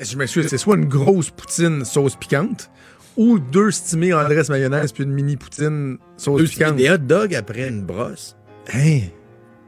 [0.00, 2.68] Je m'excuse, c'est soit une grosse poutine sauce piquante
[3.16, 6.74] ou deux stimés en dresse mayonnaise puis une mini poutine sauce Deux piquante.
[6.76, 8.36] Des hot dogs après une brosse?
[8.74, 9.02] Hein?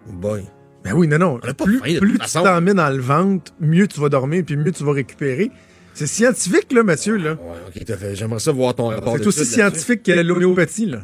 [0.08, 0.42] Oh boy.
[0.82, 1.34] Ben oui, non, non.
[1.36, 4.08] On pas plus faim, de plus toute tu mets dans le ventre, mieux tu vas
[4.08, 5.52] dormir puis mieux tu vas récupérer.
[5.94, 7.34] C'est scientifique, là, Mathieu, là.
[7.34, 8.16] Ouais, ok, t'as fait.
[8.16, 11.02] J'aimerais ça voir ton rapport C'est aussi scientifique que l'homéopathie, là.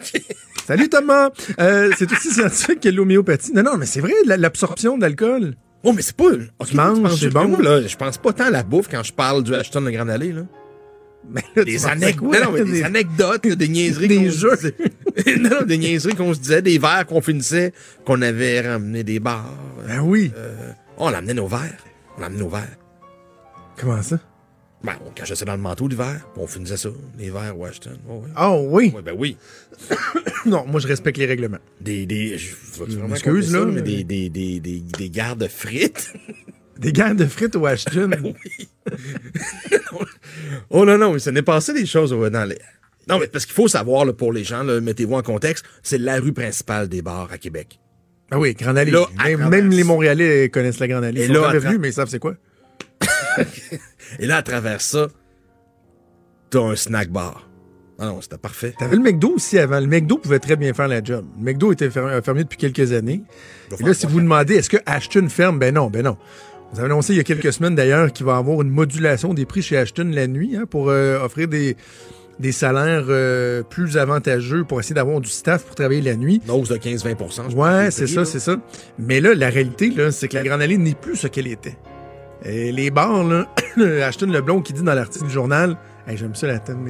[0.66, 1.30] Salut Thomas!
[1.58, 3.52] Euh, c'est aussi scientifique que l'homéopathie.
[3.52, 5.54] Non, non, mais c'est vrai, la- l'absorption d'alcool.
[5.82, 6.26] Oh, mais c'est pas.
[6.58, 7.58] ok, Tu manges, c'est bon.
[7.58, 10.10] là, je pense pas tant à la bouffe quand je parle du Ashton de Grande
[10.10, 10.42] Allée, là.
[11.28, 12.40] Mais là, Des anecdotes, quoi?
[12.40, 14.08] non, mais des Des- anecdotes, des niaiseries.
[14.08, 14.56] Des jeux.
[15.38, 17.72] non, des niaiseries qu'on se disait, des verres qu'on finissait,
[18.06, 19.54] qu'on avait ramené des bars.
[19.86, 20.32] Ben oui.
[20.36, 21.76] Euh, on l'amenait nos verres.
[22.16, 22.76] On l'amenait nos verres.
[23.78, 24.18] Comment ça?
[24.82, 27.98] Ben, on cachait ça dans le manteau l'hiver, on finissait ça, les verres Washington.
[28.08, 28.30] Oh, oui.
[28.34, 28.92] Ah oui?
[28.94, 29.36] Ouais, ben oui.
[30.46, 31.58] Non, moi, je respecte les règlements.
[31.82, 32.54] Des, des, je,
[33.10, 36.14] Excuse, ça, là, mais des, des, des, des, des gardes frites.
[36.78, 38.08] Des gardes de frites au Ashton.
[40.70, 42.56] oh non, non, mais ça n'est passé des choses ouais, dans les.
[43.06, 46.18] Non, mais parce qu'il faut savoir, là, pour les gens, mettez-vous en contexte, c'est la
[46.18, 47.78] rue principale des bars à Québec.
[48.30, 48.92] Ah oui, Grande Allée.
[48.92, 49.06] Là,
[49.50, 51.20] même, les Montréalais connaissent la Grande Allée.
[51.20, 52.34] Et Ils sont là, jamais venus, mais ils savent c'est quoi.
[54.18, 55.08] Et là, à travers ça,
[56.50, 57.46] t'as un snack bar.
[57.98, 58.72] Ah non, c'était parfait.
[58.78, 59.78] T'avais le McDo aussi avant.
[59.78, 61.26] Le McDo pouvait très bien faire la job.
[61.38, 63.22] Le McDo était fer- fermé depuis quelques années.
[63.78, 65.58] Et là, si vous demandez, est-ce que Ashton ferme?
[65.58, 66.16] Ben non, ben non.
[66.72, 69.34] Vous avez annoncé il y a quelques semaines d'ailleurs qu'il va y avoir une modulation
[69.34, 71.76] des prix chez Ashton la nuit hein, pour euh, offrir des,
[72.38, 76.40] des salaires euh, plus avantageux pour essayer d'avoir du staff pour travailler la nuit.
[76.46, 78.56] Une hausse de 15-20 je Ouais, c'est ça, c'est ça.
[78.98, 81.76] Mais là, la réalité, là, c'est que la Grande Allée n'est plus ce qu'elle était.
[82.44, 83.46] Et les bars, là,
[84.06, 85.76] Ashton Leblond qui dit dans l'article du journal,
[86.06, 86.88] Hey, j'aime ça la thème.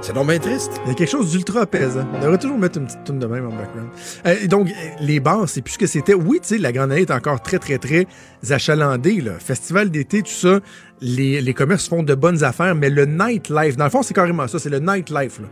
[0.00, 0.72] C'est donc bien triste.
[0.84, 2.06] Il y a quelque chose d'ultra apaisant.
[2.12, 3.88] On devrait toujours mettre une petite tune de même en background.
[4.26, 4.68] Euh, donc,
[5.00, 6.12] les bars, c'est plus ce que c'était.
[6.12, 8.06] Oui, tu sais, la Grande Allée est encore très, très, très
[8.50, 9.22] achalandée.
[9.22, 9.38] Là.
[9.38, 10.60] Festival d'été, tout ça,
[11.00, 14.46] les, les commerces font de bonnes affaires, mais le nightlife, dans le fond, c'est carrément
[14.46, 15.40] ça, c'est le nightlife.
[15.40, 15.46] Là.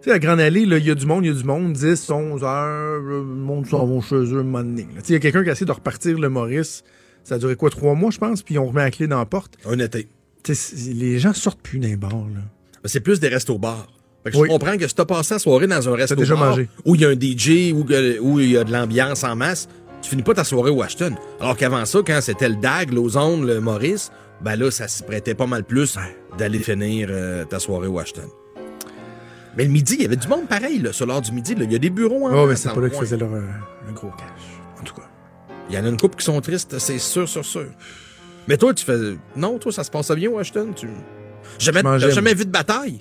[0.00, 1.44] Tu sais, la Grande Allée, là, il y a du monde, il y a du
[1.44, 4.82] monde, 10, 11 heures, le monde s'en va chez eux un moment donné.
[4.82, 5.00] là.
[5.00, 6.82] Tu sais, Il y a quelqu'un qui a essayé de repartir le Maurice.
[7.26, 9.26] Ça a duré quoi, trois mois, je pense, puis on remet la clé dans la
[9.26, 9.58] porte?
[9.68, 10.06] Un été.
[10.92, 12.40] Les gens sortent plus d'un bar, là.
[12.84, 14.48] Mais c'est plus des que Oui.
[14.48, 16.68] Je comprends que si t'as passé la soirée dans un resto déjà mangé.
[16.84, 19.68] où il y a un DJ, où, il y a de l'ambiance en masse,
[20.02, 21.16] tu finis pas ta soirée au Ashton.
[21.40, 25.34] Alors qu'avant ça, quand c'était le DAG, l'Ozone, le Maurice, ben là, ça se prêtait
[25.34, 25.98] pas mal plus
[26.38, 28.28] d'aller finir euh, ta soirée au Ashton.
[29.56, 31.56] Mais le midi, il y avait du monde pareil, là, sur l'heure du midi.
[31.56, 31.64] là.
[31.64, 33.40] Il y a des bureaux en Oh, mais c'est pas là qu'ils faisaient leur, euh,
[33.88, 34.35] le gros cash.
[35.68, 37.66] Il y en a une couple qui sont tristes, c'est sûr, sûr, sûr.
[38.48, 39.16] Mais toi, tu fais.
[39.34, 40.72] Non, toi, ça se passait bien au Ashton?
[40.74, 40.88] Tu...
[41.58, 43.00] Jamais, t'as jamais vu de bataille?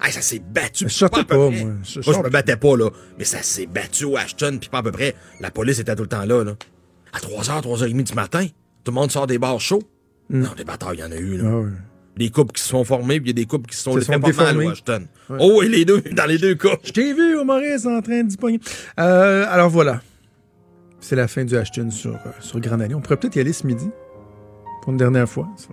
[0.00, 0.84] Ah, ça s'est battu.
[0.88, 1.64] Je sortais pas, près.
[1.64, 1.72] moi.
[1.82, 2.90] Je Moi, je me battais pas, là.
[3.18, 5.14] Mais ça s'est battu au Ashton, puis pas à peu près.
[5.40, 6.52] La police était tout le temps là, là.
[7.12, 8.46] À 3h, 3h30 du matin,
[8.84, 9.82] tout le monde sort des bars chauds.
[10.28, 11.44] Non, des batailles, il y en a eu, là.
[11.44, 11.76] Hmm.
[11.76, 11.82] Ah.
[12.16, 14.00] Des couples qui se sont formés, puis il y a des couples qui se sont
[14.00, 15.06] sont pas mal au Ashton.
[15.28, 15.36] Ouais.
[15.38, 16.76] Oh, et les deux, dans les deux cas.
[16.82, 18.60] Je t'ai vu au Maurice en train de pogner.
[18.98, 20.00] Euh, alors voilà.
[21.00, 22.94] C'est la fin du Ashton sur, euh, sur Grande Allée.
[22.94, 23.90] On pourrait peut-être y aller ce midi.
[24.82, 25.48] Pour une dernière fois.
[25.56, 25.68] Ça.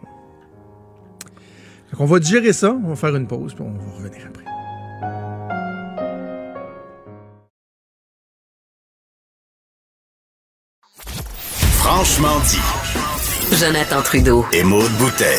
[1.95, 4.43] Qu'on va digérer ça, on va faire une pause, puis on va revenir après.
[11.77, 13.57] Franchement dit.
[13.57, 14.45] Jonathan Trudeau.
[14.51, 15.37] Et Maude Boutet.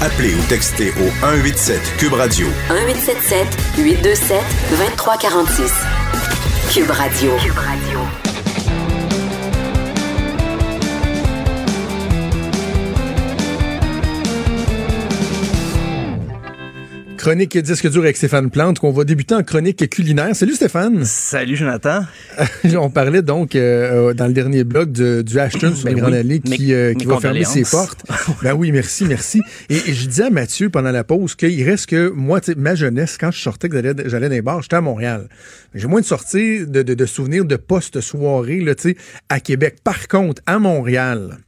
[0.00, 3.46] Appelez ou textez au 187 Cube Radio 1877
[3.78, 5.72] 827 2346.
[6.72, 7.36] Cube Radio.
[7.38, 7.95] Cube Radio.
[17.26, 20.36] Chronique disque dur avec Stéphane Plante, qu'on va débuter en chronique culinaire.
[20.36, 21.04] Salut Stéphane.
[21.04, 22.02] Salut Jonathan.
[22.76, 26.40] On parlait donc euh, dans le dernier blog du Ashton sur ben les oui.
[26.40, 28.04] qui, euh, qui va fermer ses portes.
[28.44, 29.42] ben oui, merci, merci.
[29.68, 33.32] Et, je disais à Mathieu pendant la pause qu'il reste que moi, ma jeunesse, quand
[33.32, 35.28] je sortais, que j'allais dans les bars, j'étais à Montréal.
[35.74, 38.64] J'ai moins de sorties de, de, de souvenirs de post-soirée
[39.30, 39.78] à Québec.
[39.82, 41.38] Par contre, à Montréal,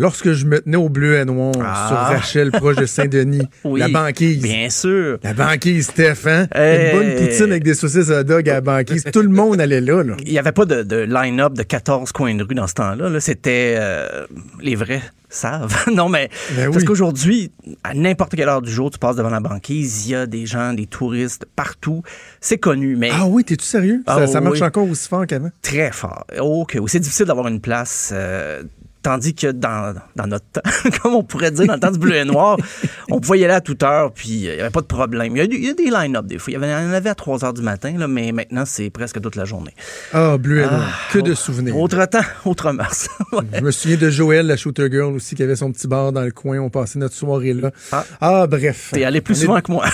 [0.00, 1.86] lorsque je me tenais au bleu et noir ah.
[1.88, 4.42] sur Rachel, proche de Saint-Denis, la banquise.
[4.42, 5.18] Bien sûr.
[5.22, 6.48] La banquise, Steph, hein?
[6.54, 9.04] Une bonne poutine avec des saucisses à dog à la banquise.
[9.12, 10.02] Tout le monde allait là.
[10.24, 13.20] Il n'y avait pas de, line-up de 14 coins de rue dans ce temps-là.
[13.20, 14.26] C'était euh,
[14.60, 15.84] les vrais savent.
[15.94, 17.52] non, mais ben parce qu'aujourd'hui,
[17.84, 20.46] à n'importe quelle heure du jour, tu passes devant la banquise, il y a des
[20.46, 22.02] gens, des touristes partout.
[22.40, 23.10] C'est connu, mais...
[23.12, 24.02] Ah oui, t'es-tu sérieux?
[24.06, 25.50] ça, ah marche encore aussi fort qu'avant?
[25.62, 26.26] Très fort.
[26.40, 26.78] OK.
[26.86, 28.10] C'est difficile d'avoir une place...
[28.12, 28.62] Euh,
[29.02, 30.70] Tandis que dans, dans notre temps,
[31.02, 32.58] comme on pourrait dire, dans le temps du bleu et noir,
[33.10, 35.36] on pouvait y aller à toute heure, puis il n'y avait pas de problème.
[35.36, 36.52] Il y a, des line-up des fois.
[36.52, 39.36] Il y, en avait à 3 heures du matin, là, mais maintenant, c'est presque toute
[39.36, 39.72] la journée.
[40.12, 40.86] Ah, bleu et noir.
[40.86, 41.78] Ah, que de souvenirs.
[41.78, 43.08] Autre temps, autre mars.
[43.54, 46.22] Je me souviens de Joël, la shooter girl aussi, qui avait son petit bar dans
[46.22, 46.58] le coin.
[46.58, 47.70] On passait notre soirée là.
[47.92, 48.90] Ah, ah bref.
[48.92, 49.86] T'es allé plus souvent que moi.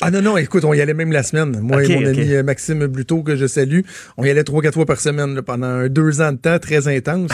[0.00, 1.58] ah non, non, écoute, on y allait même la semaine.
[1.60, 3.80] Moi et mon ami euh, Maxime Bluteau, que je salue,
[4.16, 7.30] on y allait trois, quatre fois par semaine pendant deux ans de temps très intense.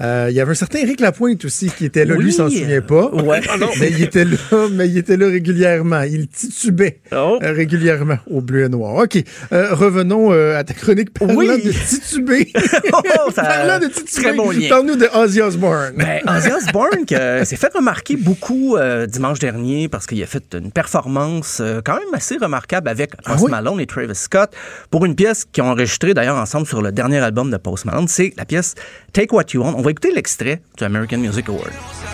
[0.00, 2.14] Euh, il y avait un certain Eric Lapointe aussi qui était là.
[2.16, 3.10] Lui s'en souvient pas.
[3.10, 3.40] Ouais.
[3.78, 4.36] mais il était là,
[4.72, 6.02] mais il était là régulièrement.
[6.02, 7.38] Il titubait oh.
[7.42, 8.94] euh, régulièrement au bleu et noir.
[8.96, 9.22] OK.
[9.52, 11.62] Euh, revenons euh, à ta chronique parlant oui.
[11.62, 12.52] de tituber.
[12.92, 13.42] oh, ça...
[13.42, 14.22] parlant de tituber.
[14.22, 14.50] Très bon.
[14.68, 15.94] Parle-nous de Ozzy Osbourne.
[15.96, 18.76] Ben, Ozzy Osbourne s'est fait remarquer beaucoup
[19.08, 23.48] dimanche dernier parce qu'il a fait une performance quand même assez remarquable avec ah Post
[23.48, 24.50] Malone et Travis Scott
[24.90, 28.08] pour une pièce qu'ils ont enregistrée d'ailleurs ensemble sur le dernier album de Post Malone.
[28.08, 28.74] C'est la pièce
[29.12, 29.74] Take What You Want.
[29.76, 31.72] On va écouter l'extrait To American Music Award.
[31.72, 32.06] It.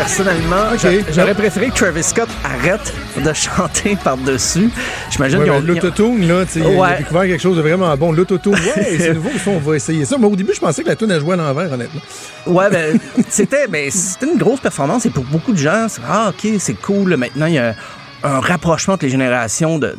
[0.00, 0.64] Personnellement,
[1.12, 4.70] j'aurais préféré que Travis Scott arrête de chanter par-dessus.
[5.10, 6.80] J'imagine ouais, qu'ils L'autotune, là, tu ouais.
[6.80, 8.10] a découvert quelque chose de vraiment bon.
[8.10, 10.16] L'autotune, ouais, c'est nouveau, on va essayer ça.
[10.18, 12.00] Mais au début, je pensais que la tune a joué à l'envers, honnêtement.
[12.46, 12.98] Ouais, ben,
[13.28, 13.90] c'était ben,
[14.22, 17.16] une grosse performance et pour beaucoup de gens, c'est ah, OK, c'est cool.
[17.16, 17.74] Maintenant, il y a
[18.22, 19.94] un rapprochement entre les générations de,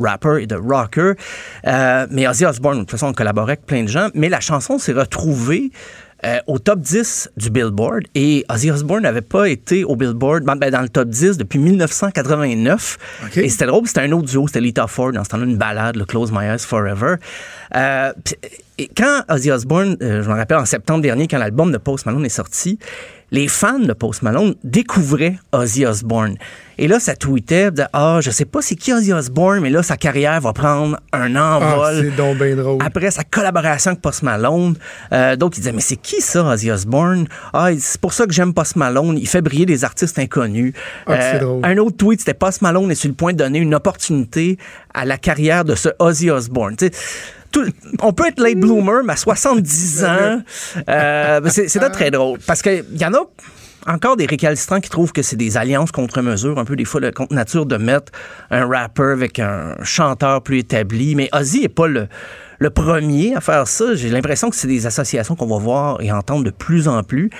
[0.00, 1.12] rapper et de rocker.
[1.66, 4.08] Euh, mais Ozzy Osbourne, de toute façon, on collaborait avec plein de gens.
[4.14, 5.70] Mais la chanson s'est retrouvée
[6.24, 8.04] euh, au top 10 du Billboard.
[8.14, 11.58] Et Ozzy Osbourne n'avait pas été au Billboard ben, ben dans le top 10 depuis
[11.58, 12.98] 1989.
[13.36, 15.96] Et c'était drôle, c'était un autre duo, c'était Lita Ford, dans ce temps-là, une balade,
[15.96, 17.16] le Close My Eyes Forever.
[17.74, 18.12] Euh,
[18.78, 22.06] et quand Ozzy Osbourne, euh, je me rappelle en septembre dernier, quand l'album de Post
[22.06, 22.78] Malone est sorti,
[23.30, 26.36] les fans de Post Malone découvraient Ozzy Osbourne.
[26.78, 29.82] Et là, ça tweetait de Ah, je sais pas c'est qui Ozzy Osbourne, mais là,
[29.82, 31.84] sa carrière va prendre un envol.
[31.84, 32.78] Ah, c'est donc bien drôle.
[32.84, 34.76] Après sa collaboration avec Post Malone.
[35.12, 38.32] Euh, donc, il disait Mais c'est qui ça, Ozzy Osbourne Ah, c'est pour ça que
[38.32, 39.18] j'aime Post Malone.
[39.18, 40.72] Il fait briller des artistes inconnus.
[41.06, 41.60] Ah, c'est euh, drôle.
[41.64, 44.56] Un autre tweet, c'était Post Malone est sur le point de donner une opportunité
[44.94, 46.76] à la carrière de ce Ozzy Osbourne.
[48.02, 50.42] On peut être late bloomer, mais à 70 ans,
[50.88, 52.38] euh, c'est très drôle.
[52.46, 53.20] Parce qu'il y en a
[53.86, 57.00] encore des récalcitrants qui trouvent que c'est des alliances contre mesure, un peu des fois
[57.00, 58.12] le contre nature de mettre
[58.50, 61.14] un rapper avec un chanteur plus établi.
[61.14, 62.08] Mais Ozzy est pas le,
[62.58, 63.94] le premier à faire ça.
[63.94, 67.30] J'ai l'impression que c'est des associations qu'on va voir et entendre de plus en plus.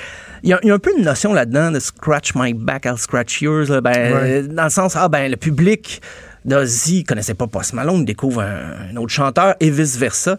[0.43, 3.69] Il y a, un peu une notion là-dedans de scratch my back, I'll scratch yours.
[3.83, 6.01] ben, Dans le sens, ah ben le public
[6.49, 10.37] d'Ozzy connaissait pas Post Malone, découvre un, autre chanteur et vice-versa.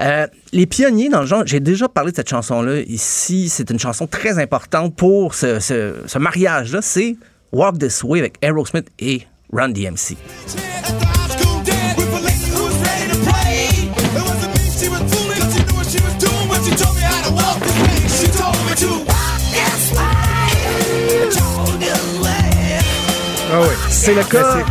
[0.00, 3.78] Euh, les pionniers dans le genre, j'ai déjà parlé de cette chanson-là ici, c'est une
[3.78, 7.16] chanson très importante pour ce, mariage-là, c'est
[7.52, 9.22] Walk This Way avec Aerosmith et
[9.52, 10.16] Run DMC.
[23.50, 23.74] Ah oui.
[23.88, 24.62] C'est le cas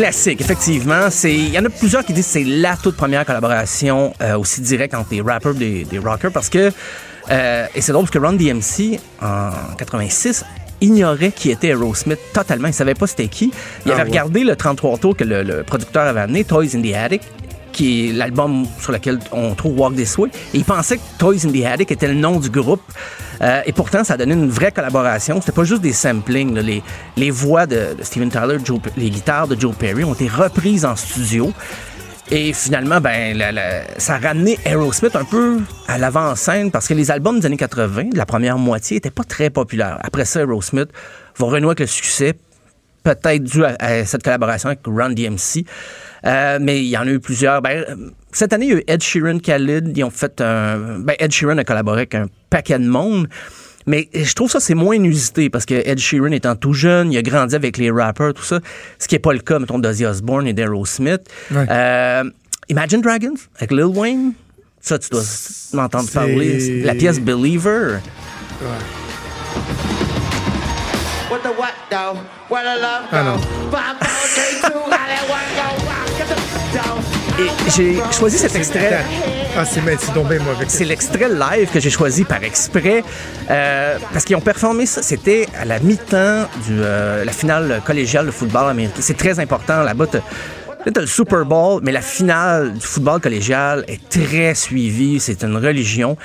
[0.00, 1.08] classique, effectivement.
[1.24, 4.62] Il y en a plusieurs qui disent que c'est la toute première collaboration euh, aussi
[4.62, 6.72] directe entre les rappers des rockers parce que,
[7.30, 10.46] euh, et c'est drôle parce que Ron DMC, en 86,
[10.80, 12.68] ignorait qui était Aerosmith totalement.
[12.68, 13.52] Il savait pas c'était qui.
[13.84, 16.94] Il ah avait regardé le 33 tours que le, producteur avait amené, Toys in the
[16.94, 17.20] Attic,
[17.72, 20.30] qui est l'album sur lequel on trouve Walk This Way.
[20.54, 22.80] Et il pensait que Toys in the Attic était le nom du groupe.
[23.42, 25.40] Euh, et pourtant, ça a donné une vraie collaboration.
[25.40, 26.58] C'était pas juste des samplings.
[26.58, 26.82] Les,
[27.16, 28.58] les voix de, Steven Tyler,
[28.96, 31.52] les guitares de Joe Perry ont été reprises en studio.
[32.32, 33.36] Et finalement, ben,
[33.98, 35.58] ça a ramené Aerosmith un peu
[35.88, 39.24] à l'avant-scène parce que les albums des années 80, de la première moitié, n'étaient pas
[39.24, 39.98] très populaires.
[40.02, 40.90] Après ça, Aerosmith
[41.38, 42.34] va renouer avec le succès,
[43.02, 45.64] peut-être dû à, cette collaboration avec Run DMC.
[46.26, 47.62] Euh, mais il y en a eu plusieurs.
[47.62, 47.84] Ben,
[48.32, 49.96] cette année, il y a eu Ed Sheeran, Khalid.
[49.96, 50.98] Ils ont fait un.
[51.00, 53.28] Ben, Ed Sheeran a collaboré avec un paquet de monde.
[53.86, 57.18] Mais je trouve ça, c'est moins inusité parce que Ed Sheeran étant tout jeune, il
[57.18, 58.60] a grandi avec les rappers, tout ça.
[58.98, 61.22] Ce qui n'est pas le cas, mettons, d'Ozzy Osbourne et d'Aerosmith.
[61.52, 62.24] Euh,
[62.68, 64.32] Imagine Dragons avec Lil Wayne.
[64.80, 65.22] Ça, tu dois
[65.72, 66.82] m'entendre parler.
[66.82, 67.98] La pièce Believer.
[73.12, 73.36] Ah
[77.74, 79.04] j'ai choisi cet extrait.
[79.56, 79.80] Ah, c'est
[80.12, 80.54] tombé, moi.
[80.68, 83.02] C'est l'extrait live que j'ai choisi par exprès
[83.50, 85.02] euh, parce qu'ils ont performé ça.
[85.02, 89.00] C'était à la mi-temps de euh, la finale collégiale de football américain.
[89.00, 89.82] C'est très important.
[89.82, 95.20] Là-bas, t'as le Super Bowl, mais la finale du football collégial est très suivie.
[95.20, 96.16] C'est une religion.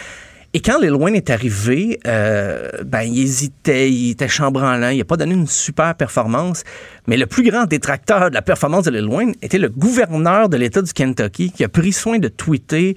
[0.55, 5.17] Et quand Lil est arrivé, euh, ben, il hésitait, il était chambranlant, il n'a pas
[5.17, 6.63] donné une super performance.
[7.07, 10.81] Mais le plus grand détracteur de la performance de Lil était le gouverneur de l'État
[10.81, 12.95] du Kentucky qui a pris soin de tweeter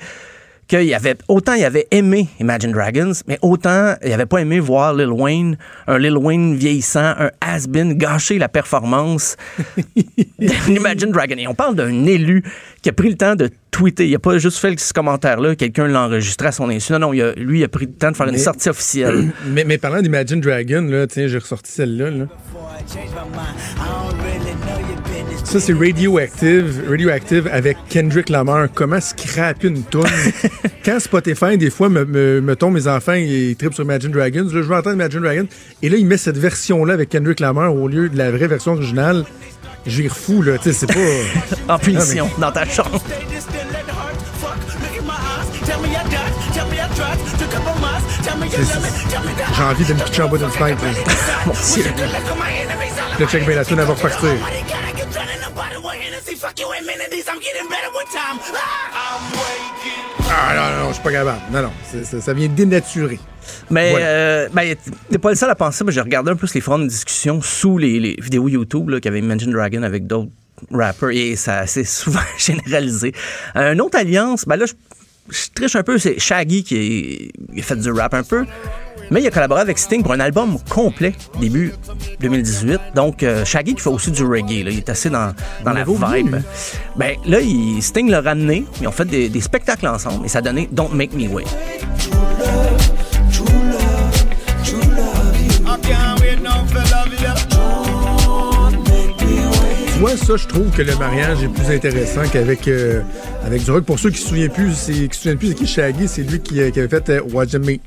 [0.69, 4.95] qu'il avait autant il avait aimé Imagine Dragons, mais autant il avait pas aimé voir
[4.95, 9.37] Lil Wayne, un Lil Wayne vieillissant, un has-been gâcher la performance
[10.39, 11.37] d'Imagine Dragon.
[11.39, 12.45] Et on parle d'un élu
[12.83, 14.09] qui a pris le temps de tweeter.
[14.09, 16.93] Il a pas juste fait ce commentaire-là, quelqu'un l'a enregistré à son insu.
[16.93, 19.33] Non, non, il a, lui, il a pris le temps de faire une sortie officielle.
[19.47, 22.11] Mais, mais parlant d'Imagine Dragon, là, tiens, j'ai ressorti celle-là.
[22.11, 22.27] Là.
[25.49, 28.69] Ça, c'est Radioactive, Radioactive avec Kendrick Lamar.
[28.75, 30.05] Comment scraper une toune?
[30.85, 34.45] Quand Spotify, des fois, me, me, me tombe mes enfants, ils tripent sur Imagine Dragons.
[34.45, 35.49] Là, je veux entendre Imagine Dragons.
[35.81, 38.73] Et là, il met cette version-là avec Kendrick Lamar au lieu de la vraie version
[38.73, 39.25] originale.
[39.87, 40.59] J'ai fou, là.
[40.59, 41.73] Tu sais, c'est pas.
[41.75, 43.01] en punition, dans ta chambre.
[49.57, 50.85] J'ai envie de me pitcher en bas d'une fenêtre.
[51.47, 51.85] Mon Dieu.
[53.19, 53.81] Le check bien la tune,
[56.49, 56.67] repartir.
[60.31, 61.41] Ah non, non, je suis pas capable.
[61.53, 61.73] Non, non,
[62.21, 63.19] ça, vient dénaturer.
[63.71, 64.75] Mais euh, ben,
[65.11, 65.85] t'es pas le seul à penser.
[65.85, 69.21] Mais j'ai regardé un peu les forums de discussion sous les, vidéos YouTube qui avaient
[69.21, 70.31] Imagine Dragon avec d'autres
[70.71, 73.13] rappers et ça s'est souvent généralisé.
[73.57, 74.75] Euh, une autre alliance, ben là, je,
[75.31, 78.45] je triche un peu, c'est Shaggy qui a fait du rap un peu.
[79.11, 81.73] Mais il a collaboré avec Sting pour un album complet début
[82.21, 82.81] 2018.
[82.95, 84.65] Donc, euh, Shaggy qui fait aussi du reggae.
[84.65, 84.71] Là.
[84.71, 86.37] Il est assez dans, dans la vibe.
[86.97, 88.65] Ben, là, il, Sting l'a ramené.
[88.81, 91.45] Ils ont fait des, des, spectacles ensemble et ça a donné Don't Make Me Wait.
[100.01, 103.03] Moi, ça, je trouve que le mariage est plus intéressant qu'avec euh,
[103.49, 103.85] avec du rock.
[103.85, 106.23] Pour ceux qui se souviennent plus, c'est qui se souviennent plus, c'est qui Shaggy, c'est
[106.23, 107.67] lui qui, euh, qui, avait fait euh, Watch Me.
[107.73, 107.81] oui,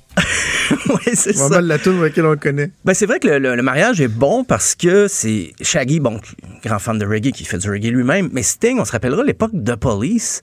[1.13, 1.47] c'est ça.
[1.47, 2.71] Vraiment la tune avec laquelle on le connaît.
[2.83, 6.19] Ben, c'est vrai que le, mariage est bon parce que c'est Shaggy, bon,
[6.63, 9.51] grand fan de reggae qui fait du reggae lui-même, mais Sting, on se rappellera l'époque
[9.53, 10.41] de Police.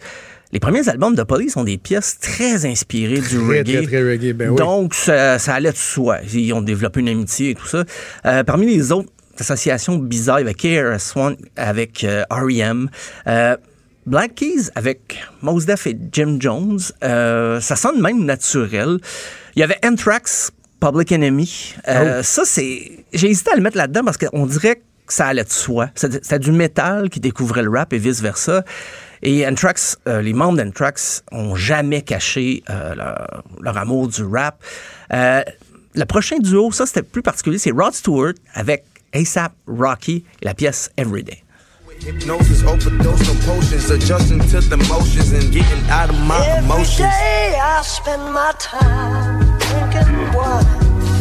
[0.53, 3.65] Les premiers albums de Police ont des pièces très inspirées du reggae.
[3.65, 4.57] Très, très reggae, ben oui.
[4.57, 6.19] Donc, ça, allait de soi.
[6.33, 7.85] Ils ont développé une amitié et tout ça.
[8.45, 12.89] parmi les autres association bizarre avec KRS-One, avec euh, R.E.M.,
[13.27, 13.57] euh,
[14.09, 18.99] Black Keys avec Mos Def et Jim Jones, euh, ça sonne même naturel.
[19.55, 21.75] Il y avait Anthrax, Public Enemy.
[21.87, 21.93] Oh.
[22.23, 23.05] Ça, c'est.
[23.13, 24.77] J'ai hésité à le mettre là-dedans parce qu'on dirait
[25.07, 25.91] que ça allait de soi.
[25.95, 28.65] C'était du métal qui découvrait le rap et vice-versa.
[29.23, 34.63] Et Anthrax, les membres d'Anthrax ont jamais caché leur, leur, amour du rap.
[35.11, 40.55] le prochain duo, ça c'était plus particulier, c'est Rod Stewart avec ASAP Rocky et la
[40.55, 41.43] pièce Everyday.
[42.05, 46.99] Hypnosis, overdose, no potions, adjusting to the motions and getting out of my Every emotions.
[46.99, 50.65] Day I spend my time drinking wine,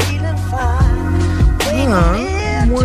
[0.01, 0.97] feeling fine.
[1.89, 2.83] Ah, moi,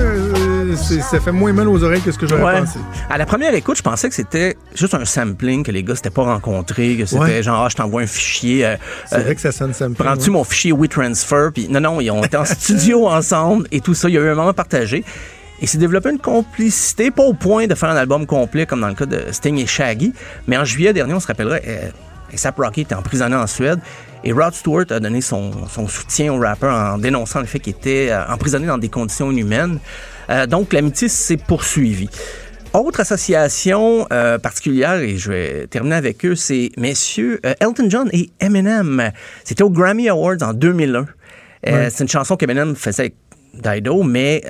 [0.77, 2.78] ça fait moins mal aux oreilles que ce que j'aurais pensé.
[3.10, 6.10] À la première écoute, je pensais que c'était juste un sampling, que les gars s'étaient
[6.10, 8.64] pas rencontrés, que c'était genre, ah, je t'envoie un fichier.
[8.64, 9.97] Euh, c'est vrai que ça sonne sampling.
[9.97, 11.51] Prends-tu mon fichier WeTransfer?
[11.52, 14.09] Puis non, non, ils ont été en studio ensemble et tout ça.
[14.09, 15.05] Il y a eu un moment partagé.
[15.62, 18.89] Et s'est développé une complicité, pas au point de faire un album complet comme dans
[18.89, 20.12] le cas de Sting et Shaggy,
[20.47, 21.89] mais en juillet dernier, on se rappellera, euh,
[22.34, 23.78] ASAP Rocky était emprisonné en Suède
[24.24, 25.52] et Rod Stewart a donné son,
[25.89, 29.78] soutien au rappeur en dénonçant le fait qu'il était euh, emprisonné dans des conditions inhumaines.
[30.30, 32.10] Euh, donc, l'amitié s'est poursuivie.
[32.72, 38.09] Autre association euh, particulière, et je vais terminer avec eux, c'est messieurs euh, Elton John
[38.12, 39.10] et Eminem.
[39.44, 41.06] C'était au Grammy Awards en 2001.
[41.64, 43.14] C'est une chanson qu'Eminem faisait avec
[43.55, 44.43] Dido, mais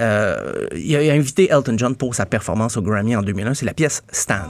[0.75, 3.55] il a invité Elton John pour sa performance au Grammy en 2001.
[3.55, 4.49] C'est la pièce Stan.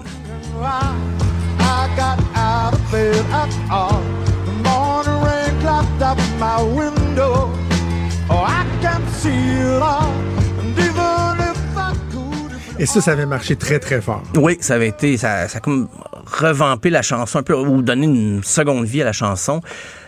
[12.79, 14.23] Et ça, ça avait marché très, très fort.
[14.37, 15.89] Oui, ça avait été, ça, ça a comme
[16.27, 19.61] revampé la chanson un peu, ou donné une seconde vie à la chanson.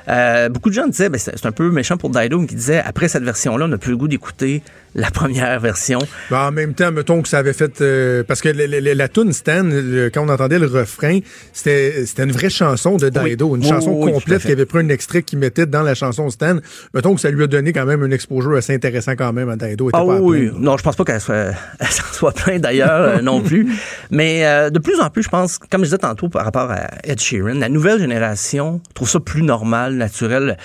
[0.08, 3.08] Euh, beaucoup de gens disaient, ben, c'est un peu méchant pour Dido, qui disait, après
[3.08, 4.62] cette version-là, on n'a plus le goût d'écouter
[4.94, 5.98] la première version.
[6.30, 7.80] Ben, en même temps, mettons que ça avait fait...
[7.80, 11.18] Euh, parce que le, le, la tune Stan, le, quand on entendait le refrain,
[11.52, 13.58] c'était une vraie chanson de Dido, Oui.
[13.58, 16.30] une Oui, chanson oui, complète qui avait pris un extrait qu'il mettait dans la chanson
[16.30, 16.56] Stan.
[16.92, 19.56] Mettons que ça lui a donné quand même un exposure assez intéressant quand même à
[19.56, 19.88] Dido.
[19.92, 23.40] Ah pas oui, non, je pense pas qu'elle soit, s'en soit plein d'ailleurs euh, non
[23.40, 23.72] plus.
[24.10, 26.88] Mais euh, de plus en plus, je pense, comme je disais tantôt par rapport à
[27.02, 30.56] Ed Sheeran, la nouvelle génération trouve ça plus normal, naturel.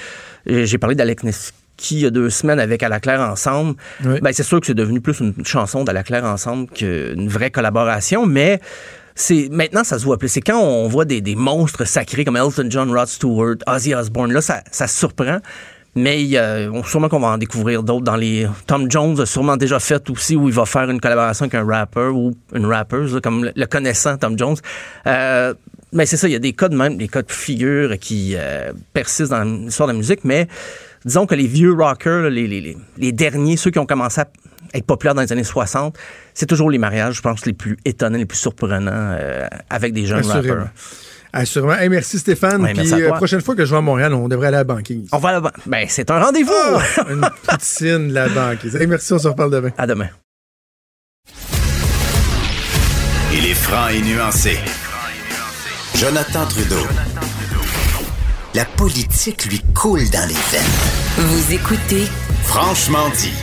[0.50, 1.52] Euh, J'ai parlé d'Alec Neski
[1.92, 3.76] il y a deux semaines avec À la Claire ensemble.
[4.04, 7.52] Ben, c'est sûr que c'est devenu plus une chanson d'À la Claire ensemble qu'une vraie
[7.52, 8.60] collaboration, mais
[9.16, 10.28] c'est maintenant ça se voit plus.
[10.28, 14.34] C'est quand on voit des, des monstres sacrés comme Elton John, Rod Stewart, Ozzy Osbourne,
[14.34, 15.40] là ça, ça surprend.
[15.96, 16.38] Mais
[16.72, 18.46] on- sûrement qu'on va en découvrir d'autres dans les.
[18.68, 21.66] Tom Jones a sûrement déjà fait aussi où il va faire une collaboration avec un
[21.66, 24.56] rappeur ou une rappeuse, comme le, le connaissant Tom Jones.
[25.08, 25.54] Euh,
[25.94, 28.34] mais c'est ça, il y a des cas de même, des cas de figure qui
[28.36, 30.48] euh, persistent dans l'histoire de la musique, mais
[31.06, 34.22] disons que les vieux rockers, là, les, les, les, les derniers, ceux qui ont commencé
[34.22, 34.28] à
[34.74, 35.98] être populaires dans les années 60,
[36.34, 40.06] c'est toujours les mariages, je pense, les plus étonnants, les plus surprenants euh, avec des
[40.06, 40.54] jeunes Assurément.
[40.54, 40.70] rappeurs.
[41.34, 41.74] Assurément.
[41.74, 42.62] Hey, merci Stéphane.
[42.64, 44.62] Ouais, Puis à euh, prochaine fois que je vais à Montréal, on devrait aller à
[44.62, 45.08] la banquise.
[45.12, 45.54] On va là-bas.
[45.66, 46.52] Ben, c'est un rendez-vous.
[47.10, 48.76] une poutine, la banquise.
[48.76, 49.72] Hey, merci, on se reparle demain.
[49.78, 50.10] À demain.
[53.32, 54.58] Il est franc et nuancé.
[55.96, 56.76] Jonathan Trudeau.
[58.56, 60.62] La politique lui coule dans les veines.
[61.18, 62.06] Vous écoutez
[62.44, 63.34] Franchement dit.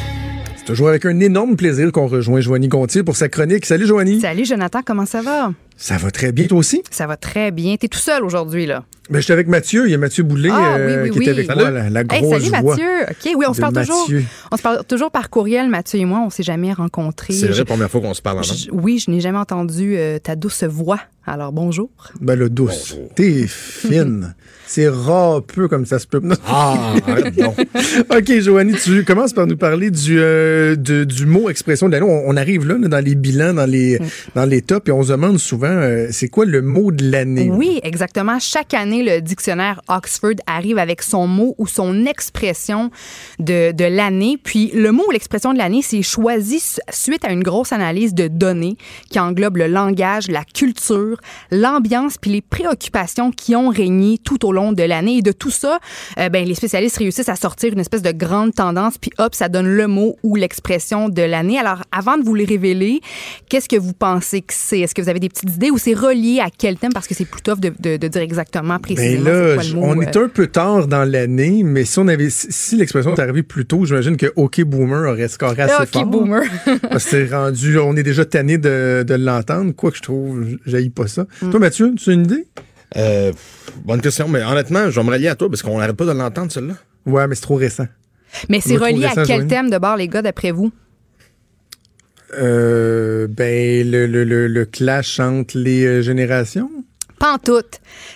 [0.57, 3.67] C'est toujours avec un énorme plaisir qu'on rejoint Joanie Gontier pour sa chronique.
[3.67, 4.21] Salut Joanie.
[4.21, 5.53] Salut Jonathan, comment ça va?
[5.77, 6.83] Ça va très bien, toi aussi?
[6.91, 7.77] Ça va très bien.
[7.77, 8.85] T'es tout seul aujourd'hui, là.
[9.11, 9.87] Ben, j'étais avec Mathieu.
[9.87, 11.25] Il y a Mathieu Boulay Ah, oui, euh, qui oui.
[11.25, 13.03] était avec moi, la, la Hey, grosse salut voix Mathieu.
[13.09, 14.01] OK, oui, on se parle toujours.
[14.09, 14.25] Mathieu.
[14.51, 16.23] On se parle toujours par courriel, Mathieu et moi.
[16.27, 17.33] On s'est jamais rencontrés.
[17.33, 18.43] C'est la première fois qu'on se parle.
[18.45, 20.99] je- oui, je n'ai jamais entendu euh, ta douce voix.
[21.29, 21.91] Alors, bonjour.
[22.21, 22.97] Ben, le douce.
[23.17, 24.35] T'es fine.
[24.69, 26.21] C'est rare peu comme ça se peut.
[26.49, 26.95] Ah,
[27.37, 27.55] donc.
[28.17, 32.07] OK, Joanie, tu commences par nous parler du, euh, de- du mot expression de l'année.
[32.09, 33.99] On, on arrive là, là, dans les bilans, dans les,
[34.35, 37.49] dans les tops, et on se demande souvent, euh, c'est quoi le mot de l'année?
[37.49, 38.39] Oui, exactement.
[38.41, 42.91] Chaque année, le dictionnaire Oxford arrive avec son mot ou son expression
[43.39, 44.39] de, de l'année.
[44.43, 48.15] Puis le mot ou l'expression de l'année, c'est choisi su- suite à une grosse analyse
[48.15, 48.77] de données
[49.11, 51.21] qui englobe le langage, la culture,
[51.51, 55.19] l'ambiance, puis les préoccupations qui ont régné tout au long de l'année.
[55.19, 55.79] Et de tout ça,
[56.19, 59.49] euh, ben, les spécialistes réussissent à sortir une espèce de grande tendance, puis hop, ça
[59.49, 61.59] donne le mot ou l'expression de l'année.
[61.59, 63.01] Alors, avant de vous les révéler,
[63.49, 64.81] qu'est-ce que vous pensez que c'est?
[64.81, 66.93] Est-ce que vous avez des petites idées ou c'est relié à quel thème?
[66.93, 69.87] Parce que c'est plus tough de dire exactement, Ben là, c'est quoi le mot.
[69.87, 73.15] on euh, est un peu tard dans l'année, mais si on avait, si, si l'expression
[73.15, 76.07] est arrivée plus tôt, j'imagine que OK Boomer aurait scoré assez OK, fort.
[76.07, 76.43] boomer.
[76.83, 79.73] parce que c'est rendu, on est déjà tanné de, de l'entendre.
[79.73, 81.27] Quoi que je trouve, j'haïs pas ça.
[81.43, 81.51] Mm.
[81.51, 82.47] Toi, Mathieu, tu as une idée?
[82.97, 83.33] Euh,
[83.85, 86.13] bonne question, mais honnêtement, je vais me rallier à toi parce qu'on n'arrête pas de
[86.13, 86.75] l'entendre, celle-là.
[87.05, 87.87] Ouais, mais c'est trop récent.
[88.49, 89.47] Mais c'est relié à quel Joanie.
[89.49, 90.71] thème de bord, les gars, d'après vous?
[92.39, 96.71] Euh, ben, le, le, le, le clash entre les euh, générations.
[97.19, 97.63] Pas en tout.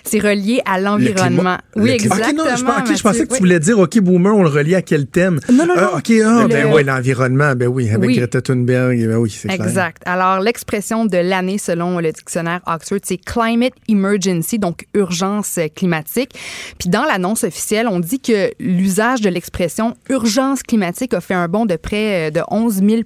[0.03, 1.57] C'est relié à l'environnement.
[1.75, 2.43] Oui, Le exactement.
[2.45, 2.55] Non,
[2.95, 5.39] je, pensais que tu voulais dire, OK, Boomer, on le relie à quel thème?
[5.51, 5.97] Non, non, Ah, non.
[5.97, 8.15] OK, ah, Le- ben oui, l'environnement, ben oui, avec Oui.
[8.17, 9.65] Greta Thunberg, ben oui, c'est clair.
[9.67, 10.01] Exact.
[10.05, 16.31] Alors, l'expression de l'année, selon le dictionnaire Oxford, c'est climate emergency, donc urgence climatique.
[16.77, 21.47] Puis dans l'annonce officielle, on dit que l'usage de l'expression urgence climatique a fait un
[21.47, 23.01] bond de près de 11 000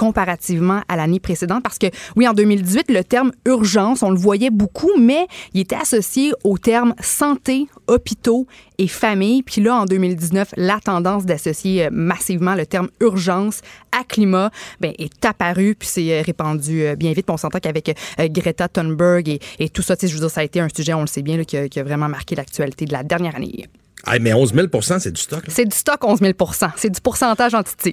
[0.00, 4.48] comparativement à l'année précédente parce que oui en 2018 le terme urgence on le voyait
[4.48, 8.46] beaucoup mais il était associé au terme santé hôpitaux
[8.78, 13.60] et famille puis là en 2019 la tendance d'associer euh, massivement le terme urgence
[13.92, 14.50] à climat
[14.80, 17.26] ben, est apparue puis c'est euh, répandu euh, bien vite.
[17.26, 20.30] Puis on s'entend qu'avec Greta Thunberg et, et tout ça tu sais, je veux dire
[20.30, 22.08] ça a été un sujet on le sait bien là, qui, a, qui a vraiment
[22.08, 23.66] marqué l'actualité de la dernière année.
[24.06, 24.66] Ah, mais 11 000
[24.98, 25.44] c'est du stock.
[25.48, 26.32] c'est du stock 11 000
[26.76, 27.92] c'est du pourcentage en titi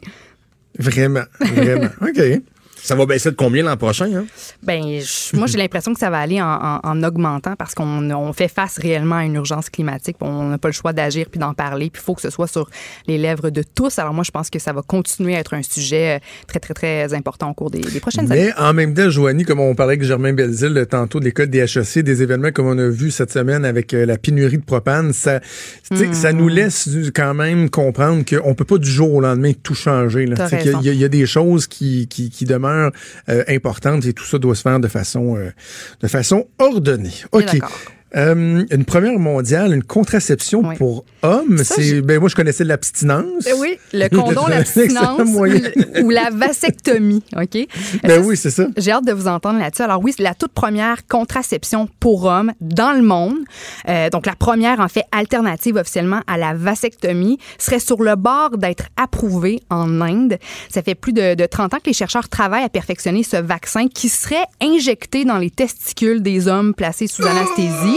[0.80, 1.90] Vraiment, vraiment.
[2.02, 2.42] OK.
[2.82, 4.10] Ça va baisser de combien l'an prochain?
[4.16, 4.26] Hein?
[4.64, 8.10] Ben, je- moi, j'ai l'impression que ça va aller en, en- en augmentant parce qu'on
[8.12, 10.16] on fait face réellement à une urgence climatique.
[10.22, 11.90] On n'a pas le choix d'agir puis d'en parler.
[11.90, 12.70] Puis il faut que ce soit sur
[13.08, 14.00] les lèvres de tous.
[14.00, 16.74] Alors moi, je pense que ça va continuer à être un sujet euh, très, très,
[16.74, 18.52] très important au cours des, des prochaines années.
[18.58, 21.48] Mais en même temps, Joanie, comme on parlait avec Germain Belzile euh, tantôt de l'école
[21.48, 24.64] des HEC, des événements comme on a vu cette semaine avec euh, la pénurie de
[24.64, 25.40] propane, ça,
[26.14, 29.76] ça nous laisse du- quand même comprendre qu'on peut pas du jour au lendemain tout
[29.76, 30.26] changer.
[30.82, 32.92] il y, a- il y a des choses qui, qui, qui demeurent
[33.30, 35.52] euh, importantes et tout ça doit se faire de façon, euh,
[36.02, 37.14] de façon ordonnée.
[37.32, 37.60] OK.
[38.16, 41.58] Euh, une première mondiale, une contraception pour hommes.
[41.64, 43.46] C'est, ben moi je connaissais l'abstinence.
[43.46, 45.30] Eh Oui, le condom, l'abstinence
[46.02, 47.68] ou la vasectomie, OK?
[48.04, 48.68] Ben oui, c'est ça.
[48.78, 49.82] J'ai hâte de vous entendre là-dessus.
[49.82, 53.36] Alors oui, c'est la toute première contraception pour hommes dans le monde.
[53.90, 58.58] Euh, donc la première, en fait, alternative officiellement à la vasectomie, serait sur le bord
[58.58, 60.38] d'être approuvée en Inde.
[60.70, 63.88] Ça fait plus de, de 30 ans que les chercheurs travaillent à perfectionner ce vaccin
[63.88, 67.97] qui serait injecté dans les testicules des hommes placés sous anesthésie.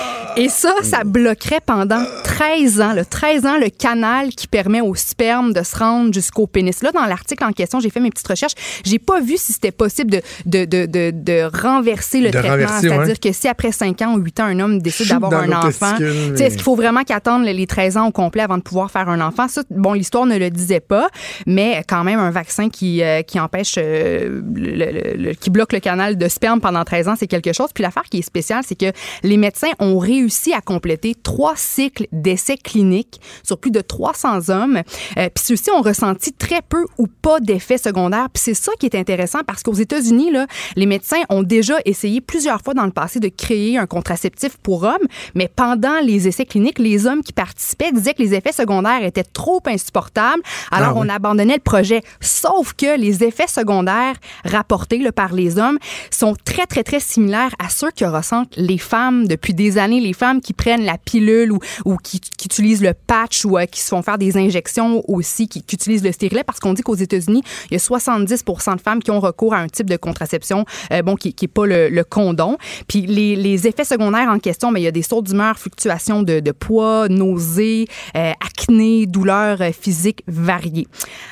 [0.37, 4.95] Et ça, ça bloquerait pendant 13 ans, le 13 ans, le canal qui permet au
[4.95, 6.81] sperme de se rendre jusqu'au pénis.
[6.81, 8.53] Là, dans l'article en question, j'ai fait mes petites recherches.
[8.83, 12.67] J'ai pas vu si c'était possible de, de, de, de, de renverser le De traitement.
[12.79, 13.15] C'est-à-dire ouais.
[13.17, 16.39] que si après 5 ans ou 8 ans, un homme décide d'avoir un enfant, mais-
[16.41, 19.21] est-ce qu'il faut vraiment qu'attendre les 13 ans au complet avant de pouvoir faire un
[19.21, 19.47] enfant?
[19.47, 21.09] Ça, bon, l'histoire ne le disait pas,
[21.45, 25.73] mais quand même, un vaccin qui, euh, qui empêche, euh, le- le- le- qui bloque
[25.73, 27.69] le canal de sperme pendant 13 ans, c'est quelque chose.
[27.73, 28.91] Puis l'affaire qui est spéciale, c'est que
[29.23, 34.81] les médecins ont réussi à compléter trois cycles d'essais cliniques sur plus de 300 hommes.
[35.17, 38.27] Euh, puis ceux-ci ont ressenti très peu ou pas d'effets secondaires.
[38.31, 40.45] Puis c'est ça qui est intéressant parce qu'aux États-Unis, là,
[40.75, 44.83] les médecins ont déjà essayé plusieurs fois dans le passé de créer un contraceptif pour
[44.83, 49.03] hommes, mais pendant les essais cliniques, les hommes qui participaient disaient que les effets secondaires
[49.03, 50.43] étaient trop insupportables.
[50.69, 51.05] Alors Ah oui.
[51.05, 52.03] on abandonnait le projet.
[52.19, 54.15] Sauf que les effets secondaires
[54.45, 55.79] rapportés là, par les hommes
[56.11, 59.99] sont très, très, très similaires à ceux que ressentent les femmes depuis des années.
[59.99, 63.65] Les femmes qui prennent la pilule ou, ou qui, qui utilisent le patch ou euh,
[63.65, 66.81] qui se font faire des injections aussi, qui, qui utilisent le stérilet, parce qu'on dit
[66.81, 69.97] qu'aux États-Unis, il y a 70 de femmes qui ont recours à un type de
[69.97, 72.57] contraception, euh, bon, qui n'est pas le, le condom.
[72.87, 76.23] Puis les, les effets secondaires en question, mais il y a des sauts d'humeur, fluctuations
[76.23, 80.87] de, de poids, nausées, euh, acné, douleurs physiques variées.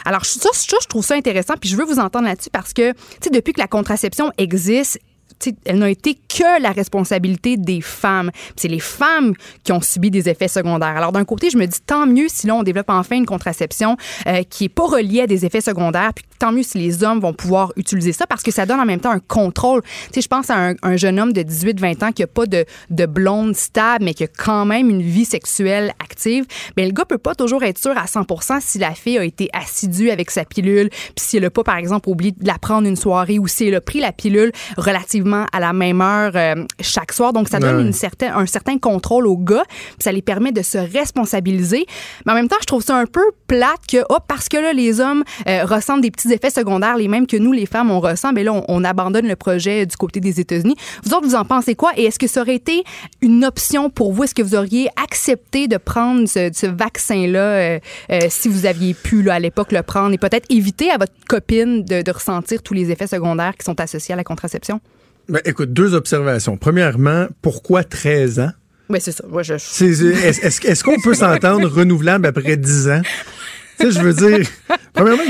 [0.06, 2.92] Alors ça, ça, je trouve ça intéressant, puis je veux vous entendre là-dessus parce que,
[2.92, 5.00] tu sais, depuis que la contraception existe,
[5.66, 8.32] elle n'a été que la responsabilité des femmes.
[8.56, 9.34] C'est les femmes
[9.64, 10.96] qui ont subi des effets secondaires.
[10.98, 13.98] Alors d'un côté, je me dis tant mieux si là on développe enfin une contraception
[14.28, 17.20] euh, qui est pas reliée à des effets secondaires, puis tant mieux si les hommes
[17.20, 19.82] vont pouvoir utiliser ça parce que ça donne en même temps un contrôle.
[20.14, 22.66] Tu je pense à un, un jeune homme de 18-20 ans qui a pas de,
[22.90, 26.46] de blonde stable, mais qui a quand même une vie sexuelle active.
[26.78, 29.50] Mais le gars peut pas toujours être sûr à 100% si la fille a été
[29.54, 32.88] assidue avec sa pilule, puis si elle a pas par exemple oublié de la prendre
[32.88, 36.66] une soirée ou si elle a pris la pilule relativement à la même heure euh,
[36.82, 37.34] chaque soir.
[37.34, 37.82] Donc, ça donne Ouais.
[37.84, 41.86] une certain, un certain contrôle aux gars, puis ça les permet de se responsabiliser.
[42.26, 44.74] Mais en même temps, je trouve ça un peu plate que, hop, parce que là,
[44.74, 48.00] les hommes euh, ressentent des petits effets secondaires, les mêmes que nous, les femmes, on
[48.00, 50.76] ressent, mais là, on, on abandonne le projet du côté des États-Unis.
[51.04, 51.92] Vous autres, vous en pensez quoi?
[51.98, 52.84] Et est-ce que ça aurait été
[53.22, 54.24] une option pour vous?
[54.24, 57.80] Est-ce que vous auriez accepté de prendre ce, ce vaccin-là euh,
[58.12, 61.14] euh, si vous aviez pu, là, à l'époque, le prendre et peut-être éviter à votre
[61.28, 64.80] copine de, de ressentir tous les effets secondaires qui sont associés à la contraception?
[65.30, 66.58] Ben, écoute, deux observations.
[66.58, 68.52] Premièrement, pourquoi 13 ans?
[68.90, 69.24] Oui, c'est ça.
[69.30, 69.54] Moi, je...
[69.54, 73.02] Est-ce qu'on peut s'entendre renouvelable après 10 ans?
[73.80, 74.48] Tu sais, je veux dire,
[74.94, 75.24] premièrement,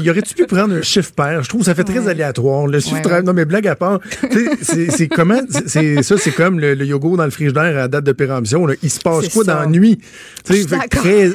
[0.00, 1.42] il aurait-tu pu prendre un chiffre pair?
[1.42, 2.66] Je trouve que ça fait très aléatoire.
[2.66, 4.00] Le chiffre, Ouais, tra- non, mais blague à part,
[4.30, 7.88] tu sais, c'est- comment, c'est- ça, c'est comme le, le yogourt dans le frigidaire à
[7.88, 8.66] date de péremption.
[8.66, 8.74] là.
[8.82, 9.54] Il se passe quoi ça.
[9.54, 9.98] dans la nuit?
[10.44, 11.02] Fait que d'accord.
[11.02, 11.34] 13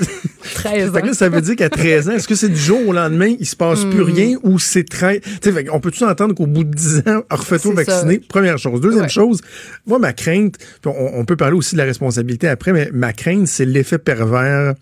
[0.53, 2.79] 13 Fait que là, ça veut dire qu'à 13 ans, est-ce que c'est du jour
[2.87, 4.13] au lendemain, il se passe plus Hmm.
[4.13, 5.19] rien ou c'est très.
[5.21, 8.19] Tu sais, fait qu'on peut-tu entendre qu'au bout de 10 ans, refais-toi vacciner?
[8.19, 8.79] Première chose.
[8.81, 9.09] Deuxième Ouais.
[9.09, 9.41] chose,
[9.85, 10.55] moi, ma crainte,
[10.85, 14.73] on, on peut parler aussi de la responsabilité après, mais ma crainte, c'est l'effet pervers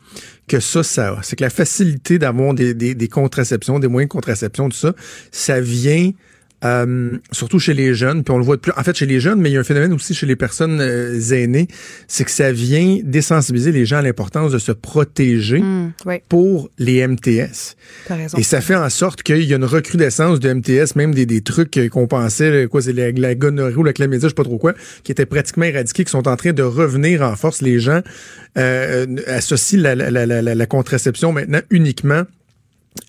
[0.48, 1.18] que ça, ça.
[1.24, 4.94] C'est que la facilité d'avoir des, des, des contraceptions, des moyens de contraception, tout ça,
[5.32, 6.12] ça vient
[6.66, 8.72] euh, surtout chez les jeunes, puis on le voit de plus.
[8.76, 10.80] En fait, chez les jeunes, mais il y a un phénomène aussi chez les personnes
[10.82, 11.68] euh, aînées,
[12.08, 16.24] c'est que ça vient désensibiliser les gens à l'importance de se protéger Mm, ouais.
[16.28, 17.76] pour les MTS.
[18.10, 18.38] Raison.
[18.38, 21.42] Et ça fait en sorte qu'il y a une recrudescence de MTS, même des, des
[21.42, 24.44] trucs euh, qu'on pensait, quoi, c'est la, la gonorrhée ou la chlamydia, je sais pas
[24.44, 24.74] trop quoi,
[25.04, 27.62] qui étaient pratiquement éradiqués, qui sont en train de revenir en force.
[27.62, 28.02] Les gens
[28.58, 32.24] euh, associent la, la, la, la, la contraception maintenant uniquement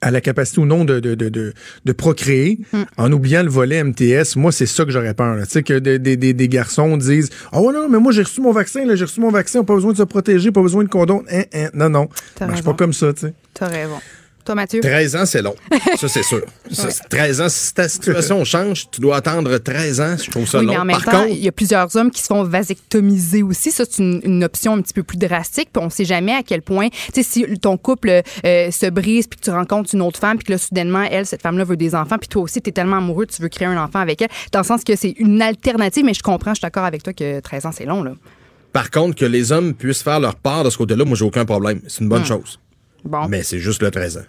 [0.00, 1.54] à la capacité ou non de, de, de,
[1.84, 2.58] de, procréer,
[2.96, 5.36] en oubliant le volet MTS, moi, c'est ça que j'aurais peur.
[5.44, 8.52] Tu sais, que des, des, des, garçons disent «Oh non, mais moi, j'ai reçu mon
[8.52, 11.22] vaccin, j'ai reçu mon vaccin, pas besoin de se protéger, pas besoin de condom.
[11.30, 11.70] Hein, hein.
[11.74, 12.08] Non, non,
[12.40, 13.34] marche pas comme ça, tu sais.
[13.54, 13.98] T'as raison.
[14.47, 14.81] Toi, Mathieu?
[14.81, 15.55] 13 ans, c'est long.
[15.98, 16.43] Ça, c'est sûr.
[16.70, 20.16] Ça, c'est 13 ans, si ta situation change, tu dois attendre 13 ans.
[20.16, 20.73] Je trouve ça oui, long.
[20.73, 23.43] mais en même Par temps, contre, il y a plusieurs hommes qui se font vasectomiser
[23.43, 23.70] aussi.
[23.73, 25.68] Ça, c'est une, une option un petit peu plus drastique.
[25.73, 29.27] Puis on sait jamais à quel point, tu sais, si ton couple euh, se brise
[29.27, 31.77] puis que tu rencontres une autre femme puis que là, soudainement, elle, cette femme-là veut
[31.77, 34.23] des enfants puis toi aussi, tu es tellement amoureux, tu veux créer un enfant avec
[34.23, 34.28] elle.
[34.52, 37.12] Dans le sens que c'est une alternative, mais je comprends, je suis d'accord avec toi
[37.12, 38.12] que 13 ans, c'est long, là.
[38.73, 41.44] par contre, que les hommes puissent faire leur part de ce côté-là, moi, j'ai aucun
[41.44, 41.81] problème.
[41.89, 42.27] C'est une bonne Hmm.
[42.27, 42.60] chose.
[43.05, 43.27] Bon.
[43.28, 44.24] Mais c'est juste le 13 ans.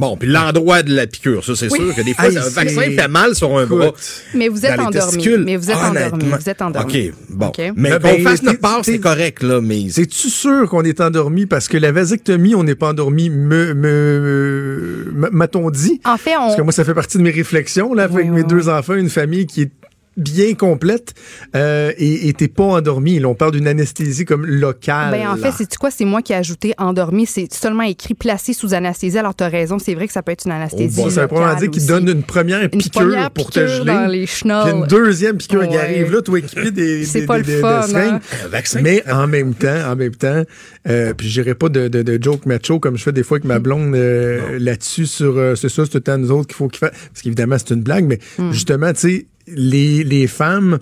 [0.00, 1.78] Bon, puis l'endroit de la piqûre, ça, c'est Oui.
[1.78, 3.92] sûr que des fois, Hey, un vaccin fait mal sur un bras.
[4.34, 5.28] Mais vous êtes endormi.
[5.44, 6.24] Mais vous êtes endormi.
[6.40, 7.08] Vous êtes endormi.
[7.10, 7.52] OK, bon.
[7.76, 9.88] Mais Ben, qu'on ben, fasse notre part, c'est correct, là, mais...
[9.90, 11.44] C'est-tu sûr qu'on est endormi?
[11.44, 16.00] Parce que la vasectomie, on n'est pas endormi, me, me, me- m'a-t-on dit?
[16.06, 16.40] En fait, on.
[16.46, 19.10] Parce que moi, ça fait partie de mes réflexions, là, avec mes deux enfants, une
[19.10, 19.70] famille qui est
[20.16, 21.14] bien complète
[21.56, 23.18] euh, et et t'es pas endormi.
[23.18, 25.12] Là, on parle d'une anesthésie comme locale.
[25.12, 25.90] Ben, en fait, c'est quoi?
[25.90, 27.26] C'est moi qui ai ajouté endormi.
[27.26, 29.18] C'est seulement écrit placé sous anesthésie.
[29.18, 29.78] Alors, tu as raison.
[29.78, 31.00] C'est vrai que ça peut être une anesthésie.
[31.00, 33.84] Oh, Bon, ça veut dire qu'il donne une première piqûre première pour te piqûre geler.
[33.92, 34.64] dans les chenolles.
[34.70, 37.80] Puis une deuxième piqûre qui arrive là, toi équipé des, des, pas des- des- fun,
[37.86, 38.20] des seringues.
[38.52, 38.80] hein?
[38.82, 40.42] Mais en même temps, en même temps,
[40.88, 43.44] euh, puis j'irai pas de, de, de joke macho comme je fais des fois avec
[43.44, 43.62] ma Mm.
[43.62, 46.68] blonde euh, là-dessus sur euh, c'est ça, c'est tout le temps nous autres qu'il faut
[46.68, 46.90] qu'il fasse.
[47.12, 48.52] Parce qu'évidemment, c'est une blague, mais Mm.
[48.52, 50.78] justement, tu sais, les, les femmes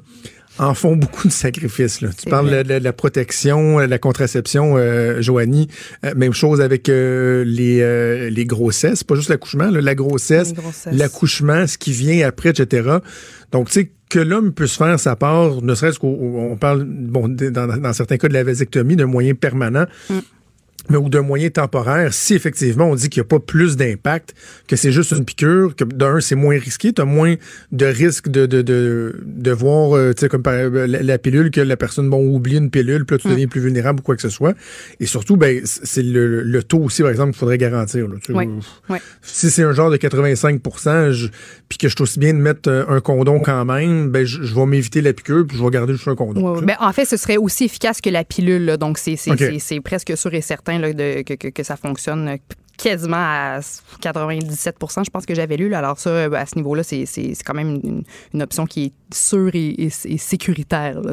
[0.61, 2.01] en font beaucoup de sacrifices.
[2.01, 2.09] Là.
[2.21, 5.69] Tu parles de, de la protection, euh, la contraception, euh, Joanie.
[6.05, 10.53] Euh, même chose avec euh, les, les grossesses, pas juste l'accouchement, la grossesse,
[10.91, 12.91] l'accouchement, ce qui vient après, etc.
[13.53, 16.09] Donc, tu sais, que l'homme puisse faire sa part, ne serait-ce qu'on
[16.53, 19.85] on parle, bon, de- dans, dans certains cas de la vasectomie, d'un moyen permanent,
[20.91, 24.35] mais ou d'un moyen temporaire, si effectivement on dit qu'il n'y a pas plus d'impact,
[24.67, 27.35] que c'est juste une piqûre, que d'un, c'est moins risqué, tu as moins
[27.73, 31.51] de risque de, de, de, de voir, euh, tu sais, comme par, la, la pilule,
[31.51, 34.17] que la personne, bon, oublie une pilule, puis là, tu deviens plus vulnérable ou quoi
[34.17, 34.55] que ce soit.
[35.01, 38.07] Et surtout, ben, c'est le, le taux aussi, par exemple, qu'il faudrait garantir.
[38.09, 38.15] là.
[38.23, 38.49] Tu Oui.
[38.89, 38.99] Oui.
[39.23, 40.61] Si c'est un genre de 85
[41.13, 41.29] je-
[41.69, 44.43] puis que je suis aussi bien de mettre euh, un condom quand même, ben, je,
[44.43, 46.59] je vais m'éviter la piqûre, puis je vais garder juste un condom.
[46.61, 46.65] Sais.
[46.65, 48.65] ben, en fait, ce serait aussi efficace que la pilule.
[48.65, 48.77] là.
[48.77, 49.17] donc, c'est
[49.81, 52.39] presque sûr et certain que, ça fonctionne
[52.79, 55.69] quasiment à 97% je pense que j'avais lu.
[55.69, 55.79] là.
[55.79, 57.05] Alors ça, euh, à ce niveau-là, c'est
[57.45, 57.81] quand même
[58.33, 61.01] une, option qui est sûre et, sécuritaire.
[61.03, 61.13] Là,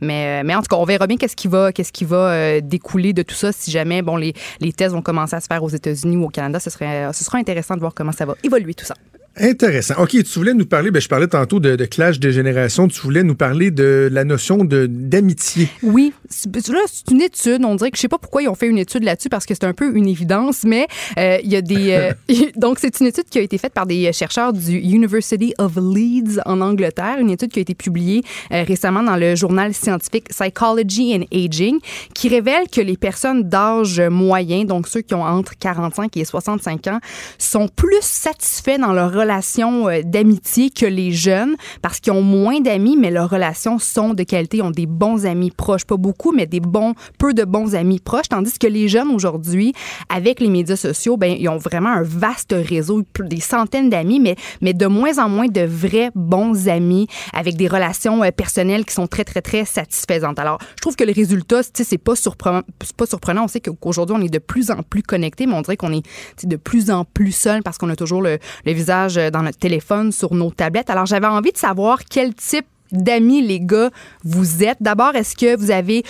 [0.00, 2.30] mais, euh, mais en tout cas, on verra bien qu'est-ce qui va, qu'est-ce qui va
[2.30, 3.52] euh, découler de tout ça.
[3.52, 6.28] Si jamais bon, les, les tests vont commencer à se faire aux États-Unis ou au
[6.28, 8.94] Canada, ce, serait, ce sera intéressant de voir comment ça va évoluer tout ça.
[9.36, 9.94] Intéressant.
[9.98, 13.00] OK, tu voulais nous parler, ben, je parlais tantôt de, de clash de génération, tu
[13.00, 15.68] voulais nous parler de la notion de d'amitié.
[15.82, 17.64] Oui, C'est- là, c'est une étude.
[17.64, 19.54] On dirait que je sais pas pourquoi ils ont fait une étude là-dessus parce que
[19.54, 20.86] c'est un peu une évidence, mais
[21.18, 21.90] euh, il y a des.
[21.92, 22.12] euh,
[22.56, 26.40] donc, c'est une étude qui a été faite par des chercheurs du University of Leeds
[26.46, 31.12] en Angleterre, une étude qui a été publiée euh, récemment dans le journal scientifique Psychology
[31.16, 31.78] and Aging,
[32.14, 36.86] qui révèle que les personnes d'âge moyen, donc ceux qui ont entre 45 et 65
[36.86, 37.00] ans,
[37.38, 42.60] sont plus satisfaits dans leur relation euh, d'amitié que les jeunes parce qu'ils ont moins
[42.60, 46.46] d'amis, mais leurs relations sont de qualité, ont des bons amis proches, pas beaucoup, mais
[46.46, 49.72] des bons, peu de bons amis proches, tandis que les jeunes aujourd'hui,
[50.08, 54.36] avec les médias sociaux, ben, ils ont vraiment un vaste réseau, des centaines d'amis, mais,
[54.60, 58.94] mais de moins en moins de vrais bons amis avec des relations euh, personnelles qui
[58.94, 60.38] sont très, très, très satisfaisantes.
[60.38, 62.62] Alors, je trouve que le résultat, c'est pas surprenant,
[62.96, 63.44] pas surprenant.
[63.44, 66.04] On sait qu'aujourd'hui, on est de plus en plus connectés, mais on dirait qu'on est
[66.44, 70.12] de plus en plus seul parce qu'on a toujours le visage euh, dans notre téléphone,
[70.12, 70.90] sur nos tablettes.
[70.90, 73.90] Alors, j'avais envie de savoir quel type d'amis, les gars,
[74.24, 74.78] vous êtes.
[74.80, 76.04] D'abord, est-ce que vous avez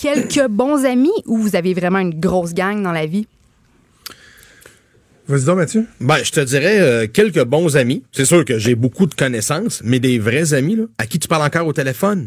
[0.00, 3.26] quelques bons amis ou vous avez vraiment une grosse gang dans la vie?
[5.28, 5.86] Vas-y donc, Mathieu.
[6.00, 8.02] Ben, je te dirais euh, quelques bons amis.
[8.12, 11.28] C'est sûr que j'ai beaucoup de connaissances, mais des vrais amis, là, à qui tu
[11.28, 12.26] parles encore au téléphone.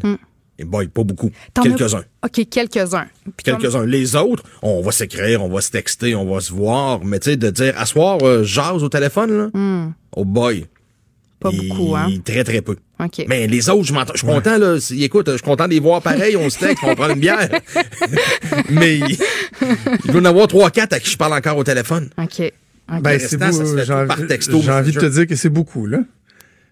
[0.58, 1.30] Et boy, pas beaucoup.
[1.62, 2.04] Quelques-uns.
[2.24, 3.08] OK, quelques-uns.
[3.26, 3.86] Comme- Quelques-uns.
[3.86, 7.04] Les autres, on va s'écrire, on va se texter, on va se voir.
[7.04, 9.50] Mais tu sais, de dire, à soir, euh, jase au téléphone, là.
[9.54, 10.66] Hmm, Oh boy.
[11.42, 12.08] pas beaucoup, hein?
[12.24, 12.78] Très, très peu.
[13.04, 13.26] OK.
[13.28, 14.14] Mais les autres, je m'entends.
[14.14, 14.80] Je suis content, là.
[14.80, 17.20] Si- Écoute, je suis content de les voir pareil, on se texte, on prend une
[17.20, 17.50] bière.
[18.70, 19.18] Mais il
[20.12, 22.10] doit y en avoir trois, quatre à qui je parle encore au téléphone.
[22.18, 22.42] OK.
[22.94, 23.02] OK.
[23.02, 23.46] Ben, c'est beau,
[23.76, 26.00] j'ai tout envie, par texto, j'ai envie de te dire que c'est beaucoup, là.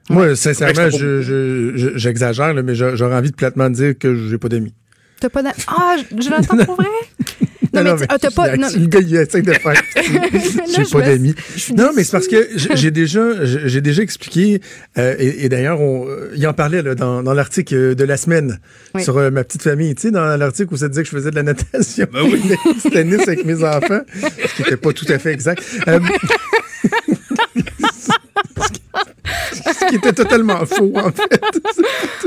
[0.09, 4.15] Moi, sincèrement, je- je- je- j'exagère, là, mais j'a- j'aurais envie de platement dire que
[4.29, 4.73] j'ai pas d'amis.
[5.19, 5.55] T'as pas d'amis?
[5.67, 6.87] Ah, je je l'entends pour vrai?
[7.75, 8.55] Non, mais, ah, t'as pas.
[8.55, 9.81] non- Le gars, il essaie de faire.
[9.95, 11.33] j'ai je pas d'amis.
[11.55, 14.61] je Non, mais c'est parce que j'ai déjà, j'ai déjà expliqué,
[14.99, 16.05] euh, et, et d'ailleurs, on-
[16.35, 18.59] il en parlait là, dans, dans l'article de la semaine
[18.93, 19.03] Oui.
[19.03, 19.95] sur euh, ma petite famille.
[19.95, 22.39] Tu sais, dans l'article où ça disait que je faisais de la natation, Ben oui.
[22.83, 25.63] du tennis avec mes enfants, ce qui n'était pas tout à fait exact.
[25.87, 25.99] Euh,
[29.53, 31.39] ce qui était totalement faux, en fait.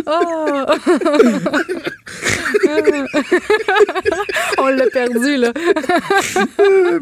[0.06, 0.66] Ah!
[4.58, 5.52] On l'a perdu, là.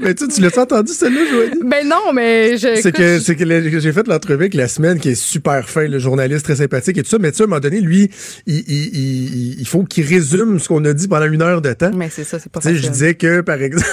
[0.00, 1.60] mais tu, tu l'as entendu, celle-là, Joanie?
[1.64, 2.76] Ben non, mais je.
[2.80, 5.98] C'est que, je- que j'ai fait l'entrevue avec la semaine qui est super fin, le
[5.98, 7.18] journaliste très sympathique et tout ça.
[7.18, 8.10] Mais tu sais, à un moment donné, lui,
[8.46, 11.72] il, il, il, il faut qu'il résume ce qu'on a dit pendant une heure de
[11.72, 11.90] temps.
[11.94, 12.92] Mais c'est ça, c'est pas Tu sais, je facile.
[12.92, 13.86] disais que, par exemple,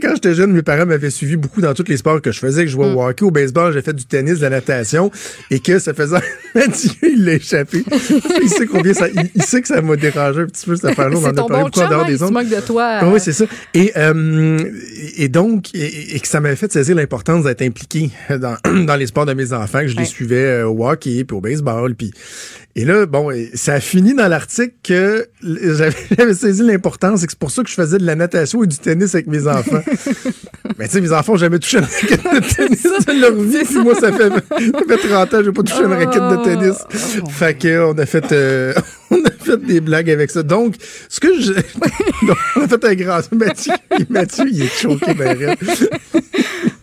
[0.00, 2.62] quand j'étais jeune, mes parents m'avaient suivi beaucoup dans tous les sports que je faisais,
[2.62, 5.10] que je jouais au hockey, au baseball, j'ai fait du tennis, de la natation,
[5.50, 6.16] et que ça faisait
[6.54, 7.84] Mathieu, il l'a échappé.
[8.42, 10.84] il sait combien ça, il, il sait que ça m'a dérangé un petit peu cette
[10.86, 11.16] affaire-là.
[11.18, 12.98] On en a parlé beaucoup en dehors hein, des moque de toi.
[13.00, 13.44] Ah oui, c'est ça.
[13.74, 14.58] Et, euh,
[15.16, 19.06] et donc, et, et que ça m'avait fait saisir l'importance d'être impliqué dans, dans les
[19.06, 20.08] sports de mes enfants, que je les Ouais.
[20.08, 22.12] suivais euh, au hockey, puis au baseball, puis...
[22.76, 27.38] Et là, bon, ça a fini dans l'article que j'avais saisi l'importance et que c'est
[27.38, 29.82] pour ça que je faisais de la natation et du tennis avec mes enfants.
[30.78, 33.64] Mais tu sais, mes enfants n'ont jamais touché une raquette de tennis de leur vie.
[33.64, 34.38] Puis moi, ça fait, ça
[34.88, 36.76] fait 30 ans que j'ai pas touché une raquette de tennis.
[37.30, 38.74] Fait que on a fait, euh,
[39.10, 40.42] on a fait des blagues avec ça.
[40.42, 40.74] Donc,
[41.08, 41.52] ce que je...
[42.26, 43.20] Donc, on a fait un grand...
[43.32, 43.72] Mathieu,
[44.10, 45.54] Mathieu il est choqué, ben.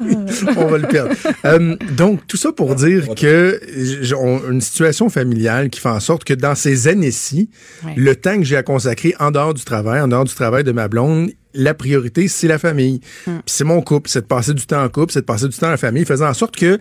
[0.57, 1.13] on va le perdre.
[1.45, 3.59] Euh, donc, tout ça pour dire que
[4.01, 7.49] j'ai une situation familiale qui fait en sorte que dans ces années-ci,
[7.85, 7.93] Ouais.
[7.97, 10.71] le temps que j'ai à consacrer en dehors du travail, en dehors du travail de
[10.71, 13.01] ma blonde, la priorité, c'est la famille.
[13.25, 15.57] Puis c'est mon couple, c'est de passer du temps en couple, c'est de passer du
[15.57, 16.77] temps à la famille, faisant en sorte que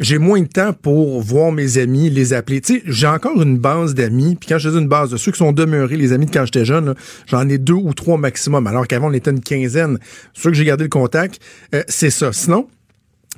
[0.00, 2.60] j'ai moins de temps pour voir mes amis, les appeler.
[2.60, 5.30] Tu sais, j'ai encore une base d'amis, puis quand je dis une base de ceux
[5.30, 6.94] qui sont demeurés, les amis de quand j'étais jeune,
[7.26, 9.98] j'en ai deux ou trois maximum, alors qu'avant on était une quinzaine.
[10.32, 11.38] Ceux que j'ai gardé le contact,
[11.74, 12.32] euh, c'est ça.
[12.32, 12.66] Sinon,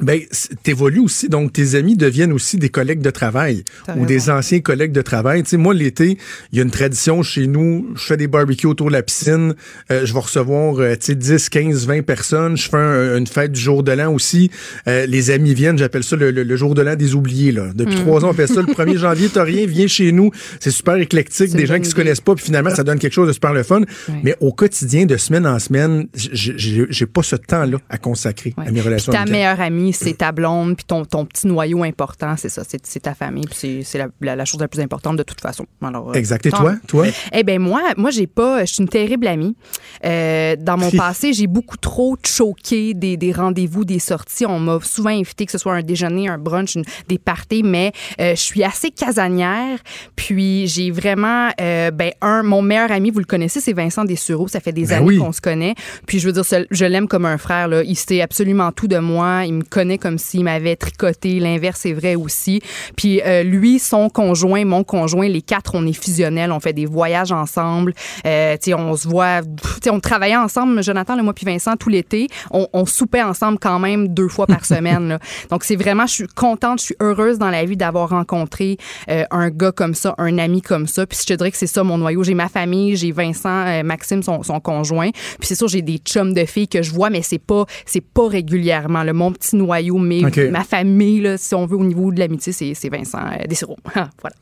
[0.01, 0.21] ben,
[0.63, 3.63] t'évolues aussi, donc tes amis deviennent aussi des collègues de travail
[3.97, 5.43] ou des anciens collègues de travail.
[5.43, 6.17] Tu sais, moi, l'été,
[6.51, 9.55] il y a une tradition chez nous, je fais des barbecues autour de la piscine,
[9.91, 13.27] euh, je vais recevoir, euh, tu sais, 10, 15, 20 personnes, je fais un- une
[13.27, 14.51] fête du jour de l'an aussi.
[14.89, 17.67] Euh, les amis viennent, j'appelle ça le, le- le jour de l'an des oubliés, là.
[17.75, 18.01] Depuis Mm.
[18.01, 18.63] trois ans, on fait ça.
[18.63, 20.31] Le 1er janvier, t'as rien, viens chez nous.
[20.59, 21.97] C'est super éclectique, des gens qui se idée.
[22.03, 23.83] connaissent pas, puis finalement, ça donne quelque chose de super le fun.
[24.23, 28.81] Mais au quotidien, de semaine en semaine, j'ai pas ce temps-là à consacrer à mes
[28.81, 32.63] relations ta meilleure amie, c'est ta blonde, puis ton, ton petit noyau important, c'est ça,
[32.69, 35.25] c'est c'est ta famille, puis c'est- c'est la, la- la chose la plus importante de
[35.25, 35.67] toute façon.
[35.83, 36.47] Alors, euh, Exact.
[36.47, 36.75] Et toi?
[36.87, 37.07] Toi?
[37.33, 39.57] Eh ben moi, moi j'ai pas, je suis une terrible amie.
[40.05, 44.47] Euh, dans mon passé, j'ai beaucoup trop choqué des, des rendez-vous, des sorties.
[44.47, 47.93] On m'a souvent invité, que ce soit un déjeuner, un brunch, une- des parties, mais
[48.21, 49.79] euh, je suis assez casanière.
[50.17, 54.49] Puis j'ai vraiment, euh, ben un, mon meilleur ami, vous le connaissez, c'est Vincent Dessureau.
[54.49, 55.19] Ça fait des Ben années oui.
[55.19, 55.75] qu'on se connaît.
[56.07, 57.69] Puis je veux dire, je l'aime comme un frère.
[57.69, 57.83] Là.
[57.83, 59.45] Il sait absolument tout de moi.
[59.47, 61.41] Il me connaît comme s'il m'avait tricoté.
[61.41, 62.61] L'inverse est vrai aussi.
[62.97, 66.53] Puis euh, lui, son conjoint, mon conjoint, les quatre, on est fusionnels.
[66.53, 67.95] On fait des voyages ensemble.
[68.27, 69.41] Euh, on se voit.
[69.83, 72.29] tu on travaillait ensemble, Jonathan, le moi puis Vincent, tout l'été.
[72.51, 75.09] On, on soupait ensemble quand même deux fois par semaine.
[75.09, 75.19] là.
[75.51, 78.77] Donc c'est vraiment, je suis contente, je suis heureuse dans la vie d'avoir rencontré
[79.09, 81.07] euh, un gars comme ça, un ami comme ça.
[81.07, 82.23] Puis je te dirais que c'est ça mon noyau.
[82.23, 85.11] J'ai ma famille, j'ai Vincent, euh, Maxime, son, son conjoint.
[85.11, 88.05] Puis c'est sûr, j'ai des chums de filles que je vois, mais c'est pas, c'est
[88.05, 89.03] pas régulièrement.
[89.03, 92.53] Le mon petit noyau, mais ma famille, là, si on veut au niveau de l'amitié,
[92.53, 93.77] c'est, c'est Vincent euh, Dessureau.
[93.95, 94.37] voilà.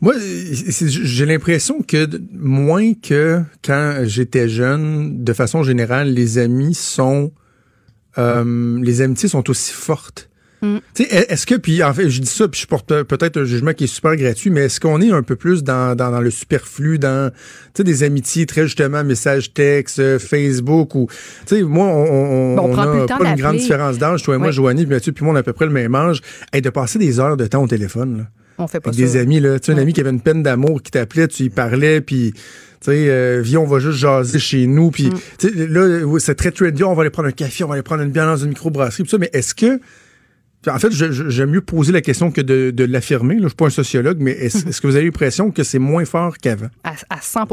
[0.00, 7.32] Moi, j'ai l'impression que moins que quand j'étais jeune, de façon générale, les amis sont,
[8.16, 10.29] euh, les amitiés sont aussi fortes.
[10.62, 10.78] Mm.
[10.98, 13.84] Est-ce que, puis en fait, je dis ça, puis je porte peut-être un jugement qui
[13.84, 16.98] est super gratuit, mais est-ce qu'on est un peu plus dans, dans, dans le superflu,
[16.98, 17.30] dans,
[17.78, 21.08] des amitiés très justement, messages textes, euh, Facebook ou,
[21.46, 24.38] tu sais, moi, on, on, Bon, on a pas une grande différence d'âge, toi et
[24.38, 24.50] moi.
[24.50, 26.20] Joanie, puis Mathieu, puis moi, on a à peu près le même âge.
[26.52, 28.24] Hey, de passer des heures de temps au téléphone, là
[28.58, 29.06] On fait pas avec ça.
[29.06, 31.44] des amis là, tu sais un ami qui avait une peine d'amour qui t'appelait, tu
[31.44, 32.40] y parlais puis tu
[32.82, 35.14] sais euh, viens on va juste jaser chez nous puis Mm.
[35.38, 37.82] tu sais là c'est très trendy, on va aller prendre un café, on va aller
[37.82, 39.80] prendre une bière dans une microbrasserie puis ça mais est-ce que
[40.68, 43.38] en fait, j'aime mieux poser la question que de, de l'affirmer.
[43.40, 46.36] Je suis pas un sociologue, mais est-ce que vous avez l'impression que c'est moins fort
[46.38, 46.68] qu'avant?
[46.84, 47.46] À, à 100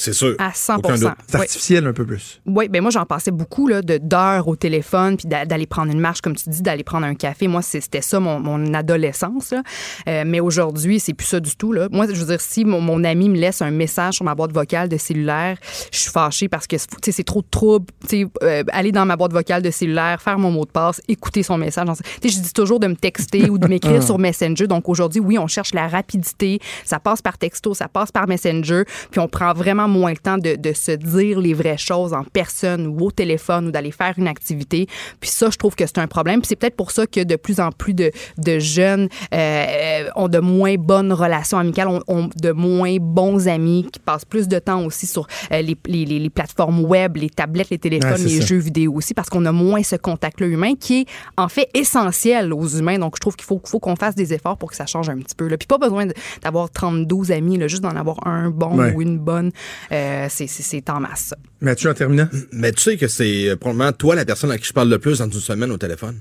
[0.00, 0.34] c'est sûr.
[0.38, 1.10] À 100 Aucun doute.
[1.26, 1.42] C'est Oui.
[1.42, 2.40] artificiel un peu plus.
[2.46, 5.92] Oui, ben moi j'en passais beaucoup là, de d'heures au téléphone, puis d'a- d'aller prendre
[5.92, 7.46] une marche, comme tu dis, d'aller prendre un café.
[7.48, 9.50] Moi, c'était ça mon, mon adolescence.
[9.52, 9.62] là.
[10.08, 11.72] Euh, mais aujourd'hui, c'est plus ça du tout.
[11.72, 11.88] Là.
[11.90, 14.52] Moi, je veux dire, si mon, mon ami me laisse un message sur ma boîte
[14.52, 15.56] vocale de cellulaire,
[15.92, 17.86] je suis fâchée parce que tu sais, c'est trop de trouble.
[18.08, 21.00] Tu sais, euh, aller dans ma boîte vocale de cellulaire, faire mon mot de passe,
[21.08, 21.86] écouter son message.
[22.20, 24.06] Tu sais, je dis toujours de me texter ou de m'écrire Ah.
[24.06, 24.66] sur Messenger.
[24.66, 26.58] Donc aujourd'hui, oui, on cherche la rapidité.
[26.84, 30.38] Ça passe par texto, ça passe par Messenger, puis on prend vraiment moins le temps
[30.38, 34.14] de, de se dire les vraies choses en personne ou au téléphone ou d'aller faire
[34.16, 34.86] une activité.
[35.20, 36.40] Puis ça, je trouve que c'est un problème.
[36.40, 40.28] Puis c'est peut-être pour ça que de plus en plus de, de jeunes euh, ont
[40.28, 44.58] de moins bonnes relations amicales, ont, ont de moins bons amis, qui passent plus de
[44.58, 48.40] temps aussi sur euh, les, les- les- plateformes web, les tablettes, les téléphones, Ouais, les
[48.40, 48.46] ça.
[48.46, 51.06] jeux vidéo aussi, parce qu'on a moins ce contact-là humain qui est
[51.36, 52.98] en fait essentiel aux humains.
[52.98, 55.16] Donc, je trouve qu'il faut, faut qu'on fasse des efforts pour que ça change un
[55.18, 55.48] petit peu.
[55.48, 55.56] Là.
[55.58, 56.06] Puis pas besoin
[56.42, 58.92] d'avoir 32 amis, là, juste d'en avoir un bon Ouais.
[58.94, 59.50] ou une bonne.
[59.92, 61.26] Euh, c'est- c'est c'est en masse.
[61.30, 61.36] ça.
[61.60, 62.28] Mathieu, en terminant?
[62.52, 64.98] Mais tu sais que c'est euh, probablement toi la personne à qui je parle le
[64.98, 66.18] plus dans une semaine au téléphone.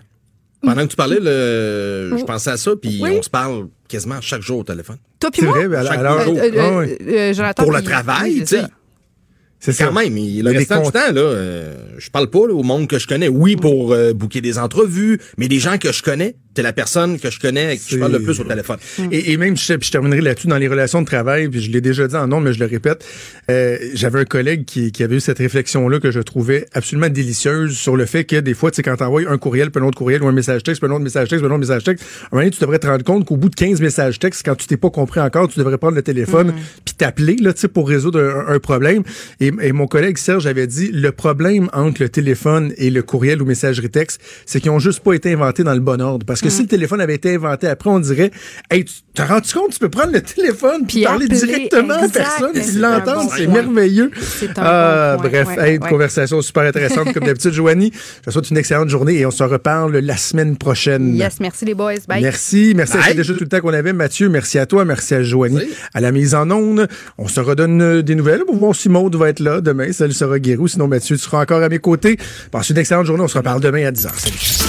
[0.61, 2.17] Pendant que tu parlais, le...
[2.17, 3.11] je pensais à ça, puis Oui.
[3.17, 4.97] on se parle quasiment chaque jour au téléphone.
[5.19, 5.65] Toi puis moi?
[5.67, 6.37] vrai, Chaque alors- jour.
[6.37, 8.61] Euh, euh, Ah euh, Jonathan, Pour le travail, tu c'est sais.
[8.63, 8.69] ça.
[9.61, 10.17] C'est quand même.
[10.17, 13.27] Il, le restant du temps, là, euh, je parle pas au monde que je connais.
[13.27, 17.17] Oui, pour euh, booker des entrevues, mais des gens que je connais, c'est la personne
[17.17, 18.79] que je connais avec qui je parle le plus au téléphone.
[19.11, 22.05] Et, même, je, je terminerai là-dessus, dans les relations de travail, puis je l'ai déjà
[22.05, 23.05] dit en nom, mais je le répète,
[23.49, 27.77] euh, j'avais un collègue qui, qui, avait eu cette réflexion-là que je trouvais absolument délicieuse
[27.77, 29.97] sur le fait que des fois, tu sais, quand t'envoies un courriel, puis un autre
[29.97, 32.03] courriel, ou un message texte, puis un autre message texte, puis un autre message texte,
[32.03, 34.41] à un moment donné, tu devrais te rendre compte qu'au bout de 15 messages textes,
[34.43, 36.53] quand tu t'es pas compris encore, tu devrais prendre le téléphone
[36.83, 39.03] puis t'appeler, là, tu sais, pour résoudre un, un problème.
[39.39, 43.41] Et, et, mon collègue Serge avait dit, le problème entre le téléphone et le courriel
[43.41, 46.25] ou messagerie texte, c'est qu'ils ont juste pas été inventés dans le bon ordre.
[46.25, 48.31] Parce que si le téléphone avait été inventé après, on dirait,
[48.69, 52.51] hey, tu t'as rendu compte, tu peux prendre le téléphone puis parler directement à personne,
[52.55, 54.11] ils l'entendent, c'est merveilleux.
[54.55, 57.91] Ah, bref, hey, une conversation super intéressante comme d'habitude, Joanie.
[57.93, 61.15] Je te souhaite une excellente journée et on se reparle la semaine prochaine.
[61.15, 61.95] Yes, merci les boys.
[62.07, 62.21] Bye.
[62.21, 63.93] Merci, merci à déjà tout le temps qu'on avait.
[63.93, 65.59] Mathieu, merci à toi, merci à Joanie
[65.93, 66.87] à la mise en onde.
[67.17, 68.45] On se redonne euh, des nouvelles.
[68.45, 69.91] Pour voir si Maud va être là demain.
[69.91, 70.67] Salut sera Guérou.
[70.67, 72.17] Sinon, Mathieu, tu seras encore à mes côtés.
[72.51, 73.23] Passe une excellente journée.
[73.23, 74.68] On se reparle demain à 10h.